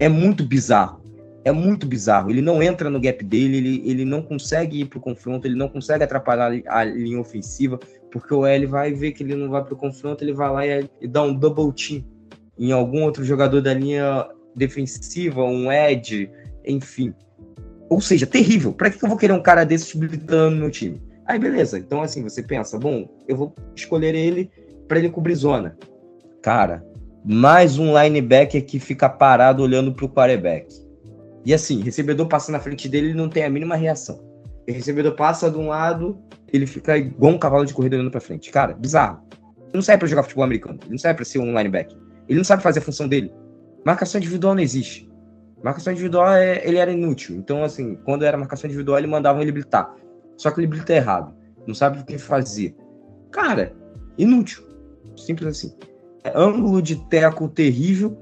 É 0.00 0.08
muito 0.08 0.44
bizarro. 0.44 1.00
É 1.44 1.52
muito 1.52 1.86
bizarro. 1.86 2.30
Ele 2.30 2.42
não 2.42 2.60
entra 2.60 2.90
no 2.90 3.00
gap 3.00 3.24
dele, 3.24 3.58
ele, 3.58 3.82
ele 3.88 4.04
não 4.04 4.22
consegue 4.22 4.80
ir 4.80 4.86
pro 4.86 4.98
confronto, 4.98 5.46
ele 5.46 5.54
não 5.54 5.68
consegue 5.68 6.02
atrapalhar 6.02 6.50
a 6.66 6.84
linha 6.84 7.20
ofensiva, 7.20 7.78
porque 8.10 8.34
o 8.34 8.44
L 8.44 8.66
vai 8.66 8.92
ver 8.92 9.12
que 9.12 9.22
ele 9.22 9.36
não 9.36 9.48
vai 9.48 9.62
pro 9.64 9.76
confronto, 9.76 10.24
ele 10.24 10.32
vai 10.32 10.50
lá 10.50 10.66
e, 10.66 10.90
e 11.00 11.06
dá 11.06 11.22
um 11.22 11.32
double 11.32 11.72
team 11.72 12.04
em 12.58 12.72
algum 12.72 13.04
outro 13.04 13.24
jogador 13.24 13.62
da 13.62 13.72
linha 13.72 14.26
defensiva, 14.56 15.44
um 15.44 15.70
edge, 15.70 16.28
enfim. 16.66 17.14
Ou 17.90 18.00
seja, 18.00 18.24
terrível. 18.24 18.72
Para 18.72 18.88
que 18.88 19.04
eu 19.04 19.08
vou 19.08 19.18
querer 19.18 19.32
um 19.32 19.42
cara 19.42 19.64
desse 19.64 19.96
habilitando 19.96 20.54
no 20.54 20.62
meu 20.62 20.70
time? 20.70 21.02
Aí, 21.26 21.38
beleza. 21.38 21.76
Então, 21.76 22.00
assim, 22.00 22.22
você 22.22 22.40
pensa, 22.42 22.78
bom, 22.78 23.08
eu 23.28 23.36
vou 23.36 23.54
escolher 23.74 24.14
ele 24.14 24.48
para 24.86 25.00
ele 25.00 25.10
cobrir 25.10 25.34
zona. 25.34 25.76
Cara, 26.40 26.84
mais 27.24 27.78
um 27.78 27.92
linebacker 28.00 28.64
que 28.64 28.78
fica 28.78 29.08
parado 29.08 29.62
olhando 29.62 29.92
pro 29.92 30.08
quarterback. 30.08 30.72
E 31.44 31.52
assim, 31.52 31.82
recebedor 31.82 32.28
passa 32.28 32.52
na 32.52 32.60
frente 32.60 32.88
dele, 32.88 33.08
ele 33.08 33.16
não 33.16 33.28
tem 33.28 33.44
a 33.44 33.50
mínima 33.50 33.74
reação. 33.74 34.20
O 34.68 34.72
recebedor 34.72 35.16
passa 35.16 35.50
de 35.50 35.58
um 35.58 35.68
lado, 35.68 36.18
ele 36.52 36.66
fica 36.66 36.96
igual 36.96 37.32
um 37.32 37.38
cavalo 37.38 37.64
de 37.64 37.74
corrida 37.74 37.96
olhando 37.96 38.10
pra 38.10 38.20
frente. 38.20 38.50
Cara, 38.50 38.72
bizarro. 38.74 39.22
Ele 39.58 39.74
não 39.74 39.82
serve 39.82 40.00
pra 40.00 40.08
jogar 40.08 40.22
futebol 40.22 40.44
americano. 40.44 40.78
Ele 40.82 40.92
não 40.92 40.98
serve 40.98 41.16
pra 41.16 41.24
ser 41.24 41.38
um 41.40 41.56
linebacker. 41.56 41.96
Ele 42.28 42.38
não 42.38 42.44
sabe 42.44 42.62
fazer 42.62 42.78
a 42.78 42.82
função 42.82 43.08
dele. 43.08 43.32
Marcação 43.84 44.20
individual 44.20 44.54
não 44.54 44.62
existe. 44.62 45.09
Marcação 45.62 45.92
individual, 45.92 46.32
é, 46.32 46.66
ele 46.66 46.78
era 46.78 46.90
inútil. 46.90 47.36
Então, 47.36 47.62
assim, 47.62 47.96
quando 48.04 48.24
era 48.24 48.36
marcação 48.36 48.68
individual, 48.68 48.98
ele 48.98 49.06
mandava 49.06 49.42
ele 49.42 49.52
blitar. 49.52 49.94
Só 50.36 50.50
que 50.50 50.60
ele 50.60 50.66
blita 50.66 50.94
errado. 50.94 51.34
Não 51.66 51.74
sabe 51.74 52.00
o 52.00 52.04
que 52.04 52.16
fazer. 52.16 52.74
Cara, 53.30 53.74
inútil. 54.16 54.64
Simples 55.16 55.48
assim. 55.48 55.76
É, 56.24 56.32
ângulo 56.34 56.80
de 56.80 56.96
teco 57.08 57.48
terrível. 57.48 58.16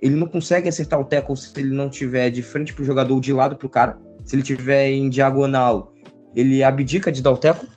ele 0.00 0.14
não 0.14 0.26
consegue 0.26 0.68
acertar 0.68 1.00
o 1.00 1.04
tackle 1.04 1.36
se 1.36 1.50
ele 1.58 1.74
não 1.74 1.88
tiver 1.88 2.28
de 2.30 2.42
frente 2.42 2.74
pro 2.74 2.84
jogador, 2.84 3.18
de 3.20 3.32
lado 3.32 3.56
pro 3.56 3.68
cara. 3.68 3.98
Se 4.24 4.36
ele 4.36 4.42
tiver 4.42 4.88
em 4.88 5.08
diagonal, 5.08 5.94
ele 6.36 6.62
abdica 6.62 7.10
de 7.10 7.22
dar 7.22 7.32
o 7.32 7.38
tackle. 7.38 7.68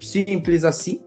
Simples 0.00 0.64
assim. 0.64 1.00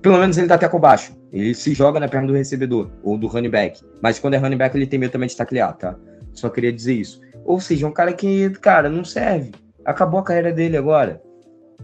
Pelo 0.00 0.18
menos 0.18 0.38
ele 0.38 0.46
dá 0.46 0.56
tackle 0.56 0.80
baixo. 0.80 1.16
Ele 1.32 1.52
se 1.54 1.74
joga 1.74 1.98
na 1.98 2.08
perna 2.08 2.28
do 2.28 2.34
recebedor 2.34 2.90
ou 3.02 3.18
do 3.18 3.26
running 3.26 3.50
back. 3.50 3.80
Mas 4.00 4.18
quando 4.18 4.34
é 4.34 4.36
running 4.36 4.56
back, 4.56 4.76
ele 4.76 4.86
tem 4.86 4.98
medo 4.98 5.10
também 5.10 5.28
de 5.28 5.36
taclear, 5.36 5.76
tá? 5.76 5.96
Só 6.36 6.48
queria 6.48 6.72
dizer 6.72 6.94
isso. 6.94 7.20
Ou 7.44 7.60
seja, 7.60 7.86
um 7.86 7.92
cara 7.92 8.12
que, 8.12 8.50
cara, 8.60 8.88
não 8.88 9.04
serve. 9.04 9.52
Acabou 9.84 10.20
a 10.20 10.24
carreira 10.24 10.52
dele 10.52 10.76
agora. 10.76 11.22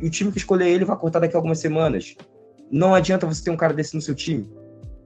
E 0.01 0.07
o 0.07 0.11
time 0.11 0.31
que 0.31 0.39
escolher 0.39 0.69
ele 0.69 0.85
vai 0.85 0.97
cortar 0.97 1.21
daqui 1.21 1.35
a 1.35 1.39
algumas 1.39 1.59
semanas. 1.59 2.17
Não 2.71 2.95
adianta 2.95 3.27
você 3.27 3.43
ter 3.43 3.51
um 3.51 3.57
cara 3.57 3.73
desse 3.73 3.95
no 3.95 4.01
seu 4.01 4.15
time. 4.15 4.49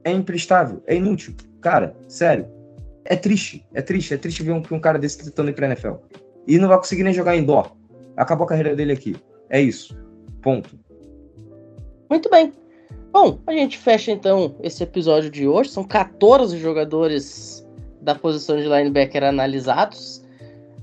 É 0.03 0.11
imprestável, 0.11 0.81
é 0.85 0.95
inútil. 0.95 1.33
Cara, 1.61 1.95
sério. 2.07 2.47
É 3.05 3.15
triste, 3.15 3.65
é 3.73 3.81
triste, 3.81 4.13
é 4.13 4.17
triste 4.17 4.43
ver 4.43 4.51
um, 4.51 4.61
um 4.71 4.79
cara 4.79 4.99
desse 4.99 5.23
tentando 5.23 5.49
ir 5.49 5.53
pra 5.53 5.67
NFL. 5.67 5.95
E 6.45 6.57
não 6.57 6.67
vai 6.67 6.77
conseguir 6.77 7.03
nem 7.03 7.13
jogar 7.13 7.35
em 7.35 7.43
dó. 7.43 7.75
Acabou 8.15 8.45
a 8.45 8.49
carreira 8.49 8.75
dele 8.75 8.93
aqui. 8.93 9.15
É 9.49 9.61
isso. 9.61 9.97
Ponto. 10.41 10.77
Muito 12.09 12.29
bem. 12.29 12.53
Bom, 13.11 13.39
a 13.45 13.51
gente 13.51 13.77
fecha 13.77 14.11
então 14.11 14.55
esse 14.61 14.81
episódio 14.83 15.29
de 15.29 15.47
hoje. 15.47 15.69
São 15.69 15.83
14 15.83 16.57
jogadores 16.57 17.66
da 18.07 18.15
posição 18.15 18.55
de 18.55 18.63
linebacker 18.63 19.21
analisados. 19.21 20.23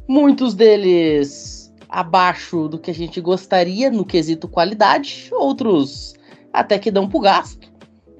Muitos 0.07 0.53
deles 0.55 1.73
abaixo 1.89 2.69
do 2.69 2.79
que 2.79 2.91
a 2.91 2.95
gente 2.95 3.19
gostaria 3.19 3.91
no 3.91 4.05
quesito 4.05 4.47
qualidade, 4.47 5.31
outros 5.33 6.15
até 6.53 6.79
que 6.79 6.91
dão 6.91 7.09
pro 7.09 7.21
gasto. 7.21 7.73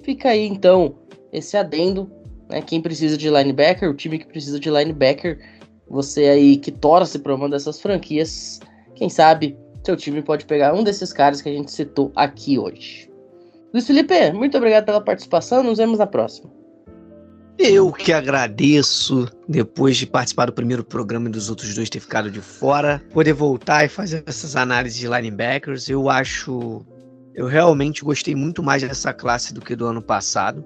Fica 0.03 0.31
aí 0.31 0.47
então 0.47 0.95
esse 1.31 1.55
adendo, 1.55 2.11
né? 2.49 2.63
Quem 2.63 2.81
precisa 2.81 3.19
de 3.19 3.29
linebacker, 3.29 3.91
o 3.91 3.95
time 3.95 4.19
que 4.19 4.27
precisa 4.27 4.59
de 4.59 4.71
linebacker, 4.71 5.39
você 5.87 6.29
aí 6.29 6.57
que 6.57 6.73
torce 6.73 7.19
para 7.19 7.35
uma 7.35 7.49
dessas 7.49 7.79
franquias, 7.81 8.59
quem 8.95 9.11
sabe 9.11 9.55
seu 9.85 9.97
time 9.99 10.23
pode 10.23 10.47
pegar 10.47 10.73
um 10.73 10.83
desses 10.83 11.13
caras 11.13 11.43
que 11.43 11.49
a 11.51 11.53
gente 11.53 11.71
citou 11.71 12.11
aqui 12.17 12.59
hoje. 12.59 13.11
Luiz 13.71 13.87
Felipe, 13.87 14.33
muito 14.33 14.57
obrigado 14.57 14.87
pela 14.87 15.01
participação, 15.03 15.63
nos 15.63 15.77
vemos 15.77 15.99
na 15.99 16.07
próxima. 16.07 16.54
Eu 17.59 17.93
que 17.93 18.13
agradeço, 18.13 19.29
depois 19.49 19.97
de 19.97 20.07
participar 20.07 20.47
do 20.47 20.53
primeiro 20.53 20.85
programa 20.85 21.29
e 21.29 21.33
dos 21.33 21.49
outros 21.49 21.75
dois 21.75 21.89
ter 21.89 22.01
ficado 22.01 22.31
de 22.31 22.41
fora, 22.41 23.03
poder 23.13 23.33
voltar 23.33 23.85
e 23.85 23.89
fazer 23.89 24.25
essas 24.27 24.57
análises 24.57 24.99
de 24.99 25.07
linebackers. 25.07 25.89
Eu 25.89 26.11
acho. 26.11 26.85
Eu 27.35 27.47
realmente 27.47 28.05
gostei 28.05 28.35
muito 28.35 28.63
mais 28.63 28.83
dessa 28.83 29.13
classe 29.13 29.55
do 29.55 29.61
que 29.61 29.75
do 29.75 29.87
ano 29.87 30.03
passado, 30.03 30.65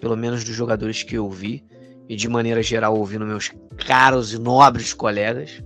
pelo 0.00 0.16
menos 0.16 0.44
dos 0.44 0.54
jogadores 0.54 1.02
que 1.02 1.16
eu 1.16 1.28
vi, 1.28 1.64
e 2.08 2.16
de 2.16 2.28
maneira 2.28 2.62
geral 2.62 2.96
ouvindo 2.96 3.26
meus 3.26 3.52
caros 3.76 4.32
e 4.32 4.38
nobres 4.38 4.92
colegas. 4.92 5.62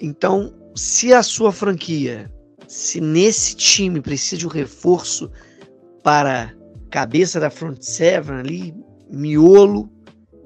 Então, 0.00 0.54
se 0.74 1.12
a 1.12 1.22
sua 1.22 1.52
franquia, 1.52 2.30
se 2.68 3.00
nesse 3.00 3.56
time 3.56 4.00
precisa 4.00 4.38
de 4.38 4.46
um 4.46 4.50
reforço 4.50 5.30
para 6.02 6.54
cabeça 6.90 7.40
da 7.40 7.50
front 7.50 7.80
seven 7.80 8.36
ali, 8.36 8.74
miolo, 9.10 9.90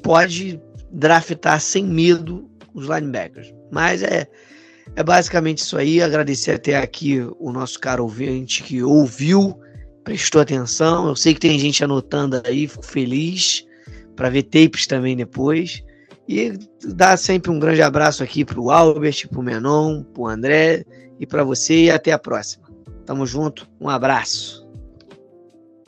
pode 0.02 0.60
draftar 0.90 1.60
sem 1.60 1.84
medo 1.84 2.48
os 2.74 2.86
linebackers. 2.86 3.52
Mas 3.70 4.02
é, 4.02 4.26
é 4.96 5.02
basicamente 5.02 5.58
isso 5.58 5.76
aí. 5.76 6.02
Agradecer 6.02 6.52
até 6.52 6.76
aqui 6.76 7.20
o 7.38 7.52
nosso 7.52 7.78
caro 7.78 8.04
ouvinte 8.04 8.62
que 8.62 8.82
ouviu, 8.82 9.58
prestou 10.04 10.40
atenção. 10.40 11.08
Eu 11.08 11.16
sei 11.16 11.34
que 11.34 11.40
tem 11.40 11.58
gente 11.58 11.82
anotando 11.84 12.40
aí, 12.44 12.66
fico 12.66 12.84
feliz 12.84 13.66
para 14.16 14.30
ver 14.30 14.44
tapes 14.44 14.86
também 14.86 15.16
depois. 15.16 15.82
E 16.28 16.52
dar 16.84 17.16
sempre 17.16 17.50
um 17.50 17.58
grande 17.58 17.80
abraço 17.80 18.22
aqui 18.22 18.44
para 18.44 18.60
o 18.60 18.70
Albert, 18.70 19.28
para 19.28 19.40
o 19.40 19.42
Menon, 19.42 20.02
para 20.02 20.22
o 20.22 20.28
André 20.28 20.84
e 21.18 21.26
para 21.26 21.42
você. 21.42 21.84
E 21.84 21.90
até 21.90 22.12
a 22.12 22.18
próxima. 22.18 22.68
Tamo 23.06 23.24
junto. 23.24 23.66
Um 23.80 23.88
abraço. 23.88 24.68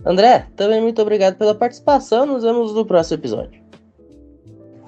André, 0.04 0.46
também 0.56 0.80
muito 0.80 1.02
obrigado 1.02 1.36
pela 1.36 1.54
participação. 1.54 2.24
Nos 2.24 2.42
vemos 2.42 2.74
no 2.74 2.86
próximo 2.86 3.18
episódio. 3.18 3.59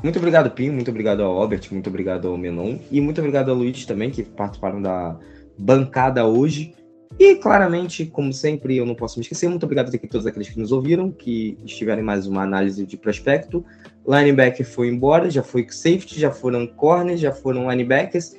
Muito 0.02 0.18
obrigado, 0.18 0.50
Pinho. 0.50 0.72
Muito 0.72 0.90
obrigado 0.90 1.22
ao 1.22 1.40
Albert. 1.40 1.68
Muito 1.70 1.88
obrigado 1.88 2.28
ao 2.28 2.36
Menon. 2.36 2.78
E 2.90 3.00
muito 3.00 3.20
obrigado 3.20 3.50
ao 3.50 3.56
Luiz 3.56 3.84
também, 3.86 4.10
que 4.10 4.22
participaram 4.22 4.82
da 4.82 5.16
bancada 5.58 6.26
hoje. 6.26 6.74
E 7.18 7.36
claramente, 7.36 8.06
como 8.06 8.32
sempre, 8.32 8.76
eu 8.76 8.86
não 8.86 8.94
posso 8.94 9.18
me 9.18 9.22
esquecer. 9.22 9.48
Muito 9.48 9.64
obrigado 9.64 9.94
a 9.94 10.08
todos 10.08 10.26
aqueles 10.26 10.48
que 10.48 10.58
nos 10.58 10.72
ouviram, 10.72 11.10
que 11.10 11.56
estiveram 11.64 12.02
em 12.02 12.04
mais 12.04 12.26
uma 12.26 12.42
análise 12.42 12.84
de 12.84 12.96
prospecto. 12.96 13.64
Linebacker 14.06 14.66
foi 14.66 14.88
embora, 14.88 15.30
já 15.30 15.42
foi 15.42 15.66
safety, 15.68 16.18
já 16.18 16.30
foram 16.30 16.66
corners, 16.66 17.20
já 17.20 17.30
foram 17.30 17.70
linebackers. 17.70 18.36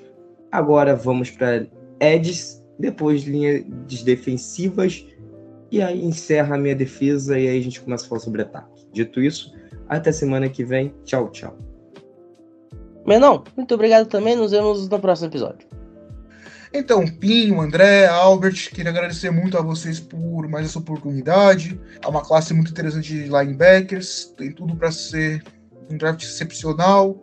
Agora 0.51 0.95
vamos 0.95 1.29
para 1.29 1.65
edges, 1.99 2.61
depois 2.77 3.23
linhas 3.23 3.63
defensivas 4.03 5.05
e 5.71 5.81
aí 5.81 6.05
encerra 6.05 6.55
a 6.55 6.57
minha 6.59 6.75
defesa 6.75 7.39
e 7.39 7.47
aí 7.47 7.57
a 7.57 7.61
gente 7.61 7.81
começa 7.81 8.05
a 8.05 8.09
falar 8.09 8.21
sobre 8.21 8.41
ataque. 8.41 8.85
Dito 8.91 9.21
isso, 9.21 9.51
até 9.87 10.11
semana 10.11 10.49
que 10.49 10.63
vem. 10.63 10.93
Tchau, 11.03 11.29
tchau. 11.29 11.55
Menão, 13.05 13.43
muito 13.55 13.73
obrigado 13.73 14.07
também. 14.07 14.35
Nos 14.35 14.51
vemos 14.51 14.87
no 14.87 14.99
próximo 14.99 15.29
episódio. 15.29 15.67
Então, 16.73 17.05
Pinho, 17.05 17.61
André, 17.61 18.07
Albert, 18.07 18.71
queria 18.73 18.89
agradecer 18.89 19.29
muito 19.29 19.55
a 19.57 19.61
vocês 19.61 19.99
por 19.99 20.47
mais 20.47 20.65
essa 20.65 20.79
oportunidade. 20.79 21.79
É 22.01 22.07
uma 22.07 22.23
classe 22.23 22.51
muito 22.51 22.71
interessante 22.71 23.09
de 23.09 23.23
linebackers, 23.25 24.33
tem 24.35 24.51
tudo 24.51 24.75
para 24.75 24.91
ser 24.91 25.43
um 25.91 25.95
draft 25.95 26.23
excepcional. 26.23 27.15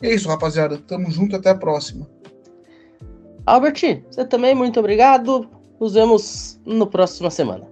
E 0.00 0.06
é 0.06 0.14
isso, 0.14 0.28
rapaziada. 0.28 0.78
Tamo 0.78 1.10
junto, 1.10 1.34
até 1.34 1.50
a 1.50 1.54
próxima. 1.54 2.08
Albert, 3.44 4.04
você 4.08 4.24
também, 4.24 4.54
muito 4.54 4.78
obrigado. 4.78 5.48
Nos 5.80 5.94
vemos 5.94 6.60
no 6.64 6.86
próxima 6.86 7.28
semana. 7.28 7.66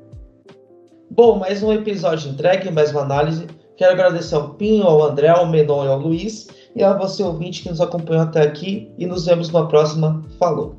Bom, 1.09 1.38
mais 1.38 1.62
um 1.62 1.72
episódio 1.72 2.30
entregue, 2.30 2.72
mais 2.72 2.91
uma 2.91 3.03
análise. 3.03 3.47
Quero 3.81 3.93
agradecer 3.93 4.35
ao 4.35 4.51
Pinho, 4.51 4.85
ao 4.85 5.03
André, 5.03 5.28
ao 5.28 5.47
Menon 5.47 5.87
e 5.87 5.89
ao 5.89 5.99
Luiz, 5.99 6.49
e 6.76 6.83
a 6.83 6.93
você, 6.93 7.22
ouvinte, 7.22 7.62
que 7.62 7.70
nos 7.70 7.81
acompanhou 7.81 8.24
até 8.24 8.43
aqui. 8.43 8.93
E 8.99 9.07
nos 9.07 9.24
vemos 9.24 9.51
na 9.51 9.64
próxima. 9.64 10.22
Falou! 10.39 10.76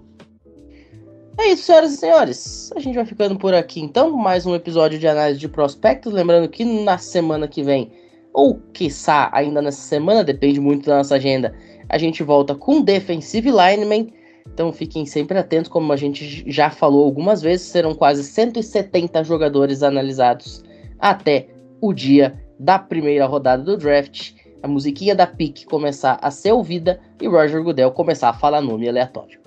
É 1.39 1.47
isso, 1.47 1.64
senhoras 1.64 1.93
e 1.93 1.97
senhores. 1.97 2.72
A 2.76 2.80
gente 2.80 2.93
vai 2.93 3.04
ficando 3.04 3.39
por 3.39 3.56
aqui 3.56 3.82
então. 3.82 4.12
Mais 4.12 4.45
um 4.45 4.54
episódio 4.54 4.99
de 4.99 5.08
análise 5.08 5.39
de 5.39 5.49
prospectos. 5.49 6.14
Lembrando 6.14 6.47
que 6.47 6.64
na 6.64 6.99
semana 6.99 7.47
que 7.47 7.64
vem, 7.64 7.91
ou 8.36 8.60
quiçá 8.72 9.32
ainda 9.34 9.64
nessa 9.64 9.82
semana, 9.82 10.24
depende 10.24 10.60
muito 10.60 10.86
da 10.86 10.97
nossa 10.97 11.16
agenda, 11.16 11.56
a 11.89 11.97
gente 11.97 12.22
volta 12.22 12.54
com 12.54 12.84
Defensive 12.84 13.49
Lineman. 13.49 14.14
Então 14.54 14.72
fiquem 14.72 15.08
sempre 15.08 15.39
atentos, 15.39 15.72
como 15.72 15.91
a 15.91 15.97
gente 15.97 16.43
já 16.45 16.70
falou 16.70 17.06
algumas 17.06 17.41
vezes, 17.41 17.66
serão 17.66 17.95
quase 17.95 18.24
170 18.24 19.24
jogadores 19.24 19.82
analisados 19.82 20.64
até 20.99 21.47
o 21.82 21.93
dia 21.93 22.39
da 22.62 22.78
primeira 22.78 23.26
rodada 23.26 23.64
do 23.64 23.76
draft, 23.76 24.34
a 24.62 24.68
musiquinha 24.68 25.16
da 25.16 25.26
PIC 25.26 25.66
começar 25.66 26.20
a 26.22 26.30
ser 26.30 26.51
ouvida 26.51 26.99
e 27.20 27.28
Roger 27.28 27.64
Goodell 27.64 27.89
começar 27.91 28.30
a 28.30 28.34
falar 28.34 28.62
nome 28.62 28.88
aleatório. 28.88 29.41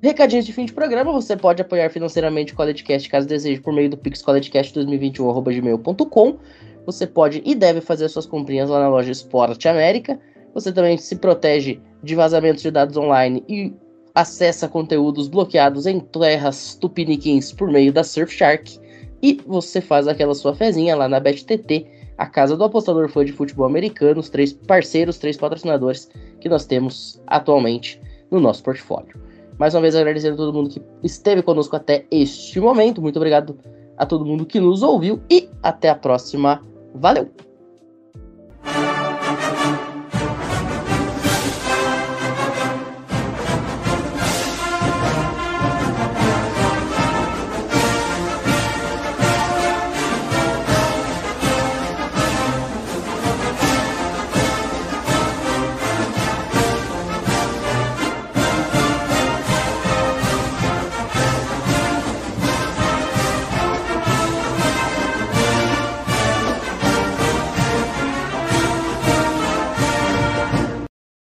Recadinhos 0.00 0.46
de 0.46 0.52
fim 0.52 0.64
de 0.64 0.72
programa, 0.72 1.12
você 1.12 1.36
pode 1.36 1.60
apoiar 1.60 1.90
financeiramente 1.90 2.52
o 2.52 2.56
CollegeCast 2.56 3.08
caso 3.08 3.26
deseje 3.26 3.60
por 3.60 3.72
meio 3.72 3.90
do 3.90 3.96
Pix 3.96 4.22
CollegeCast2021.gmail.com 4.22 6.38
Você 6.86 7.04
pode 7.04 7.42
e 7.44 7.52
deve 7.52 7.80
fazer 7.80 8.08
suas 8.08 8.26
comprinhas 8.26 8.70
lá 8.70 8.78
na 8.78 8.88
loja 8.88 9.10
Esporte 9.10 9.66
América. 9.66 10.16
Você 10.54 10.72
também 10.72 10.96
se 10.98 11.16
protege 11.16 11.80
de 12.00 12.14
vazamentos 12.14 12.62
de 12.62 12.70
dados 12.70 12.96
online 12.96 13.42
e 13.48 13.74
acessa 14.14 14.68
conteúdos 14.68 15.26
bloqueados 15.26 15.84
em 15.84 15.98
terras 15.98 16.76
tupiniquins 16.76 17.52
por 17.52 17.68
meio 17.68 17.92
da 17.92 18.04
Surfshark 18.04 18.78
e 19.20 19.40
você 19.46 19.80
faz 19.80 20.06
aquela 20.08 20.34
sua 20.34 20.54
fezinha 20.54 20.96
lá 20.96 21.08
na 21.08 21.20
BetTT, 21.20 21.86
a 22.20 22.26
casa 22.26 22.54
do 22.54 22.64
apostador 22.64 23.08
fã 23.08 23.24
de 23.24 23.32
futebol 23.32 23.64
americano, 23.64 24.20
os 24.20 24.28
três 24.28 24.52
parceiros, 24.52 25.16
três 25.16 25.38
patrocinadores 25.38 26.10
que 26.38 26.50
nós 26.50 26.66
temos 26.66 27.18
atualmente 27.26 27.98
no 28.30 28.38
nosso 28.38 28.62
portfólio. 28.62 29.18
Mais 29.58 29.74
uma 29.74 29.80
vez 29.80 29.96
agradecendo 29.96 30.34
a 30.34 30.36
todo 30.36 30.52
mundo 30.52 30.68
que 30.68 30.82
esteve 31.02 31.42
conosco 31.42 31.74
até 31.76 32.04
este 32.10 32.60
momento. 32.60 33.00
Muito 33.00 33.16
obrigado 33.16 33.58
a 33.96 34.04
todo 34.04 34.26
mundo 34.26 34.44
que 34.44 34.60
nos 34.60 34.82
ouviu 34.82 35.18
e 35.30 35.48
até 35.62 35.88
a 35.88 35.94
próxima. 35.94 36.62
Valeu! 36.94 37.30